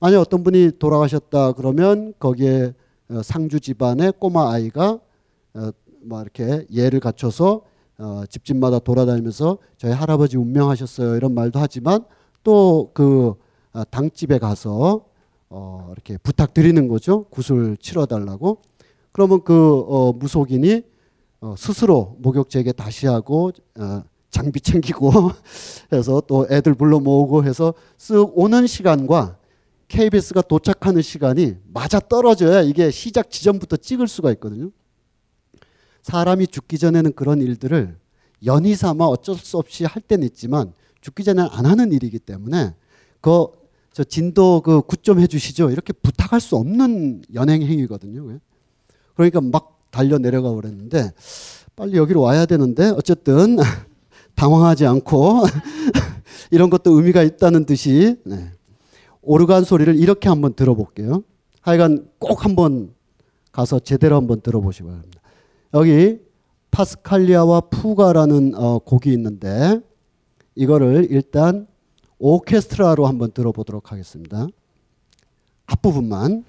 만약에 0.00 0.20
어떤 0.20 0.42
분이 0.44 0.72
돌아가셨다 0.78 1.52
그러면 1.52 2.12
거기에 2.18 2.74
어, 3.10 3.22
상주 3.22 3.60
집안의 3.60 4.14
꼬마 4.18 4.52
아이가 4.52 5.00
어, 5.54 5.70
뭐 6.02 6.20
이렇게 6.20 6.66
예를 6.72 7.00
갖춰서 7.00 7.62
어, 7.98 8.24
집집마다 8.28 8.78
돌아다니면서 8.78 9.58
저희 9.76 9.92
할아버지 9.92 10.36
운명하셨어요 10.36 11.16
이런 11.16 11.34
말도 11.34 11.58
하지만 11.58 12.04
또그 12.42 13.34
어, 13.72 13.84
당집에 13.90 14.38
가서 14.38 15.06
어, 15.56 15.88
이렇게 15.92 16.18
부탁드리는 16.18 16.88
거죠 16.88 17.24
구슬 17.30 17.76
치러달라고 17.76 18.60
그러면 19.12 19.44
그 19.44 19.84
어, 19.88 20.12
무속인이 20.12 20.82
어, 21.42 21.54
스스로 21.56 22.16
목욕제게 22.18 22.72
다시 22.72 23.06
하고 23.06 23.52
어, 23.78 24.02
장비 24.30 24.60
챙기고 24.60 25.12
해서 25.94 26.20
또 26.26 26.44
애들 26.50 26.74
불러 26.74 26.98
모으고 26.98 27.44
해서 27.44 27.72
쓱 27.98 28.32
오는 28.34 28.66
시간과 28.66 29.38
KBS가 29.86 30.42
도착하는 30.42 31.02
시간이 31.02 31.54
맞아 31.72 32.00
떨어져야 32.00 32.62
이게 32.62 32.90
시작 32.90 33.30
지점부터 33.30 33.76
찍을 33.76 34.08
수가 34.08 34.32
있거든요. 34.32 34.72
사람이 36.02 36.48
죽기 36.48 36.78
전에는 36.78 37.12
그런 37.12 37.40
일들을 37.40 37.96
연희 38.44 38.74
삼아 38.74 39.06
어쩔 39.06 39.36
수 39.36 39.56
없이 39.58 39.84
할 39.84 40.02
때는 40.02 40.26
있지만 40.26 40.72
죽기 41.00 41.22
전에는 41.22 41.48
안 41.52 41.64
하는 41.64 41.92
일이기 41.92 42.18
때문에 42.18 42.74
그 43.20 43.46
저 43.94 44.02
진도 44.02 44.60
그 44.60 44.82
굿 44.82 45.02
좀 45.04 45.20
해주시죠 45.20 45.70
이렇게 45.70 45.92
부탁할 45.92 46.40
수 46.40 46.56
없는 46.56 47.22
연행 47.34 47.62
행위거든요. 47.62 48.40
그러니까 49.14 49.40
막 49.40 49.78
달려 49.92 50.18
내려가 50.18 50.52
그랬는데 50.52 51.12
빨리 51.76 51.96
여기로 51.96 52.20
와야 52.20 52.44
되는데 52.44 52.88
어쨌든 52.88 53.56
당황하지 54.34 54.84
않고 54.86 55.44
이런 56.50 56.70
것도 56.70 56.90
의미가 56.96 57.22
있다는 57.22 57.66
듯이 57.66 58.16
네. 58.24 58.50
오르간 59.22 59.62
소리를 59.62 59.94
이렇게 59.96 60.28
한번 60.28 60.54
들어볼게요. 60.54 61.22
하여간 61.60 62.08
꼭 62.18 62.44
한번 62.44 62.92
가서 63.52 63.78
제대로 63.78 64.16
한번 64.16 64.40
들어보시기 64.40 64.84
바랍니다. 64.86 65.20
여기 65.72 66.18
파스칼리아와 66.72 67.60
푸가라는 67.70 68.54
어, 68.56 68.80
곡이 68.80 69.12
있는데 69.12 69.80
이거를 70.56 71.06
일단 71.10 71.68
오케스트라로 72.18 73.06
한번 73.06 73.32
들어보도록 73.32 73.92
하겠습니다. 73.92 74.46
앞부분만. 75.66 76.44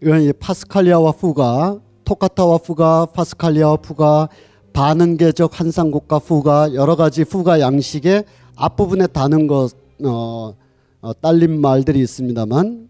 이제 0.00 0.32
파스칼리아와 0.32 1.12
푸가, 1.12 1.80
토카타와 2.04 2.58
푸가, 2.58 3.06
파스칼리아와 3.06 3.76
푸가, 3.76 4.28
반응계적 4.72 5.58
한상곡과 5.58 6.20
푸가 6.20 6.74
여러 6.74 6.94
가지 6.94 7.24
푸가 7.24 7.60
양식의 7.60 8.24
앞부분에 8.56 9.08
다는 9.08 9.46
것 9.46 9.70
어, 10.04 10.54
어, 11.00 11.12
딸린 11.20 11.60
말들이 11.60 11.98
있습니다만 12.00 12.88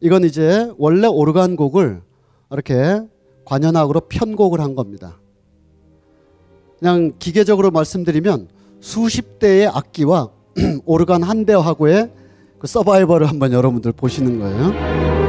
이건 0.00 0.24
이제 0.24 0.70
원래 0.78 1.08
오르간 1.08 1.56
곡을 1.56 2.02
이렇게 2.52 3.00
관현악으로 3.44 4.02
편곡을 4.08 4.60
한 4.60 4.76
겁니다. 4.76 5.18
그냥 6.78 7.14
기계적으로 7.18 7.70
말씀드리면 7.70 8.48
수십 8.80 9.40
대의 9.40 9.66
악기와 9.66 10.30
오르간 10.84 11.22
한 11.22 11.44
대하고의 11.44 12.10
그 12.58 12.66
서바이벌을 12.66 13.28
한번 13.28 13.52
여러분들 13.52 13.92
보시는 13.92 14.38
거예요. 14.38 15.25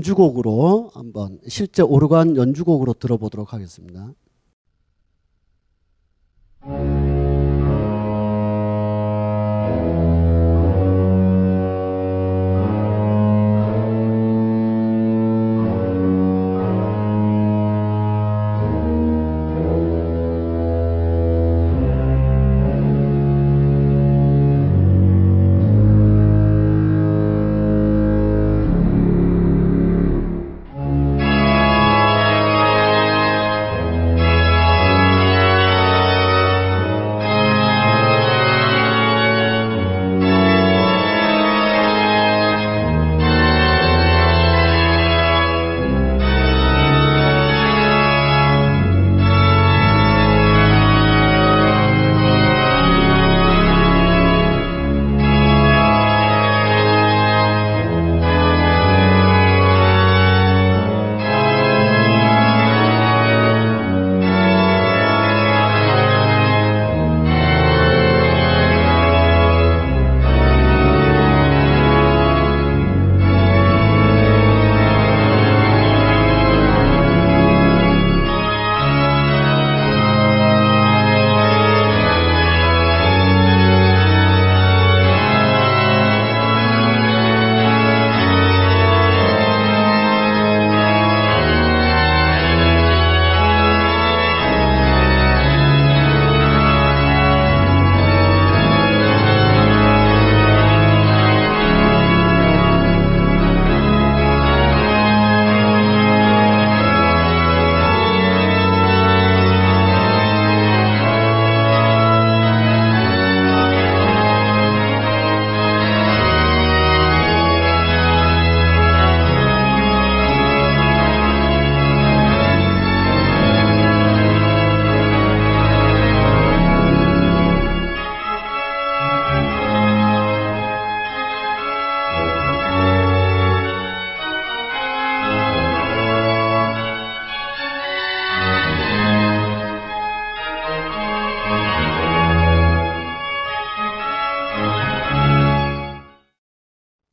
연주곡으로 0.00 0.90
한번 0.94 1.38
실제 1.46 1.82
오르간 1.82 2.36
연주곡으로 2.36 2.94
들어보도록 2.94 3.52
하겠습니다. 3.52 4.12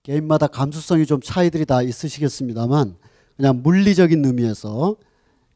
개인마다 0.08 0.48
감수성이 0.48 1.06
좀 1.06 1.20
차이들이 1.22 1.66
다 1.66 1.82
있으시겠습니다만 1.82 2.96
그냥 3.36 3.62
물리적인 3.62 4.24
의미에서 4.24 4.96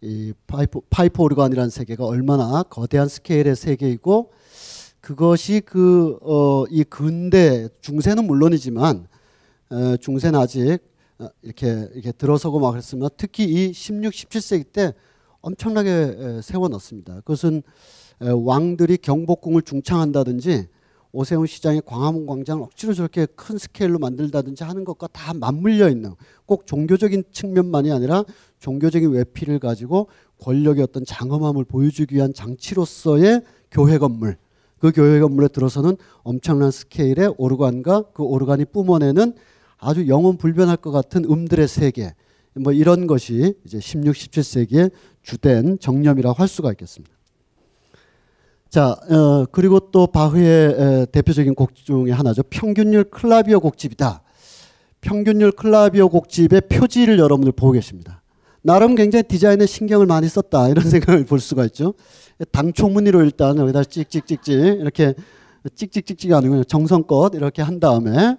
이 0.02 0.34
파이프, 0.46 0.82
파이프 0.90 1.24
오르간이라는 1.24 1.70
세계가 1.70 2.06
얼마나 2.06 2.62
거대한 2.64 3.08
스케일의 3.08 3.56
세계이고 3.56 4.34
그것이 5.00 5.62
그, 5.66 6.20
어, 6.22 6.66
이 6.70 6.84
근대, 6.84 7.70
중세는 7.80 8.26
물론이지만, 8.26 9.08
어, 9.70 9.98
중세는 9.98 10.38
아직 10.38 10.80
어, 11.18 11.30
이렇게, 11.42 11.88
이렇게 11.94 12.12
들어서고 12.12 12.60
막 12.60 12.72
그랬으면 12.72 13.10
특히 13.16 13.46
이 13.46 13.72
16, 13.72 14.12
17세기 14.12 14.74
때 14.74 14.94
엄청나게 15.40 16.42
세워 16.44 16.68
넣습니다. 16.68 17.16
그것은 17.22 17.64
왕들이 18.20 18.98
경복궁을 18.98 19.64
중창한다든지 19.64 20.68
오세훈 21.14 21.46
시장의 21.46 21.82
광화문 21.86 22.26
광장을 22.26 22.64
억지로 22.64 22.94
저렇게 22.94 23.26
큰 23.36 23.58
스케일로 23.58 24.00
만들다든지 24.00 24.64
하는 24.64 24.86
것과 24.86 25.08
다 25.08 25.34
맞물려 25.34 25.90
있는 25.90 26.16
꼭 26.46 26.66
종교적인 26.66 27.26
측면만이 27.32 27.92
아니라 27.92 28.24
종교적인 28.60 29.10
외피를 29.12 29.60
가지고 29.60 30.08
권력의 30.40 30.84
어떤 30.84 31.04
장엄함을 31.06 31.66
보여주기 31.66 32.16
위한 32.16 32.34
장치로서의 32.34 33.42
교회 33.70 33.98
건물 33.98 34.38
그 34.80 34.92
교회 34.92 35.20
건물에 35.20 35.50
들어서는 35.50 35.96
엄청난 36.24 36.72
스케일의 36.72 37.36
오르간과 37.38 38.06
그 38.14 38.24
오르간이 38.24 38.66
뿜어내는 38.66 39.34
아주 39.78 40.08
영원 40.08 40.38
불변할 40.38 40.78
것 40.78 40.92
같은 40.92 41.26
음들의 41.26 41.68
세계 41.68 42.14
뭐 42.56 42.74
이런 42.74 43.08
것이 43.08 43.54
이제 43.66 43.80
16, 43.80 44.14
17세기의 44.14 44.92
주된 45.22 45.80
정념이라고 45.80 46.34
할 46.34 46.48
수가 46.48 46.72
있겠습니다. 46.72 47.21
자, 48.72 48.92
어, 49.10 49.46
그리고 49.52 49.82
또 49.92 50.08
바흐의 50.08 50.76
에, 50.80 51.06
대표적인 51.08 51.56
곡 51.56 51.76
중에 51.76 52.12
하나죠. 52.12 52.42
평균율 52.44 53.04
클라비오 53.04 53.60
곡집이다. 53.60 54.24
평균율 55.02 55.52
클라비오 55.52 56.08
곡집의 56.08 56.62
표지를 56.70 57.20
여러분들 57.20 57.52
보고 57.52 57.74
계십니다. 57.74 58.22
나름 58.62 58.96
굉장히 58.96 59.24
디자인에 59.24 59.66
신경을 59.66 60.06
많이 60.06 60.30
썼다 60.30 60.70
이런 60.70 60.86
생각을 60.90 61.26
볼 61.26 61.42
수가 61.42 61.66
있죠. 61.66 61.96
당초무늬로 62.54 63.22
일단 63.24 63.58
여기다 63.58 63.84
찍찍찍찍 63.84 64.56
이렇게 64.56 65.16
찍찍찍찍 65.76 66.32
아니고 66.32 66.64
정성껏 66.64 67.36
이렇게 67.36 67.62
한 67.62 67.82
다음에 67.82 68.38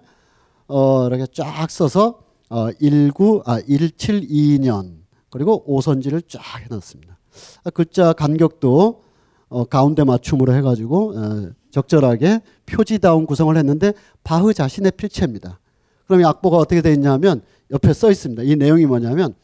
어 0.67 1.09
이렇게 1.09 1.27
쫙 1.31 1.71
써서 1.71 2.21
어 2.49 2.71
19, 2.81 3.43
아 3.45 3.61
1722년 3.61 4.95
그리고 5.29 5.63
오선지를 5.67 6.23
쫙 6.23 6.41
해놨습니다. 6.63 7.19
아, 7.65 7.71
글자 7.71 8.15
간격도 8.15 9.12
어 9.53 9.65
가운데 9.65 10.03
맞춤으로 10.05 10.55
해가지고 10.55 11.15
어 11.17 11.51
적절하게 11.71 12.41
표지다운 12.67 13.27
구성을 13.27 13.57
했는데 13.57 13.93
바흐 14.25 14.55
자신의 14.55 14.93
필체입니다. 14.93 15.59
그럼 16.07 16.21
이 16.23 16.25
악보가 16.25 16.57
어떻게 16.57 16.81
되어 16.81 16.93
있냐면 16.93 17.43
옆에 17.71 17.93
써 17.93 18.11
있습니다. 18.11 18.43
이 18.43 18.57
내용이 18.57 18.87
뭐냐면 18.87 19.35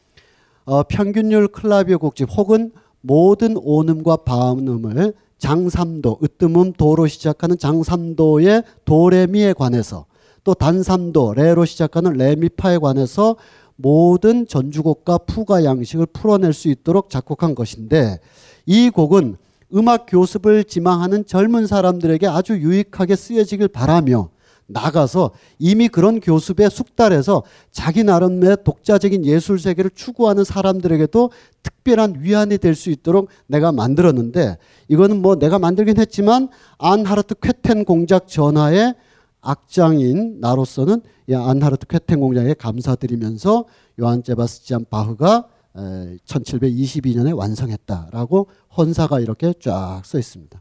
어 0.65 0.83
평균율 0.83 1.49
클라비오 1.49 1.99
곡집 1.99 2.29
혹은 2.37 2.73
모든 3.01 3.57
오음과 3.57 4.17
바음을 4.19 5.13
장삼도, 5.39 6.19
으뜸음 6.23 6.73
도로 6.73 7.07
시작하는 7.07 7.57
장삼도의 7.59 8.65
도레미에 8.85 9.53
관해서 9.53 10.07
또 10.43 10.55
단삼도, 10.55 11.35
레로 11.35 11.65
시작하는 11.65 12.15
레미파에 12.15 12.79
관해서 12.79 13.37
모든 13.77 14.47
전주곡과 14.47 15.19
푸가 15.19 15.65
양식을 15.65 16.07
풀어낼 16.07 16.53
수 16.53 16.69
있도록 16.69 17.11
작곡한 17.11 17.55
것인데 17.55 18.19
이 18.67 18.91
곡은 18.91 19.37
음악 19.75 20.07
교습을 20.09 20.65
지망하는 20.65 21.27
젊은 21.27 21.67
사람들에게 21.67 22.27
아주 22.27 22.55
유익하게 22.55 23.17
쓰여지길 23.17 23.69
바라며 23.69 24.31
나가서 24.71 25.31
이미 25.59 25.89
그런 25.89 26.21
교습에 26.21 26.69
숙달해서 26.69 27.43
자기 27.71 28.05
나름의 28.05 28.59
독자적인 28.65 29.25
예술 29.25 29.59
세계를 29.59 29.91
추구하는 29.95 30.45
사람들에게도 30.45 31.31
특별한 31.63 32.17
위안이 32.21 32.59
될 32.59 32.75
수 32.75 32.91
있도록 32.91 33.29
내가 33.47 33.73
만들었는데 33.73 34.59
이거는 34.89 35.23
뭐 35.23 35.37
내가 35.37 35.59
만들긴 35.59 35.99
했지만 35.99 36.49
안하르트 36.79 37.35
쾌텐 37.41 37.85
공작 37.87 38.29
전하의 38.29 38.95
악장인 39.41 40.39
나로서는 40.41 41.01
이 41.29 41.35
안하르트 41.35 41.87
쾌텐 41.87 42.21
공작에 42.21 42.53
감사드리면서 42.55 43.65
요한 44.01 44.23
제바스티안 44.23 44.85
바흐가 44.91 45.47
1722년에 45.75 47.37
완성했다라고 47.37 48.49
헌사가 48.77 49.21
이렇게 49.21 49.53
쫙 49.61 50.03
써 50.05 50.19
있습니다. 50.19 50.61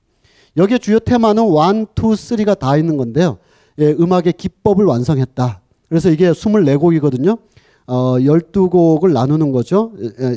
여기에 0.57 0.77
주요 0.79 0.99
테마는 0.99 1.43
1, 1.43 1.51
2, 1.51 1.85
3가 1.95 2.57
다 2.57 2.77
있는 2.77 2.97
건데요. 2.97 3.37
예, 3.79 3.91
음악의 3.91 4.33
기법을 4.37 4.85
완성했다. 4.85 5.61
그래서 5.87 6.09
이게 6.09 6.31
24곡이거든요. 6.31 7.37
어, 7.85 8.17
12곡을 8.19 9.13
나누는 9.13 9.53
거죠. 9.53 9.93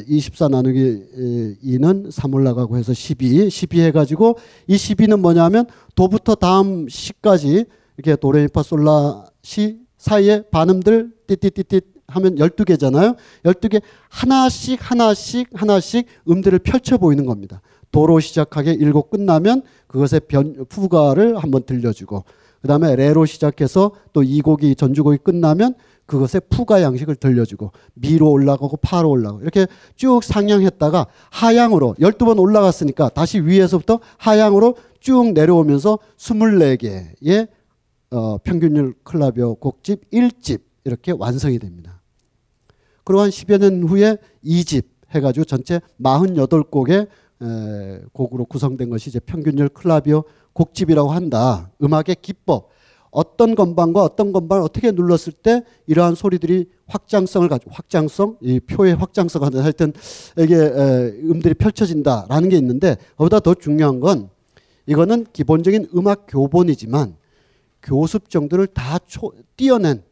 24 0.07 0.49
나누기 0.49 1.03
2는 1.65 2.11
3 2.11 2.33
올라가고 2.33 2.77
해서 2.77 2.95
12, 2.95 3.51
12 3.51 3.81
해가지고 3.81 4.39
이 4.69 4.77
12는 4.77 5.19
뭐냐면 5.19 5.67
도부터 5.97 6.37
다음 6.37 6.89
시까지 6.89 7.65
이렇게 7.97 8.15
도레미파 8.15 8.63
솔라 8.63 9.27
시 9.43 9.79
사이에 9.99 10.45
반음들 10.51 11.13
띠띠띠띠 11.27 11.81
하면 12.11 12.37
12개잖아요. 12.37 13.17
12개 13.45 13.81
하나씩 14.09 14.79
하나씩 14.83 15.49
하나씩 15.55 16.07
음들을 16.29 16.59
펼쳐 16.61 16.99
보이는 16.99 17.25
겁니다. 17.27 17.61
도로 17.91 18.21
시작하게 18.21 18.73
일곱 18.75 19.11
끝나면 19.11 19.63
그것의 19.87 20.21
변, 20.29 20.65
푸가를 20.69 21.39
한번 21.39 21.65
들려주고 21.65 22.25
그 22.63 22.69
다음에 22.69 22.95
레로 22.95 23.25
시작해서 23.25 23.93
또 24.13 24.23
이 24.23 24.41
곡이 24.43 24.77
전주곡이 24.77 25.19
끝나면 25.25 25.75
그것의 26.07 26.43
푸가 26.51 26.83
양식을 26.83 27.17
들려주고 27.17 27.71
미로 27.95 28.31
올라가고 28.31 28.77
파로 28.79 29.11
올라가고 29.11 29.43
이렇게 29.43 29.67
쭉 29.95 30.23
상향했다가 30.23 31.07
하향으로 31.31 31.95
12번 32.01 32.41
올라갔으니까 32.41 33.11
다시 33.11 33.41
위에서부터 33.41 34.01
하향으로 34.19 34.77
쭉 34.99 35.33
내려오면서 35.33 35.99
24개의 36.19 37.49
어, 38.11 38.39
평균율 38.39 38.95
클라비오 39.05 39.55
곡집 39.57 40.11
1집 40.11 40.61
이렇게 40.85 41.13
완성이 41.17 41.59
됩니다. 41.61 41.90
그리고 43.05 43.21
한 43.21 43.31
10여 43.31 43.59
년 43.59 43.83
후에 43.85 44.17
2집 44.45 44.85
해가지고 45.15 45.45
전체 45.45 45.81
48곡의 46.01 47.09
에, 47.43 48.01
곡으로 48.13 48.45
구성된 48.45 48.91
것이 48.91 49.11
이제 49.11 49.19
평균율 49.21 49.69
클라비오 49.71 50.25
곡집이라고 50.53 51.11
한다. 51.11 51.71
음악의 51.83 52.17
기법. 52.21 52.69
어떤 53.11 53.57
건반과 53.57 54.03
어떤 54.03 54.33
건반을 54.33 54.63
어떻게 54.63 54.93
눌렀을 54.93 55.33
때 55.33 55.65
이러한 55.87 56.15
소리들이 56.15 56.67
확장성을 56.87 57.49
가지고 57.49 57.73
확장성, 57.73 58.37
이 58.41 58.61
표의 58.61 58.95
확장성 58.95 59.43
하는 59.43 59.63
하여튼 59.63 59.93
이게 60.39 60.55
음들이 60.55 61.55
펼쳐진다라는 61.55 62.49
게 62.49 62.57
있는데 62.57 62.97
그보다 63.17 63.41
더 63.41 63.55
중요한 63.55 63.99
건 63.99 64.31
이거는 64.87 65.27
기본적인 65.33 65.89
음악 65.97 66.27
교본이지만 66.29 67.17
교습 67.83 68.31
정도를 68.31 68.69
다 68.69 68.99
초, 69.07 69.33
띄어낸 69.57 70.03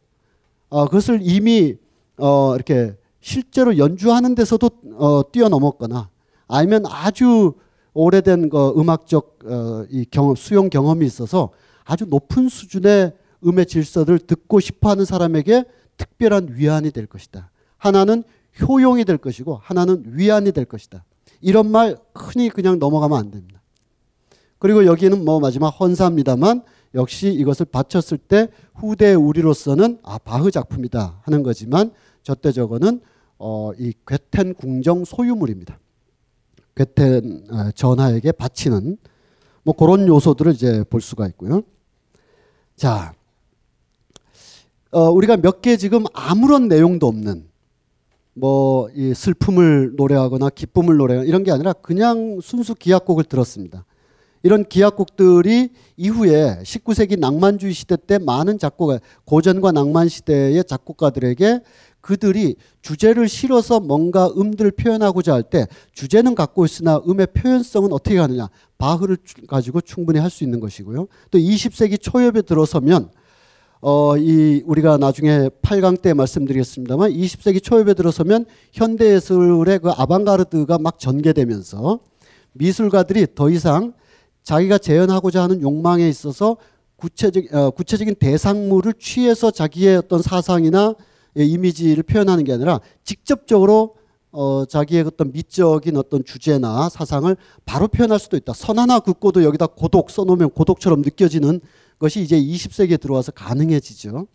어, 0.69 0.85
그것을 0.85 1.19
이미 1.21 1.75
어, 2.19 2.55
이렇게 2.55 2.95
실제로 3.21 3.77
연주하는 3.77 4.35
데서도 4.35 4.69
어, 4.95 5.31
뛰어넘었거나 5.31 6.09
아니면 6.47 6.83
아주 6.87 7.53
오래된 7.93 8.49
그 8.49 8.73
음악적 8.77 9.39
어, 9.45 9.85
이 9.89 10.05
경험 10.09 10.35
수용 10.35 10.69
경험이 10.69 11.05
있어서 11.05 11.49
아주 11.83 12.05
높은 12.05 12.49
수준의 12.49 13.13
음의 13.45 13.65
질서를 13.65 14.19
듣고 14.19 14.59
싶어 14.59 14.89
하는 14.89 15.05
사람에게 15.05 15.65
특별한 15.97 16.49
위안이 16.55 16.91
될 16.91 17.07
것이다. 17.07 17.51
하나는 17.77 18.23
효용이 18.61 19.05
될 19.05 19.17
것이고 19.17 19.59
하나는 19.61 20.03
위안이 20.05 20.51
될 20.51 20.65
것이다. 20.65 21.03
이런 21.41 21.71
말 21.71 21.97
흔히 22.13 22.49
그냥 22.49 22.79
넘어가면 22.79 23.17
안 23.17 23.31
됩니다. 23.31 23.61
그리고 24.59 24.85
여기는 24.85 25.23
뭐 25.23 25.39
마지막 25.39 25.69
헌사입니다만 25.69 26.63
역시 26.95 27.31
이것을 27.31 27.67
바쳤을 27.67 28.17
때 28.17 28.49
후대 28.73 29.13
우리로서는 29.13 29.99
아 30.03 30.17
바흐 30.17 30.51
작품이다 30.51 31.21
하는 31.23 31.43
거지만 31.43 31.91
저때 32.23 32.51
저거는 32.51 33.01
어, 33.37 33.71
이 33.77 33.93
괴텐 34.05 34.53
궁정 34.55 35.05
소유물입니다. 35.05 35.79
괴텐 36.75 37.47
어, 37.51 37.71
전하에게 37.71 38.31
바치는 38.31 38.97
뭐 39.63 39.75
그런 39.75 40.07
요소들을 40.07 40.53
이제 40.53 40.83
볼 40.89 41.01
수가 41.01 41.27
있고요. 41.27 41.63
자, 42.75 43.13
어, 44.91 45.09
우리가 45.09 45.37
몇 45.37 45.61
개 45.61 45.77
지금 45.77 46.05
아무런 46.13 46.67
내용도 46.67 47.07
없는 47.07 47.47
뭐 48.33 48.89
이 48.95 49.13
슬픔을 49.13 49.93
노래하거나 49.95 50.49
기쁨을 50.49 50.97
노래하거나 50.97 51.27
이런 51.27 51.43
게 51.43 51.51
아니라 51.51 51.73
그냥 51.73 52.39
순수 52.41 52.73
기악곡을 52.75 53.25
들었습니다. 53.25 53.85
이런 54.41 54.63
기악곡들이 54.63 55.69
이후에 55.97 56.59
19세기 56.63 57.19
낭만주의 57.19 57.73
시대 57.73 57.97
때 57.97 58.17
많은 58.17 58.57
작곡가 58.57 58.99
고전과 59.25 59.73
낭만 59.73 60.07
시대의 60.07 60.63
작곡가들에게 60.63 61.59
그들이 62.09 62.55
주제를 62.81 63.29
실어서 63.29 63.79
뭔가 63.79 64.31
음들을 64.35 64.71
표현하고자 64.71 65.31
할 65.31 65.43
때 65.43 65.67
주제는 65.93 66.33
갖고 66.33 66.65
있으나 66.65 66.99
음의 67.07 67.27
표현성은 67.35 67.93
어떻게 67.93 68.17
하느냐 68.17 68.49
바흐를 68.79 69.17
가지고 69.47 69.79
충분히 69.81 70.17
할 70.19 70.31
수 70.31 70.43
있는 70.43 70.59
것이고요. 70.59 71.07
또 71.29 71.37
20세기 71.37 72.01
초엽에 72.01 72.41
들어서면 72.41 73.11
어, 73.81 74.17
이 74.17 74.63
우리가 74.65 74.97
나중에 74.97 75.49
8강 75.61 76.01
때 76.01 76.13
말씀드리겠습니다만 76.15 77.11
20세기 77.11 77.61
초엽에 77.61 77.93
들어서면 77.93 78.45
현대 78.73 79.13
예술의 79.13 79.77
그 79.79 79.91
아방가르드가 79.91 80.79
막 80.79 80.97
전개되면서 80.97 81.99
미술가들이 82.53 83.27
더 83.35 83.51
이상 83.51 83.93
자기가 84.43 84.79
재현하고자 84.79 85.43
하는 85.43 85.61
욕망에 85.61 86.09
있어서 86.09 86.57
구체적, 86.95 87.53
어, 87.53 87.69
구체적인 87.69 88.15
대상물을 88.15 88.93
취해서 88.99 89.51
자기의 89.51 89.97
어떤 89.97 90.23
사상이나 90.23 90.95
이미지를 91.35 92.03
표현하는 92.03 92.43
게 92.43 92.53
아니라 92.53 92.79
직접적으로 93.03 93.95
어, 94.31 94.65
자기의 94.65 95.03
어떤 95.07 95.31
미적인 95.31 95.97
어떤 95.97 96.23
주제나 96.23 96.89
사상을 96.89 97.35
바로 97.65 97.87
표현할 97.87 98.19
수도 98.19 98.37
있다. 98.37 98.53
선 98.53 98.77
하나 98.77 98.99
긋고도 98.99 99.43
여기다 99.43 99.67
고독 99.67 100.11
써놓으면 100.11 100.51
고독처럼 100.51 101.01
느껴지는 101.01 101.61
것이 101.97 102.21
이제 102.21 102.39
20세기에 102.39 102.99
들어와서 102.99 103.31
가능해지죠. 103.31 104.27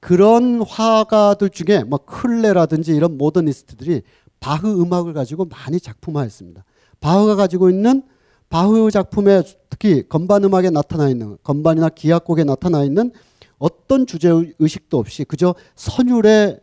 그런 0.00 0.62
화가들 0.62 1.50
중에 1.50 1.84
뭐 1.84 1.98
클레라든지 1.98 2.94
이런 2.94 3.18
모더니스트들이 3.18 4.02
바흐 4.40 4.80
음악을 4.80 5.12
가지고 5.12 5.46
많이 5.46 5.80
작품화했습니다. 5.80 6.64
바흐가 7.00 7.36
가지고 7.36 7.70
있는 7.70 8.02
바흐 8.48 8.90
작품에 8.90 9.42
특히 9.68 10.08
건반 10.08 10.44
음악에 10.44 10.70
나타나 10.70 11.08
있는 11.08 11.36
건반이나 11.42 11.88
기악곡에 11.88 12.44
나타나 12.44 12.84
있는 12.84 13.12
어떤 13.58 14.06
주제 14.06 14.30
의식도 14.58 14.98
없이 14.98 15.24
그저 15.24 15.54
선율의 15.74 16.60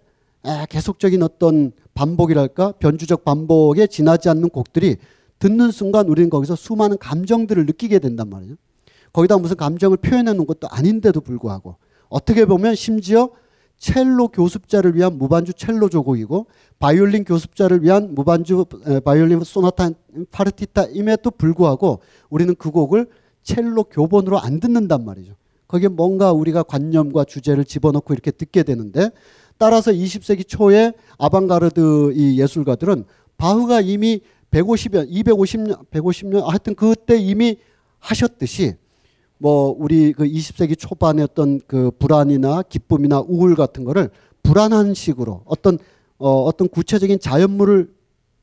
계속적인 0.69 1.23
어떤 1.23 1.71
반복이랄까 1.93 2.73
변주적 2.73 3.23
반복에 3.23 3.87
지나지 3.87 4.29
않는 4.29 4.49
곡들이 4.49 4.97
듣는 5.39 5.71
순간 5.71 6.07
우리는 6.07 6.29
거기서 6.29 6.55
수많은 6.55 6.97
감정들을 6.97 7.65
느끼게 7.65 7.99
된단 7.99 8.29
말이에요. 8.29 8.55
거기다 9.11 9.37
무슨 9.37 9.57
감정을 9.57 9.97
표현해 9.97 10.33
놓은 10.33 10.47
것도 10.47 10.67
아닌데도 10.69 11.21
불구하고 11.21 11.77
어떻게 12.09 12.45
보면 12.45 12.75
심지어 12.75 13.29
첼로 13.77 14.29
교습자를 14.29 14.95
위한 14.95 15.17
무반주 15.17 15.53
첼로 15.53 15.89
조곡이고 15.89 16.47
바이올린 16.79 17.25
교습자를 17.25 17.83
위한 17.83 18.15
무반주 18.15 18.65
바이올린 19.03 19.43
소나타 19.43 19.89
파르티타임에도 20.31 21.31
불구하고 21.31 21.99
우리는 22.29 22.55
그 22.55 22.71
곡을 22.71 23.07
첼로 23.43 23.83
교본으로 23.83 24.39
안 24.39 24.59
듣는단 24.59 25.03
말이죠. 25.03 25.33
거기에 25.73 25.87
뭔가 25.87 26.31
우리가 26.31 26.61
관념과 26.61 27.23
주제를 27.23 27.65
집어넣고 27.65 28.13
이렇게 28.13 28.29
듣게 28.29 28.61
되는데 28.61 29.09
따라서 29.57 29.91
20세기 29.91 30.47
초에 30.47 30.93
아방가르드 31.17 32.13
이 32.13 32.39
예술가들은 32.39 33.05
바흐가 33.37 33.81
이미 33.81 34.21
150년, 34.51 35.09
250년, 35.09 35.89
150년 35.89 36.43
하여튼 36.43 36.75
그때 36.75 37.17
이미 37.17 37.57
하셨듯이 37.97 38.75
뭐 39.39 39.75
우리 39.79 40.13
그 40.13 40.25
20세기 40.25 40.77
초반의 40.77 41.23
어떤 41.23 41.59
그 41.65 41.89
불안이나 41.97 42.61
기쁨이나 42.61 43.23
우울 43.27 43.55
같은 43.55 43.83
거를 43.83 44.11
불안한 44.43 44.93
식으로 44.93 45.41
어떤 45.45 45.79
어, 46.19 46.43
어떤 46.43 46.69
구체적인 46.69 47.19
자연물을 47.19 47.91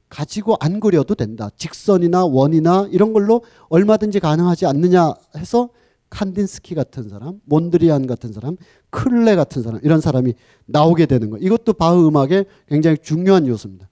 가지고 0.09 0.57
안 0.59 0.81
그려도 0.81 1.15
된다. 1.15 1.49
직선이나 1.57 2.27
원이나 2.27 2.89
이런 2.91 3.13
걸로 3.13 3.43
얼마든지 3.69 4.19
가능하지 4.19 4.67
않느냐 4.67 5.15
해서 5.37 5.69
칸딘스키 6.11 6.75
같은 6.75 7.09
사람, 7.09 7.41
몬드리안 7.45 8.07
같은 8.07 8.33
사람, 8.33 8.57
클레 8.91 9.37
같은 9.37 9.63
사람 9.63 9.81
이런 9.83 10.01
사람이 10.01 10.35
나오게 10.67 11.07
되는 11.07 11.31
거. 11.31 11.39
이것도 11.39 11.73
바흐 11.75 12.07
음악의 12.09 12.45
굉장히 12.69 12.99
중요한 13.01 13.47
요소입니다. 13.47 13.89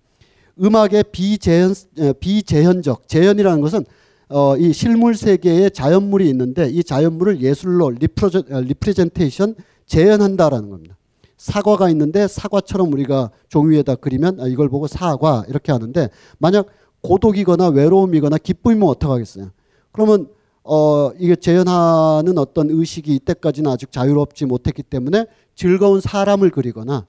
음악의 0.60 1.04
비재현 1.12 1.74
비재현적 2.20 3.08
재현이라는 3.08 3.60
것은 3.60 3.84
어, 4.28 4.56
이 4.56 4.72
실물 4.72 5.14
세계에 5.14 5.70
자연물이 5.70 6.28
있는데 6.28 6.68
이 6.68 6.84
자연물을 6.84 7.40
예술로 7.40 7.90
represen, 7.90 8.42
어, 8.50 8.60
representation 8.60 9.54
재현한다라는 9.86 10.68
겁니다. 10.68 10.96
사과가 11.38 11.88
있는데 11.90 12.28
사과처럼 12.28 12.92
우리가 12.92 13.30
종이 13.48 13.70
위에다 13.70 13.94
그리면 13.94 14.40
아, 14.40 14.48
이걸 14.48 14.68
보고 14.68 14.86
사과 14.86 15.44
이렇게 15.48 15.72
하는데 15.72 16.10
만약 16.38 16.66
고독이거나 17.00 17.68
외로움이거나 17.68 18.38
기쁨이면 18.38 18.88
어떡하겠어요? 18.88 19.50
그러면 19.92 20.28
어, 20.70 21.12
이게 21.18 21.34
재현하는 21.34 22.36
어떤 22.36 22.68
의식이 22.68 23.14
이때까지는 23.14 23.70
아직 23.70 23.90
자유롭지 23.90 24.44
못했기 24.44 24.82
때문에 24.82 25.24
즐거운 25.54 26.02
사람을 26.02 26.50
그리거나 26.50 27.06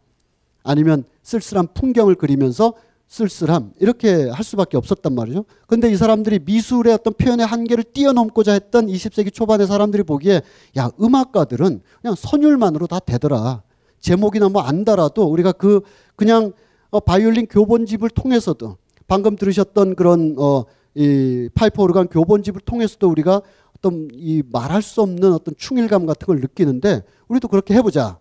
아니면 0.64 1.03
쓸쓸한 1.23 1.68
풍경을 1.73 2.15
그리면서 2.15 2.73
쓸쓸함 3.10 3.73
이렇게 3.81 4.30
할 4.30 4.45
수밖에 4.45 4.77
없었단 4.77 5.14
말이죠. 5.14 5.44
근데 5.68 5.91
이 5.91 5.98
사람들이 5.98 6.40
미술의 6.45 6.94
어떤 6.94 7.14
표현의 7.14 7.45
한계를 7.45 7.84
뛰어넘고자 7.84 8.53
했던 8.53 8.88
20세기 8.88 9.34
초반의 9.34 9.68
사람들이 9.68 10.03
보기에 10.03 10.41
야 10.77 10.90
음악가들은 11.02 11.81
그냥 12.02 12.15
선율만으로 12.15 12.88
다 12.88 12.99
되더라. 12.99 13.64
제목이나 13.99 14.48
뭐 14.48 14.61
안다라도 14.61 15.26
우리가 15.26 15.52
그 15.52 15.81
그냥 16.15 16.53
어 16.91 17.02
바이올린 17.02 17.48
교본집을 17.48 18.10
통해서도 18.11 18.77
방금 19.07 19.36
들으셨던 19.36 19.95
그런 19.95 20.36
어 20.38 20.64
이 20.95 21.49
파이프 21.53 21.82
오르간 21.82 22.07
교본집을 22.07 22.61
통해서도 22.61 23.10
우리가 23.10 23.41
어떤 23.78 24.10
이 24.14 24.44
말할 24.52 24.82
수 24.82 25.02
없는 25.02 25.34
어떤 25.34 25.56
충일감 25.57 26.06
같은 26.06 26.26
걸 26.26 26.40
느끼는데 26.40 27.03
우리도 27.28 27.48
그렇게 27.48 27.74
해보자. 27.74 28.20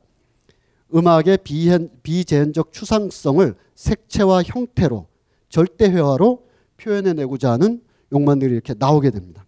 음악의 0.95 1.39
비현, 1.45 1.91
비재현적 2.03 2.73
추상성을 2.73 3.55
색채와 3.75 4.43
형태로 4.45 5.07
절대회화로 5.49 6.45
표현해내고자 6.79 7.53
하는 7.53 7.83
욕망들이 8.13 8.53
이렇게 8.53 8.75
나오게 8.79 9.11
됩니다. 9.11 9.45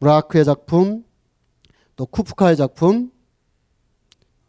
브라크의 0.00 0.44
작품, 0.44 1.04
또 1.94 2.06
쿠프카의 2.06 2.56
작품, 2.56 3.12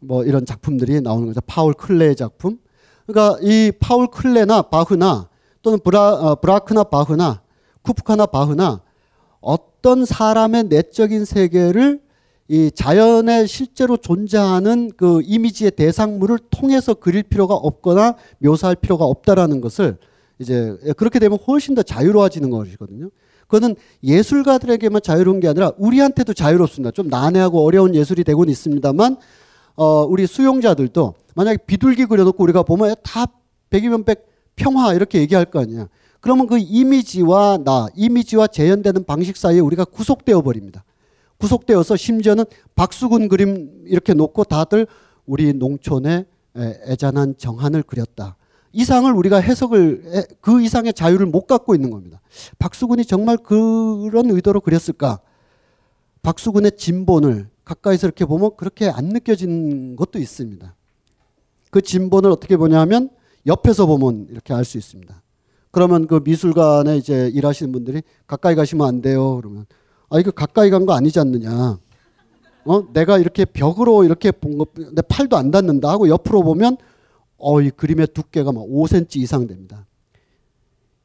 뭐 0.00 0.24
이런 0.24 0.44
작품들이 0.44 1.00
나오는 1.00 1.26
거죠. 1.26 1.40
파울 1.46 1.74
클레의 1.74 2.16
작품. 2.16 2.58
그러니까 3.06 3.38
이 3.42 3.70
파울 3.78 4.08
클레나 4.08 4.62
바흐나 4.62 5.28
또는 5.62 5.78
브라, 5.78 6.14
어, 6.14 6.34
브라크나 6.40 6.84
바흐나 6.84 7.43
쿠프카나 7.84 8.26
바흐나 8.26 8.82
어떤 9.40 10.04
사람의 10.04 10.64
내적인 10.64 11.24
세계를 11.24 12.00
이 12.48 12.70
자연에 12.74 13.46
실제로 13.46 13.96
존재하는 13.96 14.90
그 14.96 15.22
이미지의 15.24 15.70
대상물을 15.72 16.38
통해서 16.50 16.92
그릴 16.92 17.22
필요가 17.22 17.54
없거나 17.54 18.16
묘사할 18.38 18.76
필요가 18.76 19.04
없다라는 19.04 19.60
것을 19.60 19.96
이제 20.38 20.76
그렇게 20.96 21.18
되면 21.18 21.38
훨씬 21.46 21.74
더 21.74 21.82
자유로워지는 21.82 22.50
것이거든요. 22.50 23.10
그거는 23.46 23.76
예술가들에게만 24.02 25.00
자유로운 25.02 25.40
게 25.40 25.48
아니라 25.48 25.72
우리한테도 25.78 26.34
자유롭습니다. 26.34 26.90
좀 26.90 27.08
난해하고 27.08 27.64
어려운 27.64 27.94
예술이 27.94 28.24
되곤 28.24 28.48
있습니다만 28.48 29.16
어 29.76 30.04
우리 30.04 30.26
수용자들도 30.26 31.14
만약에 31.34 31.58
비둘기 31.66 32.06
그려놓고 32.06 32.42
우리가 32.42 32.62
보면 32.62 32.94
다 33.02 33.26
백이면 33.70 34.04
백 34.04 34.26
평화 34.56 34.92
이렇게 34.94 35.18
얘기할 35.20 35.46
거 35.46 35.60
아니야. 35.60 35.88
그러면 36.24 36.46
그 36.46 36.56
이미지와 36.56 37.58
나, 37.66 37.86
이미지와 37.94 38.46
재현되는 38.46 39.04
방식 39.04 39.36
사이에 39.36 39.60
우리가 39.60 39.84
구속되어 39.84 40.40
버립니다. 40.40 40.82
구속되어서 41.36 41.96
심지어는 41.96 42.46
박수근 42.74 43.28
그림 43.28 43.84
이렇게 43.84 44.14
놓고 44.14 44.44
다들 44.44 44.86
우리 45.26 45.52
농촌의 45.52 46.24
애잔한 46.56 47.34
정한을 47.36 47.82
그렸다. 47.82 48.38
이상을 48.72 49.12
우리가 49.12 49.36
해석을 49.36 50.28
그 50.40 50.62
이상의 50.62 50.94
자유를 50.94 51.26
못 51.26 51.46
갖고 51.46 51.74
있는 51.74 51.90
겁니다. 51.90 52.22
박수근이 52.58 53.04
정말 53.04 53.36
그런 53.36 54.30
의도로 54.30 54.62
그렸을까? 54.62 55.20
박수근의 56.22 56.72
진본을 56.78 57.50
가까이서 57.66 58.06
이렇게 58.06 58.24
보면 58.24 58.52
그렇게 58.56 58.88
안 58.88 59.10
느껴지는 59.10 59.96
것도 59.96 60.18
있습니다. 60.18 60.74
그 61.70 61.82
진본을 61.82 62.30
어떻게 62.30 62.56
보냐면 62.56 63.10
옆에서 63.46 63.84
보면 63.84 64.28
이렇게 64.30 64.54
알 64.54 64.64
수 64.64 64.78
있습니다. 64.78 65.20
그러면 65.74 66.06
그 66.06 66.20
미술관에 66.24 66.96
이제 66.96 67.30
일하시는 67.34 67.72
분들이 67.72 68.02
가까이 68.26 68.54
가시면 68.54 68.86
안 68.86 69.02
돼요. 69.02 69.36
그러면 69.36 69.66
아 70.08 70.18
이거 70.18 70.30
가까이 70.30 70.70
간 70.70 70.86
거 70.86 70.94
아니지 70.94 71.18
않느냐. 71.20 71.78
어 72.66 72.92
내가 72.94 73.18
이렇게 73.18 73.44
벽으로 73.44 74.04
이렇게 74.04 74.30
본거내 74.30 75.02
팔도 75.08 75.36
안 75.36 75.50
닿는다 75.50 75.90
하고 75.90 76.08
옆으로 76.08 76.42
보면 76.42 76.76
어 77.38 77.60
이 77.60 77.70
그림의 77.70 78.08
두께가 78.14 78.52
막 78.52 78.64
5cm 78.66 79.16
이상 79.16 79.46
됩니다. 79.46 79.86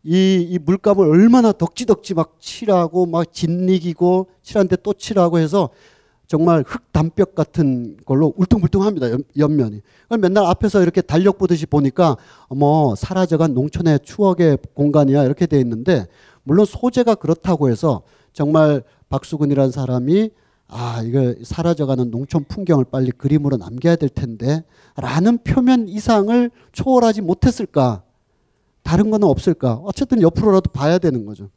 이, 0.04 0.48
이 0.50 0.58
물감을 0.60 1.06
얼마나 1.06 1.52
덕지덕지 1.52 2.14
막 2.14 2.38
칠하고 2.40 3.06
막 3.06 3.34
짓이기고 3.34 4.30
칠한데 4.44 4.78
또 4.84 4.94
칠하고 4.94 5.40
해서 5.40 5.70
정말 6.30 6.64
흙 6.66 6.94
담벽 6.94 7.34
같은 7.34 7.98
걸로 8.06 8.36
울퉁불퉁합니다. 8.38 9.08
옆 9.40 9.52
면이. 9.52 9.82
맨날 10.20 10.46
앞에서 10.46 10.84
이렇게 10.84 11.02
달력 11.02 11.40
보듯이 11.40 11.66
보니까 11.66 12.18
뭐 12.52 12.94
사라져간 12.94 13.56
농촌의 13.56 14.02
추억의 14.04 14.60
공간이야 14.76 15.24
이렇게 15.24 15.48
돼 15.48 15.60
있는데 15.60 16.06
물론 16.44 16.68
소재가 16.68 17.16
그렇다고 17.16 17.72
해서 17.72 18.04
정말 18.32 18.84
박수근이라는 19.10 19.72
사람이 19.72 20.30
아, 20.68 21.02
이거 21.04 21.34
사라져가는 21.42 22.12
농촌 22.12 22.44
풍경을 22.44 22.86
빨리 22.92 23.10
그림으로 23.10 23.58
남겨야 23.58 23.96
될 23.96 24.08
텐데 24.08 24.64
라는 24.98 25.40
표면 25.40 25.90
이상을 25.90 26.52
초월하지 26.74 27.22
못했을까? 27.22 28.04
다른 28.84 29.10
거는 29.10 29.28
없을까? 29.28 29.82
어쨌든 29.84 30.22
옆으로라도 30.22 30.70
봐야 30.70 31.00
되는 31.00 31.26
거죠. 31.26 31.50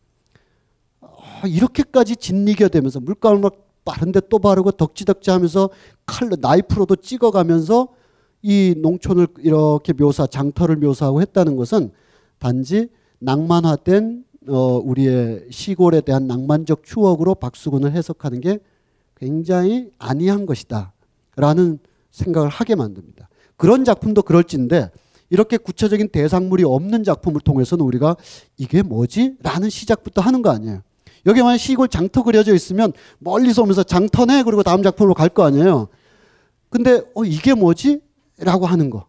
아, 1.03 1.43
이렇게까지 1.47 2.17
짓이겨 2.17 2.69
되면서 2.69 3.01
물감을 3.01 3.41
막 3.41 3.72
빠른데 3.85 4.23
또 4.29 4.39
바르고 4.39 4.73
덕지덕지 4.73 5.31
하면서 5.31 5.71
칼로 6.07 6.37
나이프로도 6.41 6.97
찍어가면서 6.97 7.89
이 8.43 8.75
농촌을 8.79 9.29
이렇게 9.39 9.93
묘사 9.93 10.27
장터를 10.27 10.77
묘사하고 10.77 11.21
했다는 11.23 11.57
것은 11.57 11.93
단지 12.39 12.89
낭만화된 13.21 14.25
어, 14.49 14.79
우리의 14.79 15.47
시골에 15.51 16.01
대한 16.01 16.27
낭만적 16.27 16.83
추억으로 16.85 17.37
박수근을 17.37 17.93
해석하는 17.93 18.41
게 18.41 18.59
굉장히 19.17 19.91
아니한 19.99 20.47
것이다. 20.47 20.93
라는 21.37 21.79
생각을 22.11 22.49
하게 22.49 22.75
만듭니다. 22.75 23.29
그런 23.57 23.85
작품도 23.85 24.23
그럴진데 24.23 24.91
이렇게 25.31 25.57
구체적인 25.57 26.09
대상물이 26.09 26.65
없는 26.65 27.05
작품을 27.05 27.41
통해서는 27.41 27.85
우리가 27.85 28.17
이게 28.59 28.83
뭐지? 28.83 29.37
라는 29.43 29.71
시작부터 29.71 30.21
하는 30.21 30.43
거 30.43 30.51
아니에요. 30.51 30.83
여기 31.27 31.43
만약 31.43 31.59
시골 31.59 31.89
장터 31.89 32.23
그려져 32.23 32.55
있으면 32.55 32.93
멀리서 33.19 33.63
오면서 33.63 33.83
장터네 33.83 34.43
그리고 34.43 34.63
다음 34.63 34.83
작품으로 34.83 35.15
갈 35.15 35.29
거 35.29 35.45
아니에요. 35.45 35.89
근데 36.69 37.03
어 37.15 37.25
이게 37.25 37.55
뭐지? 37.55 38.01
라고 38.39 38.67
하는 38.67 38.91
거. 38.91 39.07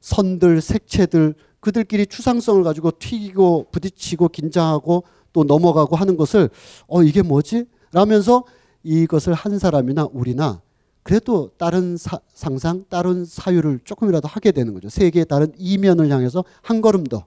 선들, 0.00 0.60
색채들 0.60 1.34
그들끼리 1.60 2.06
추상성을 2.06 2.62
가지고 2.62 2.92
튀기고 2.98 3.68
부딪히고 3.72 4.28
긴장하고 4.28 5.04
또 5.32 5.44
넘어가고 5.44 5.96
하는 5.96 6.16
것을 6.16 6.50
어 6.86 7.02
이게 7.02 7.22
뭐지? 7.22 7.64
라면서 7.92 8.44
이것을 8.82 9.32
한 9.32 9.58
사람이나 9.58 10.08
우리나 10.12 10.60
그래도 11.02 11.50
다른 11.56 11.96
사, 11.96 12.18
상상, 12.32 12.84
다른 12.88 13.24
사유를 13.24 13.80
조금이라도 13.84 14.28
하게 14.28 14.52
되는 14.52 14.72
거죠. 14.74 14.88
세계의 14.88 15.26
다른 15.26 15.52
이면을 15.58 16.10
향해서 16.10 16.44
한 16.62 16.80
걸음 16.80 17.04
더. 17.04 17.24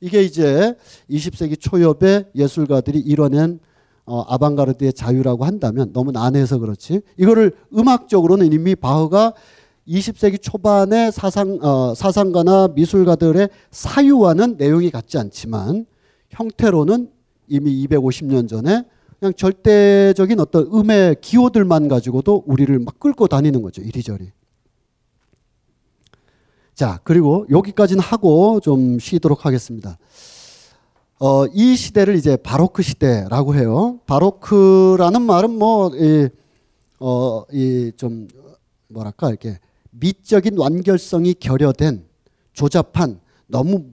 이게 0.00 0.22
이제 0.22 0.74
20세기 1.10 1.60
초엽의 1.60 2.26
예술가들이 2.34 2.98
이뤄낸 2.98 3.60
어, 4.06 4.22
아방가르드의 4.22 4.92
자유라고 4.92 5.44
한다면 5.44 5.92
너무 5.92 6.10
난해서 6.10 6.58
그렇지. 6.58 7.02
이거를 7.16 7.52
음악적으로는 7.76 8.52
이미 8.52 8.74
바흐가 8.74 9.34
20세기 9.86 10.40
초반의 10.40 11.12
사상, 11.12 11.58
어, 11.62 11.94
사상가나 11.94 12.68
미술가들의 12.74 13.48
사유와는 13.70 14.56
내용이 14.56 14.90
같지 14.90 15.18
않지만 15.18 15.86
형태로는 16.30 17.10
이미 17.48 17.86
250년 17.86 18.48
전에 18.48 18.84
그냥 19.18 19.34
절대적인 19.34 20.40
어떤 20.40 20.66
음의 20.72 21.16
기호들만 21.20 21.88
가지고도 21.88 22.44
우리를 22.46 22.78
막 22.78 22.98
끌고 22.98 23.26
다니는 23.26 23.62
거죠. 23.62 23.82
이리저리. 23.82 24.32
자, 26.80 26.98
그리고 27.04 27.44
여기까지는 27.50 28.02
하고 28.02 28.58
좀 28.58 28.98
쉬도록 28.98 29.44
하겠습니다. 29.44 29.98
어, 31.18 31.44
이 31.52 31.76
시대를 31.76 32.14
이제 32.14 32.38
바로크 32.38 32.82
시대라고 32.82 33.54
해요. 33.54 33.98
바로크라는 34.06 35.20
말은 35.20 35.58
뭐, 35.58 35.90
이, 35.94 36.30
어, 36.98 37.44
이 37.52 37.92
좀, 37.98 38.28
뭐랄까, 38.88 39.28
이렇게 39.28 39.58
미적인 39.90 40.56
완결성이 40.56 41.34
결여된 41.34 42.02
조잡한 42.54 43.20
너무 43.46 43.84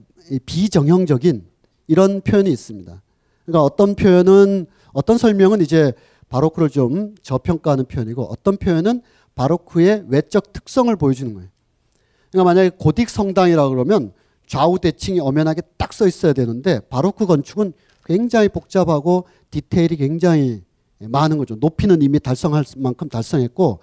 비정형적인 0.46 1.44
이런 1.88 2.22
표현이 2.22 2.50
있습니다. 2.50 3.02
그러니까 3.44 3.62
어떤 3.64 3.96
표현은 3.96 4.64
어떤 4.94 5.18
설명은 5.18 5.60
이제 5.60 5.92
바로크를 6.30 6.70
좀 6.70 7.16
저평가하는 7.22 7.84
표현이고 7.84 8.22
어떤 8.22 8.56
표현은 8.56 9.02
바로크의 9.34 10.06
외적 10.08 10.54
특성을 10.54 10.96
보여주는 10.96 11.34
거예요. 11.34 11.50
그러니까 12.30 12.44
만약에 12.44 12.70
고딕 12.76 13.08
성당이라 13.08 13.68
그러면 13.68 14.12
좌우 14.46 14.78
대칭이 14.78 15.20
엄연하게 15.20 15.62
딱 15.76 15.88
써 15.98 16.06
있어야 16.06 16.32
되는데 16.32 16.78
바로크 16.90 17.26
건축은 17.26 17.72
굉장히 18.04 18.48
복잡하고 18.48 19.24
디테일이 19.50 19.96
굉장히 19.96 20.62
많은 21.00 21.38
거죠. 21.38 21.56
높이는 21.56 22.00
이미 22.02 22.20
달성할 22.20 22.64
만큼 22.76 23.08
달성했고 23.08 23.80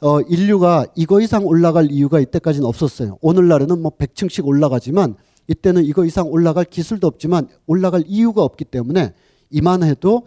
어, 0.00 0.20
인류가 0.20 0.84
이거 0.94 1.22
이상 1.22 1.46
올라갈 1.46 1.90
이유가 1.90 2.20
이때까지는 2.20 2.68
없었어요. 2.68 3.16
오늘날에는 3.22 3.80
뭐 3.80 3.90
100층씩 3.96 4.46
올라가지만 4.46 5.16
이때는 5.48 5.84
이거 5.86 6.04
이상 6.04 6.28
올라갈 6.28 6.66
기술도 6.66 7.06
없지만 7.06 7.48
올라갈 7.66 8.02
이유가 8.06 8.42
없기 8.42 8.66
때문에 8.66 9.14
이만해도 9.50 10.26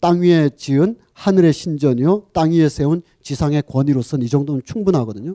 땅 0.00 0.22
위에 0.22 0.48
지은 0.56 0.96
하늘의 1.12 1.52
신전이요, 1.52 2.28
땅 2.32 2.52
위에 2.52 2.70
세운 2.70 3.02
지상의 3.22 3.64
권위로서는 3.68 4.24
이 4.24 4.28
정도는 4.30 4.62
충분하거든요. 4.64 5.34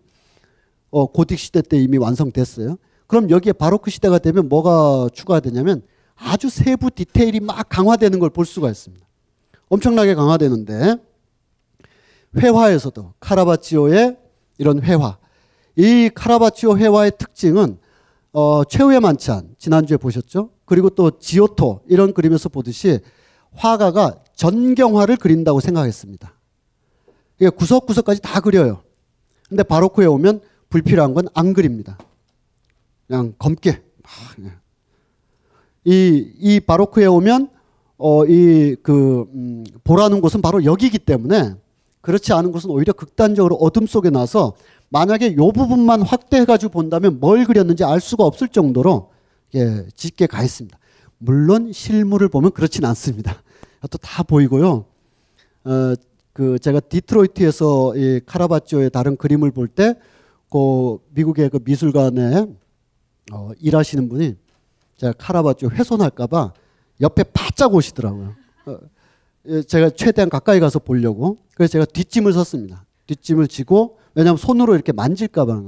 어, 0.91 1.11
고딕 1.11 1.37
시대 1.37 1.61
때 1.61 1.77
이미 1.77 1.97
완성됐어요. 1.97 2.77
그럼 3.07 3.29
여기에 3.29 3.53
바로크 3.53 3.89
시대가 3.91 4.19
되면 4.19 4.49
뭐가 4.49 5.09
추가되냐면 5.13 5.81
아주 6.15 6.49
세부 6.49 6.91
디테일이 6.91 7.39
막 7.39 7.67
강화되는 7.69 8.19
걸 8.19 8.29
볼 8.29 8.45
수가 8.45 8.69
있습니다. 8.69 9.05
엄청나게 9.69 10.15
강화되는데 10.15 10.95
회화에서도 12.37 13.13
카라바치오의 13.19 14.17
이런 14.57 14.81
회화. 14.83 15.17
이 15.75 16.09
카라바치오 16.13 16.77
회화의 16.77 17.13
특징은 17.17 17.77
어, 18.31 18.63
최후의 18.63 18.99
만찬 18.99 19.55
지난주에 19.57 19.97
보셨죠? 19.97 20.51
그리고 20.65 20.89
또 20.89 21.17
지오토 21.17 21.81
이런 21.87 22.13
그림에서 22.13 22.49
보듯이 22.49 22.99
화가가 23.53 24.15
전경화를 24.35 25.17
그린다고 25.17 25.59
생각했습니다. 25.59 26.33
구석구석까지 27.55 28.21
다 28.21 28.39
그려요. 28.41 28.83
근데 29.47 29.63
바로크에 29.63 30.05
오면 30.05 30.41
불필요한 30.69 31.13
건 31.13 31.25
안 31.33 31.53
그립니다. 31.53 31.97
그냥 33.07 33.33
검게. 33.39 33.81
이, 35.85 36.31
이 36.37 36.59
바로크에 36.59 37.05
오면, 37.05 37.49
어, 37.97 38.25
이, 38.25 38.75
그, 38.81 39.25
음, 39.33 39.63
보라는 39.83 40.21
곳은 40.21 40.41
바로 40.41 40.63
여기기 40.63 40.99
때문에 40.99 41.55
그렇지 42.01 42.33
않은 42.33 42.51
곳은 42.51 42.69
오히려 42.69 42.93
극단적으로 42.93 43.55
어둠 43.55 43.85
속에 43.87 44.09
나서 44.09 44.53
만약에 44.89 45.35
요 45.35 45.51
부분만 45.51 46.01
확대해가지고 46.01 46.71
본다면 46.71 47.19
뭘 47.19 47.45
그렸는지 47.45 47.83
알 47.83 47.99
수가 47.99 48.23
없을 48.23 48.47
정도로 48.47 49.11
예, 49.55 49.85
짙게 49.95 50.27
가 50.27 50.43
있습니다. 50.43 50.77
물론 51.17 51.71
실물을 51.73 52.29
보면 52.29 52.51
그렇진 52.51 52.85
않습니다. 52.85 53.43
또 53.91 53.97
다 53.97 54.23
보이고요. 54.23 54.85
어, 55.65 55.93
그 56.33 56.57
제가 56.59 56.79
디트로이트에서 56.79 57.95
이 57.97 58.21
카라바치오의 58.25 58.91
다른 58.91 59.17
그림을 59.17 59.51
볼 59.51 59.67
때 59.67 59.95
그 60.49 60.97
미국의 61.13 61.49
그 61.49 61.59
미술관에 61.63 62.45
어, 63.31 63.51
일하시는 63.59 64.09
분이 64.09 64.35
제가 64.97 65.13
카라바치오 65.17 65.69
훼손할까봐 65.69 66.53
옆에 67.01 67.23
바짝 67.33 67.73
오시더라고요. 67.73 68.35
어, 68.65 68.77
예, 69.47 69.61
제가 69.61 69.91
최대한 69.91 70.29
가까이 70.29 70.59
가서 70.59 70.79
보려고 70.79 71.37
그래서 71.55 71.71
제가 71.73 71.85
뒷짐을 71.85 72.33
섰습니다. 72.33 72.85
뒷짐을 73.07 73.47
지고 73.47 73.97
왜냐하면 74.15 74.37
손으로 74.37 74.75
이렇게 74.75 74.91
만질까봐 74.91 75.61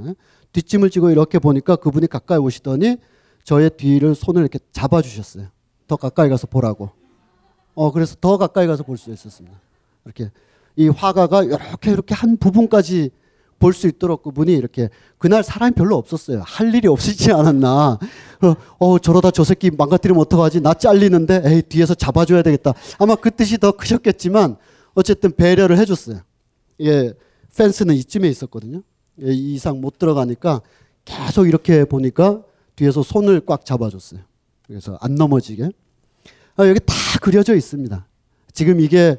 뒷짐을 0.52 0.90
지고 0.90 1.10
이렇게 1.10 1.38
보니까 1.38 1.76
그분이 1.76 2.08
가까이 2.08 2.38
오시더니 2.38 2.96
저의 3.44 3.70
뒤를 3.70 4.14
손을 4.14 4.42
이렇게 4.42 4.58
잡아주셨어요. 4.72 5.46
더 5.88 5.96
가까이 5.96 6.28
가서 6.28 6.46
보라고. 6.46 6.90
어 7.74 7.90
그래서 7.90 8.16
더 8.20 8.36
가까이 8.36 8.66
가서 8.66 8.82
볼 8.82 8.96
수 8.98 9.10
있었습니다. 9.12 9.58
이렇게 10.04 10.30
이 10.76 10.88
화가가 10.88 11.44
이렇게 11.44 11.90
이렇게 11.90 12.14
한 12.14 12.36
부분까지 12.36 13.10
볼 13.62 13.72
수 13.72 13.86
있도록 13.86 14.24
그분이 14.24 14.52
이렇게 14.52 14.90
그날 15.18 15.44
사람이 15.44 15.74
별로 15.74 15.96
없었어요. 15.96 16.42
할 16.44 16.74
일이 16.74 16.88
없으지 16.88 17.32
않았나. 17.32 17.98
어, 18.42 18.54
어 18.80 18.98
저러다 18.98 19.30
저 19.30 19.44
새끼 19.44 19.70
망가뜨리면 19.70 20.20
어떡하지? 20.22 20.60
나 20.60 20.74
잘리는데 20.74 21.42
에이 21.44 21.62
뒤에서 21.62 21.94
잡아줘야 21.94 22.42
되겠다. 22.42 22.74
아마 22.98 23.14
그 23.14 23.30
뜻이 23.30 23.58
더 23.58 23.70
크셨겠지만 23.72 24.56
어쨌든 24.94 25.30
배려를 25.30 25.78
해줬어요. 25.78 26.20
예, 26.80 27.12
펜스는 27.56 27.94
이쯤에 27.94 28.28
있었거든요. 28.28 28.82
예, 29.22 29.32
이 29.32 29.54
이상 29.54 29.80
못 29.80 29.96
들어가니까 29.98 30.60
계속 31.04 31.46
이렇게 31.46 31.84
보니까 31.84 32.42
뒤에서 32.74 33.04
손을 33.04 33.42
꽉 33.46 33.64
잡아줬어요. 33.64 34.20
그래서 34.66 34.98
안 35.00 35.14
넘어지게. 35.14 35.70
아, 36.56 36.66
여기 36.66 36.80
다 36.80 36.94
그려져 37.20 37.54
있습니다. 37.54 38.06
지금 38.52 38.80
이게 38.80 39.16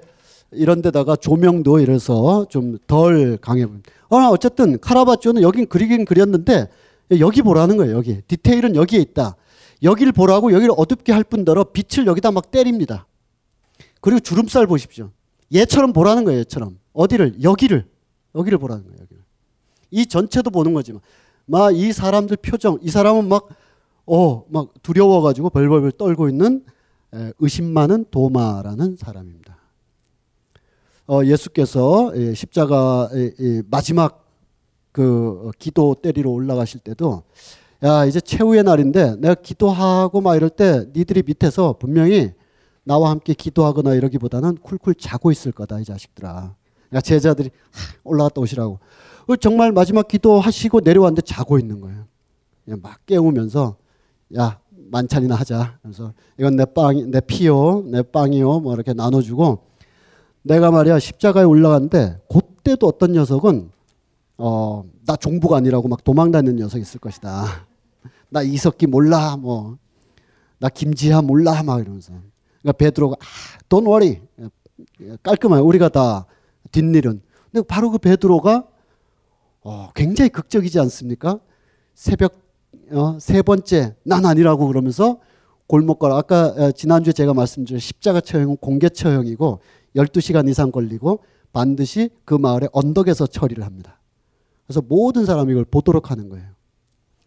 이런 0.55 0.81
데다가 0.81 1.15
조명도 1.15 1.79
이래서 1.79 2.45
좀 2.49 2.77
덜 2.87 3.37
강해 3.37 3.65
보입니다. 3.65 3.91
어, 4.09 4.17
어쨌든 4.29 4.79
카라바초는 4.79 5.41
여긴 5.41 5.67
그리긴 5.67 6.05
그렸는데 6.05 6.67
여기 7.19 7.41
보라는 7.41 7.77
거예요. 7.77 7.95
여기 7.95 8.21
디테일은 8.27 8.75
여기에 8.75 8.99
있다. 8.99 9.35
여기를 9.81 10.11
보라고 10.13 10.53
여기를 10.53 10.73
어둡게 10.77 11.11
할 11.11 11.23
뿐더러 11.23 11.65
빛을 11.65 12.07
여기다 12.07 12.31
막 12.31 12.51
때립니다. 12.51 13.05
그리고 14.01 14.19
주름살 14.19 14.67
보십시오. 14.67 15.11
얘처럼 15.53 15.93
보라는 15.93 16.23
거예요. 16.23 16.39
얘처럼 16.39 16.77
어디를 16.93 17.43
여기를 17.43 17.85
여기를 18.35 18.57
보라는 18.57 18.83
거예요. 18.83 18.97
여기를. 19.01 19.21
이 19.91 20.05
전체도 20.05 20.49
보는 20.51 20.73
거지만 20.73 21.01
막 21.45 21.71
이 21.73 21.91
사람들 21.91 22.37
표정 22.37 22.79
이 22.81 22.89
사람은 22.89 23.27
막 23.27 23.47
어, 24.05 24.45
막 24.49 24.69
두려워가지고 24.83 25.49
벌벌벌 25.49 25.91
떨고 25.93 26.29
있는 26.29 26.63
의심 27.39 27.65
많은 27.73 28.05
도마라는 28.09 28.95
사람입니다. 28.97 29.42
어, 31.05 31.21
예수께서 31.25 32.13
십자가 32.33 33.09
마지막 33.69 34.25
그 34.91 35.51
기도 35.59 35.95
때리러 35.95 36.29
올라가실 36.29 36.79
때도 36.79 37.23
야 37.83 38.05
이제 38.05 38.21
최후의 38.21 38.63
날인데 38.63 39.17
내가 39.17 39.33
기도하고 39.33 40.21
막 40.21 40.35
이럴 40.35 40.49
때 40.49 40.85
니들이 40.95 41.23
밑에서 41.25 41.73
분명히 41.77 42.31
나와 42.85 43.09
함께 43.09 43.33
기도하거나 43.33 43.95
이러기보다는 43.95 44.57
쿨쿨 44.57 44.95
자고 44.95 45.31
있을 45.31 45.51
거다 45.51 45.79
이 45.79 45.85
자식들아. 45.85 46.55
그러니까 46.89 47.01
제자들이 47.01 47.49
올라갔다 48.03 48.39
오시라고. 48.39 48.79
어, 49.27 49.35
정말 49.35 49.71
마지막 49.71 50.07
기도하시고 50.07 50.81
내려왔는데 50.81 51.23
자고 51.23 51.59
있는 51.59 51.81
거예요. 51.81 52.05
막 52.81 53.05
깨우면서 53.05 53.75
야 54.37 54.59
만찬이나 54.69 55.35
하자. 55.35 55.79
그래서 55.81 56.13
이건 56.37 56.55
내 56.55 56.65
빵, 56.65 57.11
내 57.11 57.19
피요, 57.19 57.83
내 57.87 58.01
빵이요, 58.03 58.59
뭐 58.59 58.73
이렇게 58.73 58.93
나눠주고 58.93 59.65
내가 60.43 60.71
말이야 60.71 60.99
십자가에 60.99 61.43
올라갔는데 61.43 62.19
그때도 62.29 62.87
어떤 62.87 63.13
녀석은 63.13 63.71
어 64.37 64.83
나 65.05 65.15
종부가 65.15 65.57
아니라고 65.57 65.87
막 65.87 66.03
도망다니는 66.03 66.57
녀석이 66.57 66.81
있을 66.81 66.99
것이다. 66.99 67.67
나 68.29 68.41
이석기 68.41 68.87
몰라 68.87 69.35
뭐. 69.37 69.77
나 70.59 70.69
김지하 70.69 71.21
몰라 71.21 71.61
막 71.63 71.81
이러면서. 71.81 72.13
그러니까 72.61 72.77
베드로가 72.77 73.15
아, 73.19 73.57
don't 73.69 73.85
worry. 73.85 74.21
깔끔해 75.21 75.59
우리가 75.59 75.89
다 75.89 76.25
뒷일은. 76.71 77.21
근데 77.51 77.67
바로 77.67 77.91
그 77.91 77.97
베드로가 77.97 78.65
어, 79.63 79.89
굉장히 79.93 80.29
극적이지 80.29 80.79
않습니까? 80.79 81.39
새벽 81.93 82.41
어, 82.91 83.17
세 83.19 83.41
번째 83.41 83.95
난 84.03 84.25
아니라고 84.25 84.67
그러면서 84.67 85.19
골목걸 85.67 86.11
아까 86.13 86.45
어, 86.47 86.71
지난주에 86.71 87.13
제가 87.13 87.33
말씀드린 87.33 87.79
십자가 87.79 88.21
처형은 88.21 88.57
공개 88.57 88.89
처형이고 88.89 89.59
12시간 89.95 90.49
이상 90.49 90.71
걸리고 90.71 91.19
반드시 91.51 92.09
그 92.25 92.33
마을의 92.33 92.69
언덕에서 92.73 93.27
처리를 93.27 93.63
합니다. 93.65 93.99
그래서 94.65 94.81
모든 94.81 95.25
사람이 95.25 95.51
이걸 95.51 95.65
보도록 95.65 96.09
하는 96.11 96.29
거예요. 96.29 96.47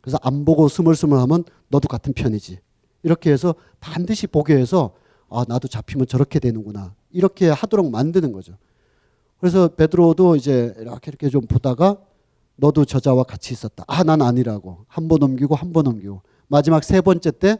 그래서 0.01 0.19
안 0.23 0.45
보고 0.45 0.69
스물스물 0.69 1.19
하면 1.19 1.45
너도 1.69 1.89
같은 1.89 2.13
편이지. 2.13 2.59
이렇게 3.03 3.31
해서 3.31 3.55
반드시 3.81 4.27
보게 4.27 4.57
해서 4.57 4.95
아 5.29 5.45
나도 5.47 5.69
잡히면 5.69 6.07
저렇게 6.07 6.39
되는구나. 6.41 6.95
이렇게 7.11 7.49
하도록 7.49 7.89
만드는 7.91 8.33
거죠. 8.33 8.57
그래서 9.39 9.69
베드로도 9.69 10.37
이제 10.37 10.75
이렇게 10.79 11.11
이렇게 11.11 11.29
좀 11.29 11.43
보다가 11.43 11.99
너도 12.57 12.85
저자와 12.85 13.25
같이 13.25 13.53
있었다. 13.53 13.85
아, 13.87 14.03
난 14.03 14.23
아니라고. 14.23 14.87
한 14.89 15.09
번 15.09 15.19
넘기고 15.21 15.55
한 15.55 15.73
번 15.73 15.85
넘기고. 15.85 16.23
마지막 16.49 16.83
세 16.85 17.01
번째 17.01 17.31
때 17.33 17.57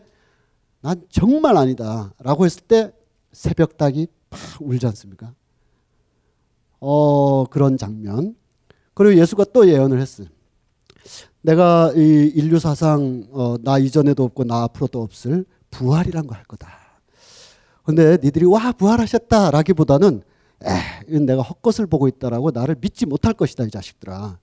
난 0.81 1.03
정말 1.11 1.57
아니다. 1.57 2.13
라고 2.21 2.45
했을 2.45 2.63
때 2.63 2.93
새벽 3.33 3.77
닭이 3.77 4.07
팍 4.31 4.41
울지 4.61 4.87
않습니까? 4.87 5.35
어, 6.81 7.45
그런 7.47 7.79
장면. 7.79 8.35
그리고 8.95 9.21
예수가 9.21 9.47
또 9.53 9.69
예언을 9.69 10.01
했어요. 10.01 10.29
내가 11.43 11.93
이 11.95 12.33
인류 12.35 12.59
사상 12.59 13.27
어, 13.31 13.57
나 13.63 13.79
이전에도 13.79 14.25
없고 14.25 14.45
나 14.45 14.65
앞으로도 14.65 15.01
없을 15.01 15.45
부활이란 15.71 16.27
거할 16.27 16.45
거다. 16.45 16.69
근데 17.85 18.19
니들이 18.23 18.47
와 18.47 18.73
부활하셨다라기보다는 18.73 20.23
에, 20.65 21.19
내가 21.21 21.43
헛것을 21.43 21.87
보고 21.87 22.09
있다라고 22.09 22.51
나를 22.51 22.77
믿지 22.81 23.07
못할 23.07 23.33
것이다 23.33 23.65
이 23.65 23.71
자식들아. 23.71 24.39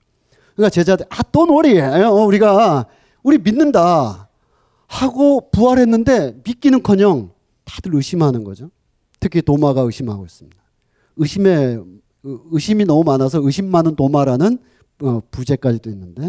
그러니까 0.54 0.70
제자들 0.70 1.04
아또 1.10 1.46
놀이 1.46 1.78
어, 1.78 2.10
우리가 2.10 2.86
우리 3.22 3.38
믿는다 3.38 4.28
하고 4.86 5.50
부활했는데 5.50 6.40
믿기는커녕 6.44 7.32
다들 7.64 7.94
의심하는 7.94 8.44
거죠. 8.44 8.70
특히 9.24 9.40
도마가 9.40 9.80
의심하고 9.80 10.26
있습니다. 10.26 10.62
의심에 11.16 11.78
의심이 12.22 12.84
너무 12.84 13.04
많아서 13.04 13.40
의심 13.42 13.70
많은 13.70 13.96
도마라는 13.96 14.58
어, 15.00 15.20
부제까지도 15.30 15.88
있는데 15.88 16.28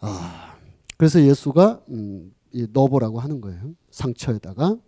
아, 0.00 0.56
그래서 0.96 1.20
예수가 1.20 1.82
음, 1.90 2.32
넣어보라고 2.72 3.20
하는 3.20 3.42
거예요. 3.42 3.74
상처에다가 3.90 4.78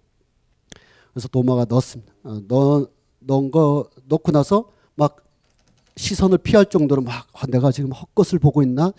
그래서 1.13 1.29
도마가 1.29 1.67
넣었습니다. 1.69 2.15
어, 2.23 2.41
넣, 2.49 2.89
넣은 3.19 3.51
거 3.51 3.91
넣고 4.07 4.33
나서 4.33 4.71
막 4.95 5.17
시선을 5.97 6.39
피할 6.39 6.65
정도로 6.65 7.03
막 7.03 7.27
아, 7.35 7.47
내가 7.47 7.71
지금 7.73 7.93
헛것을 7.93 8.39
보고 8.39 8.63
있나 8.63 8.95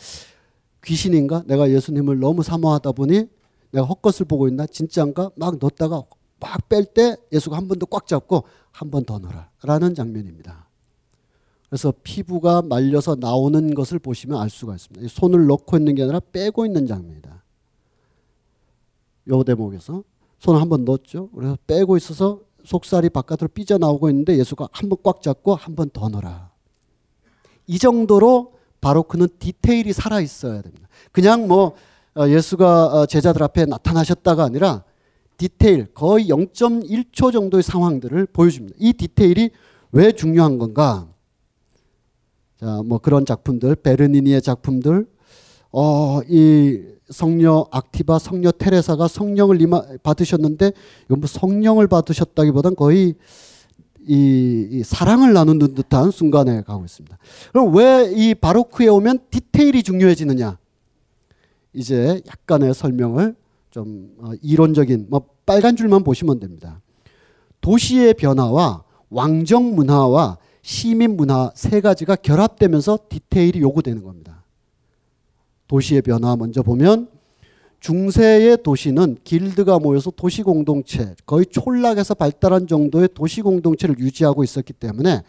귀신인가 0.85 1.41
내가 1.47 1.71
예수님을 1.71 2.19
너무 2.19 2.43
사모하다 2.43 2.91
보니 2.91 3.27
내가 3.71 3.87
헛것을 3.87 4.27
보고 4.27 4.47
있나 4.47 4.67
진짜인가 4.67 5.31
막 5.35 5.57
넣다가 5.57 6.03
막 6.39 6.69
뺄 6.69 6.85
때 6.85 7.15
예수가 7.31 7.55
한 7.57 7.67
번 7.67 7.79
더 7.79 7.85
꽉 7.85 8.07
잡고 8.07 8.43
한 8.71 8.89
번 8.91 9.03
더 9.05 9.19
넣어라 9.19 9.49
라는 9.63 9.93
장면입니다. 9.95 10.67
그래서 11.69 11.93
피부가 12.03 12.61
말려서 12.63 13.15
나오는 13.19 13.73
것을 13.75 13.99
보시면 13.99 14.39
알 14.41 14.49
수가 14.49 14.75
있습니다. 14.75 15.07
손을 15.09 15.45
넣고 15.47 15.77
있는 15.77 15.95
게 15.95 16.03
아니라 16.03 16.19
빼고 16.19 16.65
있는 16.65 16.87
장면이다. 16.87 17.43
요 19.29 19.43
대목에서 19.43 20.03
손을 20.39 20.61
한 20.61 20.69
번 20.69 20.85
넣었죠. 20.85 21.29
그래서 21.29 21.57
빼고 21.67 21.97
있어서 21.97 22.41
속살이 22.65 23.09
바깥으로 23.09 23.49
삐져나오고 23.49 24.09
있는데 24.09 24.37
예수가 24.37 24.69
한 24.71 24.89
번 24.89 24.97
꽉 25.03 25.21
잡고 25.21 25.55
한 25.55 25.75
번 25.75 25.89
더 25.91 26.09
넣어라. 26.09 26.49
이 27.67 27.77
정도로 27.77 28.53
바로크는 28.81 29.27
디테일이 29.39 29.93
살아 29.93 30.21
있어야 30.21 30.61
됩니다. 30.61 30.87
그냥 31.11 31.47
뭐 31.47 31.75
어, 32.15 32.27
예수가 32.27 32.85
어, 32.87 33.05
제자들 33.05 33.43
앞에 33.43 33.65
나타나셨다가 33.65 34.43
아니라 34.45 34.83
디테일 35.39 35.87
거의 35.93 36.27
0.1초 36.27 37.31
정도의 37.31 37.63
상황들을 37.63 38.27
보여줍니다. 38.27 38.75
이 38.77 38.93
디테일이 38.93 39.49
왜 39.91 40.11
중요한 40.11 40.59
건가? 40.59 41.07
자, 42.59 42.81
뭐 42.85 42.99
그런 42.99 43.25
작품들, 43.25 43.75
베르니니의 43.75 44.41
작품들, 44.41 45.07
어, 45.71 46.19
이 46.27 46.81
성녀 47.09 47.65
악티바, 47.71 48.19
성녀 48.19 48.51
테레사가 48.51 49.07
성령을 49.07 49.57
받으셨는데 50.03 50.73
이건 51.05 51.19
뭐 51.21 51.27
성령을 51.27 51.87
받으셨다기보단 51.87 52.75
거의 52.75 53.15
이, 54.07 54.67
이, 54.71 54.83
사랑을 54.83 55.33
나누는 55.33 55.75
듯한 55.75 56.11
순간에 56.11 56.63
가고 56.63 56.83
있습니다. 56.83 57.17
그럼 57.51 57.75
왜 57.75 58.11
이 58.15 58.35
바로크에 58.35 58.87
오면 58.87 59.19
디테일이 59.31 59.83
중요해지느냐? 59.83 60.57
이제 61.73 62.21
약간의 62.27 62.73
설명을 62.73 63.35
좀 63.71 64.15
어, 64.19 64.31
이론적인 64.41 65.07
뭐 65.09 65.21
빨간 65.45 65.75
줄만 65.75 66.03
보시면 66.03 66.39
됩니다. 66.39 66.81
도시의 67.61 68.13
변화와 68.15 68.83
왕정 69.09 69.75
문화와 69.75 70.37
시민 70.61 71.15
문화 71.15 71.51
세 71.55 71.81
가지가 71.81 72.15
결합되면서 72.17 72.99
디테일이 73.09 73.61
요구되는 73.61 74.03
겁니다. 74.03 74.43
도시의 75.67 76.01
변화 76.01 76.35
먼저 76.35 76.63
보면 76.63 77.09
중세의 77.79 78.61
도시는 78.63 79.17
길드가 79.23 79.79
모여서 79.79 80.11
도시 80.11 80.43
공동체 80.43 81.15
거의 81.25 81.45
촌락에서 81.45 82.13
발달한 82.13 82.67
정도의 82.67 83.09
도시 83.13 83.41
공동체를 83.41 83.97
유지하고 83.99 84.43
있었기 84.43 84.73
때문에 84.73 85.23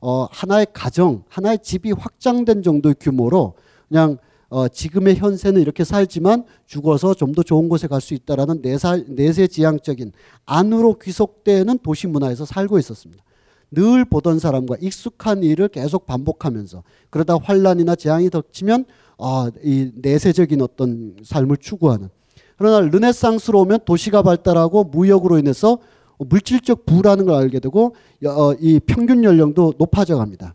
어, 0.00 0.26
하나의 0.30 0.66
가정, 0.72 1.22
하나의 1.28 1.60
집이 1.62 1.92
확장된 1.92 2.62
정도의 2.62 2.96
규모로 2.98 3.54
그냥 3.88 4.18
어, 4.52 4.68
지금의 4.68 5.16
현세는 5.16 5.62
이렇게 5.62 5.82
살지만 5.82 6.44
죽어서 6.66 7.14
좀 7.14 7.32
더 7.32 7.42
좋은 7.42 7.70
곳에 7.70 7.86
갈 7.88 8.02
수 8.02 8.12
있다라는 8.12 8.60
내사, 8.60 8.98
내세지향적인 9.08 10.12
안으로 10.44 10.98
귀속되는 10.98 11.78
도시 11.82 12.06
문화에서 12.06 12.44
살고 12.44 12.78
있었습니다. 12.78 13.24
늘 13.70 14.04
보던 14.04 14.38
사람과 14.38 14.76
익숙한 14.82 15.42
일을 15.42 15.68
계속 15.68 16.04
반복하면서 16.04 16.82
그러다 17.08 17.38
환란이나 17.42 17.94
재앙이 17.96 18.28
닥치면 18.28 18.84
아, 19.18 19.50
이 19.64 19.90
내세적인 19.94 20.60
어떤 20.60 21.16
삶을 21.24 21.56
추구하는 21.56 22.10
그러나 22.58 22.80
르네상스로 22.80 23.60
오면 23.60 23.78
도시가 23.86 24.22
발달하고 24.22 24.84
무역으로 24.84 25.38
인해서 25.38 25.78
물질적 26.18 26.84
부라는 26.84 27.24
걸 27.24 27.36
알게 27.36 27.58
되고 27.60 27.94
어, 28.26 28.52
이 28.60 28.78
평균 28.80 29.24
연령도 29.24 29.74
높아져 29.78 30.18
갑니다. 30.18 30.54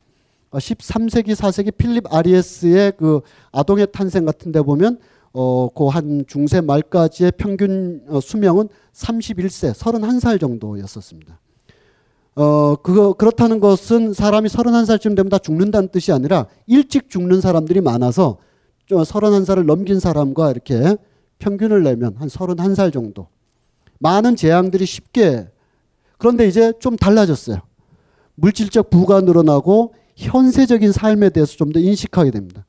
13세기 0.51 1.31
어, 1.31 1.33
4세기 1.33 1.75
필립 1.75 2.13
아리에스의 2.13 2.93
그 2.97 3.21
아동의 3.51 3.87
탄생 3.91 4.25
같은 4.25 4.51
데 4.51 4.61
보면 4.61 4.99
어, 5.33 5.69
그 5.69 5.87
한 5.89 6.25
중세 6.27 6.61
말까지의 6.61 7.33
평균 7.37 8.01
어, 8.07 8.19
수명은 8.19 8.69
31세, 8.93 9.73
31살 9.73 10.39
정도였었습니다. 10.39 11.39
어, 12.35 12.75
그거, 12.75 13.13
그렇다는 13.13 13.59
것은 13.59 14.13
사람이 14.13 14.47
31살쯤 14.47 15.15
되면 15.15 15.29
다 15.29 15.37
죽는다는 15.37 15.89
뜻이 15.89 16.11
아니라 16.11 16.47
일찍 16.67 17.09
죽는 17.09 17.41
사람들이 17.41 17.81
많아서 17.81 18.37
좀 18.85 19.01
31살을 19.01 19.65
넘긴 19.65 19.99
사람과 19.99 20.51
이렇게 20.51 20.97
평균을 21.39 21.83
내면 21.83 22.15
한 22.17 22.27
31살 22.27 22.93
정도. 22.93 23.27
많은 23.99 24.35
재앙들이 24.35 24.85
쉽게 24.85 25.49
그런데 26.17 26.47
이제 26.47 26.73
좀 26.79 26.95
달라졌어요. 26.95 27.57
물질적 28.35 28.89
부가 28.89 29.21
늘어나고 29.21 29.93
현세적인 30.17 30.91
삶에 30.91 31.29
대해서 31.29 31.55
좀 31.55 31.71
더 31.71 31.79
인식하게 31.79 32.31
됩니다. 32.31 32.65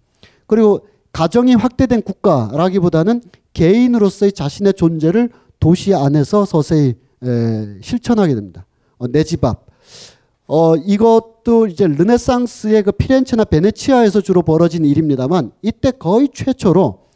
그리고 0.47 0.87
가정이 1.13 1.55
확대된 1.55 2.03
국가라기보다는 2.03 3.23
개인으로서의 3.55 4.33
자신의 4.33 4.75
존재를 4.75 5.31
도시 5.59 5.95
안에서 5.95 6.45
서서히 6.45 6.95
에, 7.25 7.79
실천하게 7.81 8.35
됩니다. 8.35 8.67
어, 8.99 9.09
내집 9.09 9.45
앞. 9.45 9.67
어, 10.47 10.77
이것도 10.77 11.67
이제 11.67 11.87
르네상스의 11.87 12.83
그 12.85 12.93
피렌체나 12.93 13.45
베네치아에서 13.45 14.21
주로 14.21 14.43
벌어진 14.43 14.85
일입니다만 14.85 15.53
이때 15.63 15.91
거의 15.91 16.29
최초로 16.33 17.09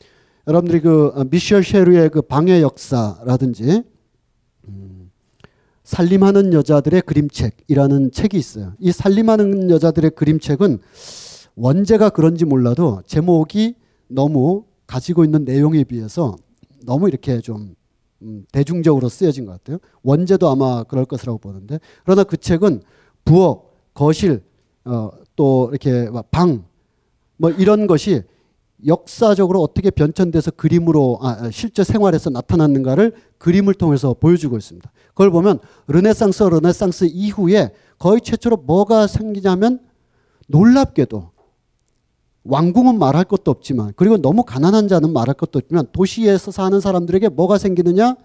여러분들이 0.48 0.80
그 0.80 1.12
어, 1.14 1.24
미셸 1.30 1.62
쉐르의 1.62 2.08
그 2.10 2.22
방해 2.22 2.60
역사라든지 2.62 3.82
음, 4.68 5.01
살림하는 5.84 6.52
여자들의 6.52 7.02
그림책이라는 7.02 8.12
책이 8.12 8.36
있어요. 8.36 8.74
이 8.78 8.92
살림하는 8.92 9.70
여자들의 9.70 10.12
그림책은 10.12 10.78
원제가 11.56 12.10
그런지 12.10 12.44
몰라도 12.44 13.02
제목이 13.06 13.74
너무 14.08 14.64
가지고 14.86 15.24
있는 15.24 15.44
내용에 15.44 15.84
비해서 15.84 16.36
너무 16.84 17.08
이렇게 17.08 17.40
좀 17.40 17.74
음, 18.22 18.44
대중적으로 18.52 19.08
쓰여진 19.08 19.46
것 19.46 19.52
같아요. 19.52 19.78
원제도 20.02 20.48
아마 20.48 20.84
그럴 20.84 21.04
것이라고 21.04 21.38
보는데 21.38 21.80
그러나 22.04 22.22
그 22.24 22.36
책은 22.36 22.82
부엌, 23.24 23.72
거실, 23.94 24.42
어, 24.84 25.10
또 25.36 25.68
이렇게 25.70 26.08
방, 26.30 26.64
뭐 27.36 27.50
이런 27.50 27.86
것이 27.86 28.22
역사적으로 28.86 29.60
어떻게 29.62 29.90
변천돼서 29.90 30.50
그림으로 30.52 31.18
아, 31.20 31.28
아, 31.40 31.50
실제 31.50 31.84
생활에서 31.84 32.30
나타났는가를 32.30 33.14
그림을 33.38 33.74
통해서 33.74 34.14
보여주고 34.14 34.56
있습니다. 34.56 34.90
그걸 35.08 35.30
보면 35.30 35.60
르네상스 35.86 36.42
르네상스 36.42 37.04
이후에 37.12 37.72
거의 37.98 38.20
최초로 38.20 38.58
뭐가 38.58 39.06
생기냐면 39.06 39.80
놀랍게도 40.48 41.30
왕궁은 42.44 42.98
말할 42.98 43.24
것도 43.24 43.50
없지만 43.50 43.92
그리고 43.94 44.16
너무 44.16 44.42
가난한 44.42 44.88
자는 44.88 45.12
말할 45.12 45.34
것도 45.34 45.58
없지만 45.60 45.86
도시에서 45.92 46.50
사는 46.50 46.80
사람들에게 46.80 47.28
뭐가 47.28 47.58
생기느냐 47.58 48.16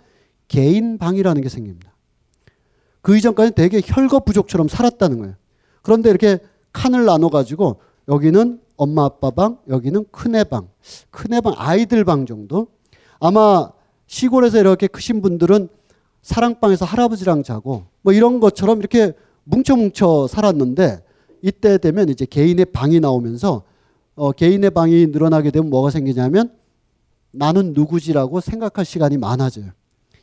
개인 0.47 0.97
방이라는 0.97 1.41
게 1.41 1.49
생깁니다. 1.49 1.93
그 3.01 3.15
이전까지 3.15 3.51
되게 3.53 3.81
혈거 3.83 4.21
부족처럼 4.21 4.67
살았다는 4.67 5.19
거예요. 5.19 5.35
그런데 5.81 6.09
이렇게 6.09 6.39
칸을 6.73 7.05
나눠 7.05 7.29
가지고 7.29 7.79
여기는 8.07 8.59
엄마 8.77 9.05
아빠 9.05 9.31
방, 9.31 9.57
여기는 9.67 10.05
큰애 10.11 10.43
방, 10.45 10.69
큰애 11.09 11.41
방 11.41 11.53
아이들 11.57 12.05
방 12.05 12.25
정도. 12.25 12.67
아마 13.19 13.71
시골에서 14.05 14.59
이렇게 14.59 14.87
크신 14.87 15.21
분들은 15.21 15.67
사랑방에서 16.21 16.85
할아버지랑 16.85 17.43
자고 17.43 17.85
뭐 18.01 18.13
이런 18.13 18.39
것처럼 18.39 18.79
이렇게 18.79 19.13
뭉쳐 19.43 19.75
뭉쳐 19.75 20.27
살았는데 20.27 21.03
이때 21.41 21.77
되면 21.77 22.09
이제 22.09 22.25
개인의 22.25 22.65
방이 22.65 22.99
나오면서 22.99 23.63
어, 24.15 24.31
개인의 24.31 24.71
방이 24.71 25.07
늘어나게 25.07 25.51
되면 25.51 25.69
뭐가 25.69 25.89
생기냐면 25.89 26.51
나는 27.31 27.73
누구지라고 27.73 28.41
생각할 28.41 28.85
시간이 28.85 29.17
많아져요. 29.17 29.71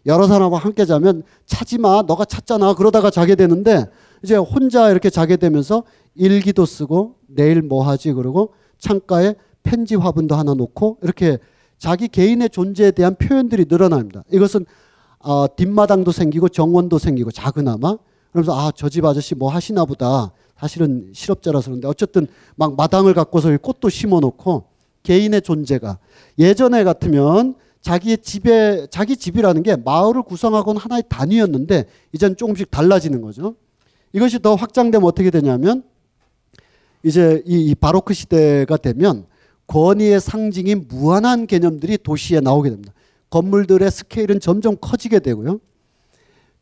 여러 0.07 0.27
사람과 0.27 0.59
함께 0.59 0.85
자면 0.85 1.23
차지 1.47 1.79
마. 1.79 2.03
너가 2.03 2.25
찾잖아. 2.25 2.75
그러다가 2.75 3.11
자게 3.11 3.35
되는데 3.35 3.87
이제 4.23 4.37
혼자 4.37 4.91
이렇게 4.91 5.09
자게 5.11 5.37
되면서 5.37 5.85
일기도 6.15 6.65
쓰고 6.67 7.17
내일 7.27 7.63
뭐 7.63 7.87
하지 7.87 8.13
그러고 8.13 8.55
창가에 8.79 9.35
편지 9.63 9.95
화분도 9.95 10.35
하나 10.35 10.55
놓고 10.55 10.99
이렇게 11.03 11.39
자기 11.79 12.09
개인의 12.09 12.51
존재에 12.51 12.91
대한 12.93 13.15
표현들이 13.17 13.67
늘어납니다. 13.69 14.25
이것은 14.31 14.65
어, 15.19 15.47
뒷마당도 15.57 16.13
생기고 16.13 16.49
정원도 16.51 16.99
생기고 16.99 17.31
작은아마 17.31 17.97
그러면서 18.31 18.53
아 18.59 18.71
저 18.73 18.89
집 18.89 19.05
아저씨 19.05 19.35
뭐 19.35 19.51
하시나 19.51 19.85
보다 19.85 20.33
사실은 20.59 21.11
실업자라서 21.15 21.71
그런데 21.71 21.89
어쨌든 21.89 22.27
막 22.57 22.77
마당을 22.77 23.15
갖고서 23.15 23.57
꽃도 23.59 23.89
심어 23.89 24.21
놓고 24.21 24.65
개인의 25.03 25.43
존재가 25.43 25.99
예전에 26.39 26.85
같으면 26.85 27.55
자기의 27.81 28.19
집에 28.19 28.87
자기 28.91 29.17
집이라는 29.17 29.63
게 29.63 29.77
마을을 29.77 30.23
구성하고는 30.23 30.81
하나의 30.81 31.05
단위였는데 31.09 31.85
이제는 32.13 32.37
조금씩 32.37 32.71
달라지는 32.71 33.21
거죠. 33.21 33.57
이것이 34.13 34.41
더 34.41 34.55
확장되면 34.55 35.07
어떻게 35.07 35.31
되냐면 35.31 35.83
이제 37.05 37.43
이, 37.47 37.61
이 37.71 37.75
바로크 37.75 38.15
시대가 38.15 38.77
되면 38.77 39.27
권위의 39.67 40.21
상징인 40.21 40.87
무한한 40.89 41.47
개념들이 41.47 41.99
도시에 41.99 42.41
나오게 42.41 42.71
됩니다. 42.71 42.93
건물들의 43.31 43.91
스케일은 43.91 44.41
점점 44.41 44.77
커지게 44.81 45.21
되고요. 45.21 45.61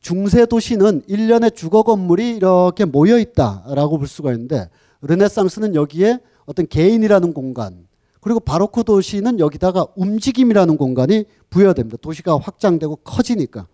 중세 0.00 0.46
도시는 0.46 1.02
일련의 1.06 1.52
주거 1.52 1.84
건물이 1.84 2.36
이렇게 2.36 2.84
모여 2.84 3.18
있다라고 3.18 3.98
볼 3.98 4.08
수가 4.08 4.32
있는데 4.32 4.68
르네상스는 5.02 5.76
여기에 5.76 6.18
어떤 6.44 6.66
개인이라는 6.66 7.32
공간 7.32 7.86
그리고 8.20 8.40
바로크 8.40 8.84
도시는 8.84 9.38
여기다가 9.38 9.86
움직임이라는 9.96 10.76
공간이 10.76 11.24
부여됩니다. 11.50 11.98
도시가 11.98 12.38
확장되고 12.38 12.96
커지니까. 12.96 13.66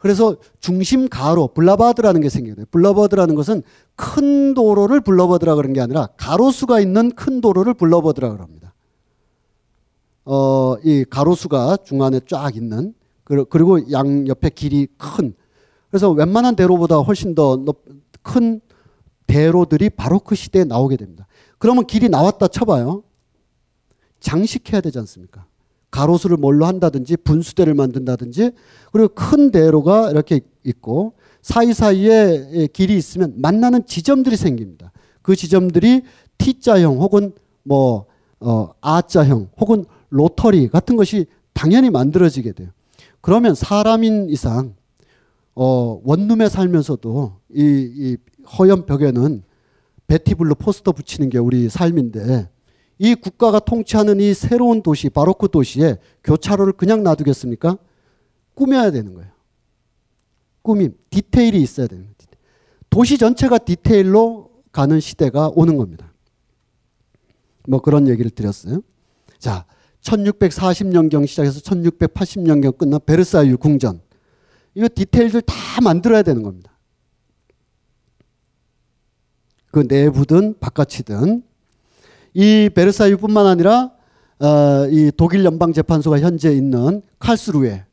그래서 0.00 0.36
중심 0.58 1.08
가로 1.08 1.48
블라바드라는 1.48 2.20
게 2.20 2.28
생겨요. 2.28 2.56
블라바드라는 2.72 3.36
것은 3.36 3.62
큰 3.94 4.54
도로를 4.54 5.00
블라바드라 5.02 5.54
그런 5.54 5.72
게 5.72 5.80
아니라 5.80 6.08
가로수가 6.16 6.80
있는 6.80 7.12
큰 7.12 7.40
도로를 7.40 7.74
블라바드라 7.74 8.32
그럽니다. 8.32 8.74
어, 10.24 10.74
이 10.82 11.04
가로수가 11.08 11.78
중간에 11.84 12.20
쫙 12.26 12.56
있는 12.56 12.94
그리고 13.24 13.92
양 13.92 14.26
옆에 14.26 14.50
길이 14.50 14.88
큰 14.98 15.34
그래서 15.90 16.10
웬만한 16.10 16.56
대로보다 16.56 16.96
훨씬 16.96 17.36
더 17.36 17.56
큰 18.22 18.60
대로들이 19.26 19.90
바로 19.90 20.18
그 20.18 20.34
시대에 20.34 20.64
나오게 20.64 20.96
됩니다. 20.96 21.26
그러면 21.58 21.86
길이 21.86 22.08
나왔다 22.08 22.48
쳐봐요. 22.48 23.04
장식해야 24.20 24.80
되지 24.80 24.98
않습니까? 24.98 25.46
가로수를 25.90 26.36
뭘로 26.36 26.66
한다든지 26.66 27.16
분수대를 27.16 27.74
만든다든지 27.74 28.52
그리고 28.92 29.08
큰 29.14 29.50
대로가 29.50 30.10
이렇게 30.10 30.40
있고 30.64 31.14
사이사이에 31.42 32.68
길이 32.72 32.96
있으면 32.96 33.34
만나는 33.36 33.86
지점들이 33.86 34.36
생깁니다. 34.36 34.92
그 35.22 35.36
지점들이 35.36 36.02
T자형 36.38 37.00
혹은 37.00 37.32
뭐 37.62 38.06
어, 38.40 38.70
R자형 38.80 39.50
혹은 39.60 39.84
로터리 40.10 40.68
같은 40.68 40.96
것이 40.96 41.26
당연히 41.52 41.90
만들어지게 41.90 42.52
돼요. 42.52 42.70
그러면 43.20 43.54
사람인 43.54 44.30
이상 44.30 44.74
어, 45.54 46.00
원룸에 46.04 46.48
살면서도 46.48 47.36
이, 47.54 47.60
이 47.62 48.16
허연 48.58 48.86
벽에는 48.86 49.42
베티블루 50.06 50.54
포스터 50.56 50.92
붙이는 50.92 51.28
게 51.28 51.38
우리 51.38 51.68
삶인데 51.68 52.48
이 53.02 53.14
국가가 53.14 53.60
통치하는 53.60 54.20
이 54.20 54.34
새로운 54.34 54.82
도시 54.82 55.08
바로크 55.08 55.48
도시에 55.48 55.96
교차로를 56.22 56.74
그냥 56.74 57.02
놔두겠습니까? 57.02 57.78
꾸며야 58.54 58.90
되는 58.90 59.14
거예요. 59.14 59.30
꾸밈, 60.60 60.94
디테일이 61.08 61.62
있어야 61.62 61.86
되는 61.86 62.04
거예요. 62.04 62.14
도시 62.90 63.16
전체가 63.16 63.56
디테일로 63.56 64.50
가는 64.70 65.00
시대가 65.00 65.50
오는 65.54 65.78
겁니다. 65.78 66.12
뭐 67.66 67.80
그런 67.80 68.06
얘기를 68.06 68.30
드렸어요. 68.30 68.82
자, 69.38 69.64
1640년경 70.02 71.26
시작해서 71.26 71.60
1680년경 71.60 72.76
끝난 72.76 73.00
베르사유 73.06 73.56
궁전. 73.56 74.02
이거 74.74 74.88
디테일들 74.94 75.40
다 75.40 75.54
만들어야 75.82 76.22
되는 76.22 76.42
겁니다. 76.42 76.70
그 79.70 79.86
내부든 79.88 80.58
바깥이든 80.58 81.44
이 82.34 82.70
베르사유뿐만 82.74 83.46
아니라 83.46 83.90
어, 84.38 84.86
이 84.90 85.10
독일 85.16 85.44
연방 85.44 85.72
재판소가 85.72 86.20
현재 86.20 86.52
있는 86.52 87.02
칼스루에 87.18 87.84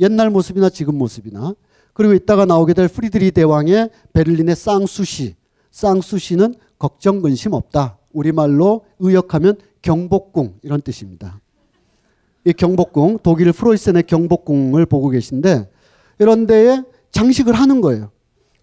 옛날 0.00 0.30
모습이나 0.30 0.70
지금 0.70 0.96
모습이나 0.96 1.54
그리고 1.92 2.14
이따가 2.14 2.44
나오게 2.44 2.74
될 2.74 2.88
프리드리히 2.88 3.30
대왕의 3.30 3.90
베를린의 4.12 4.56
상수시 4.56 5.36
상수시는 5.70 6.54
걱정 6.78 7.20
근심 7.20 7.52
없다. 7.52 7.98
우리말로 8.12 8.84
의역하면 9.00 9.56
경복궁 9.82 10.60
이런 10.62 10.80
뜻입니다. 10.80 11.40
이 12.44 12.52
경복궁 12.52 13.18
독일 13.22 13.52
프로이센의 13.52 14.04
경복궁을 14.04 14.86
보고 14.86 15.08
계신데 15.08 15.68
이런 16.18 16.46
데에 16.46 16.82
장식을 17.10 17.54
하는 17.54 17.80
거예요. 17.80 18.10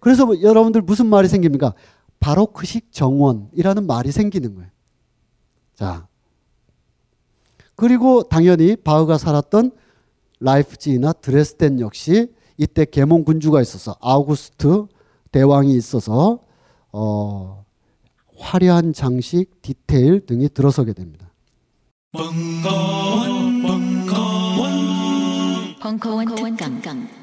그래서 0.00 0.26
뭐 0.26 0.40
여러분들 0.40 0.82
무슨 0.82 1.06
말이 1.06 1.28
생깁니까? 1.28 1.74
바로크식 2.20 2.92
정원이라는 2.92 3.86
말이 3.86 4.10
생기는 4.10 4.54
거예요. 4.54 4.70
자. 5.82 6.06
그리고 7.74 8.22
당연히 8.22 8.76
바흐가 8.76 9.18
살았던 9.18 9.72
라이프지나 10.38 11.12
드레스덴 11.14 11.80
역시 11.80 12.32
이때 12.56 12.84
계몽 12.84 13.24
군주가 13.24 13.60
있어서 13.60 13.96
아우구스트 14.00 14.86
대왕이 15.32 15.74
있어서 15.74 16.38
어, 16.92 17.64
화려한 18.38 18.92
장식, 18.92 19.60
디테일 19.60 20.24
등이 20.26 20.50
들어서게 20.50 20.92
됩니다. 20.92 21.32
벙커원, 22.12 23.62
벙커원, 23.62 24.68
벙커원 25.80 26.56
특강. 26.56 27.21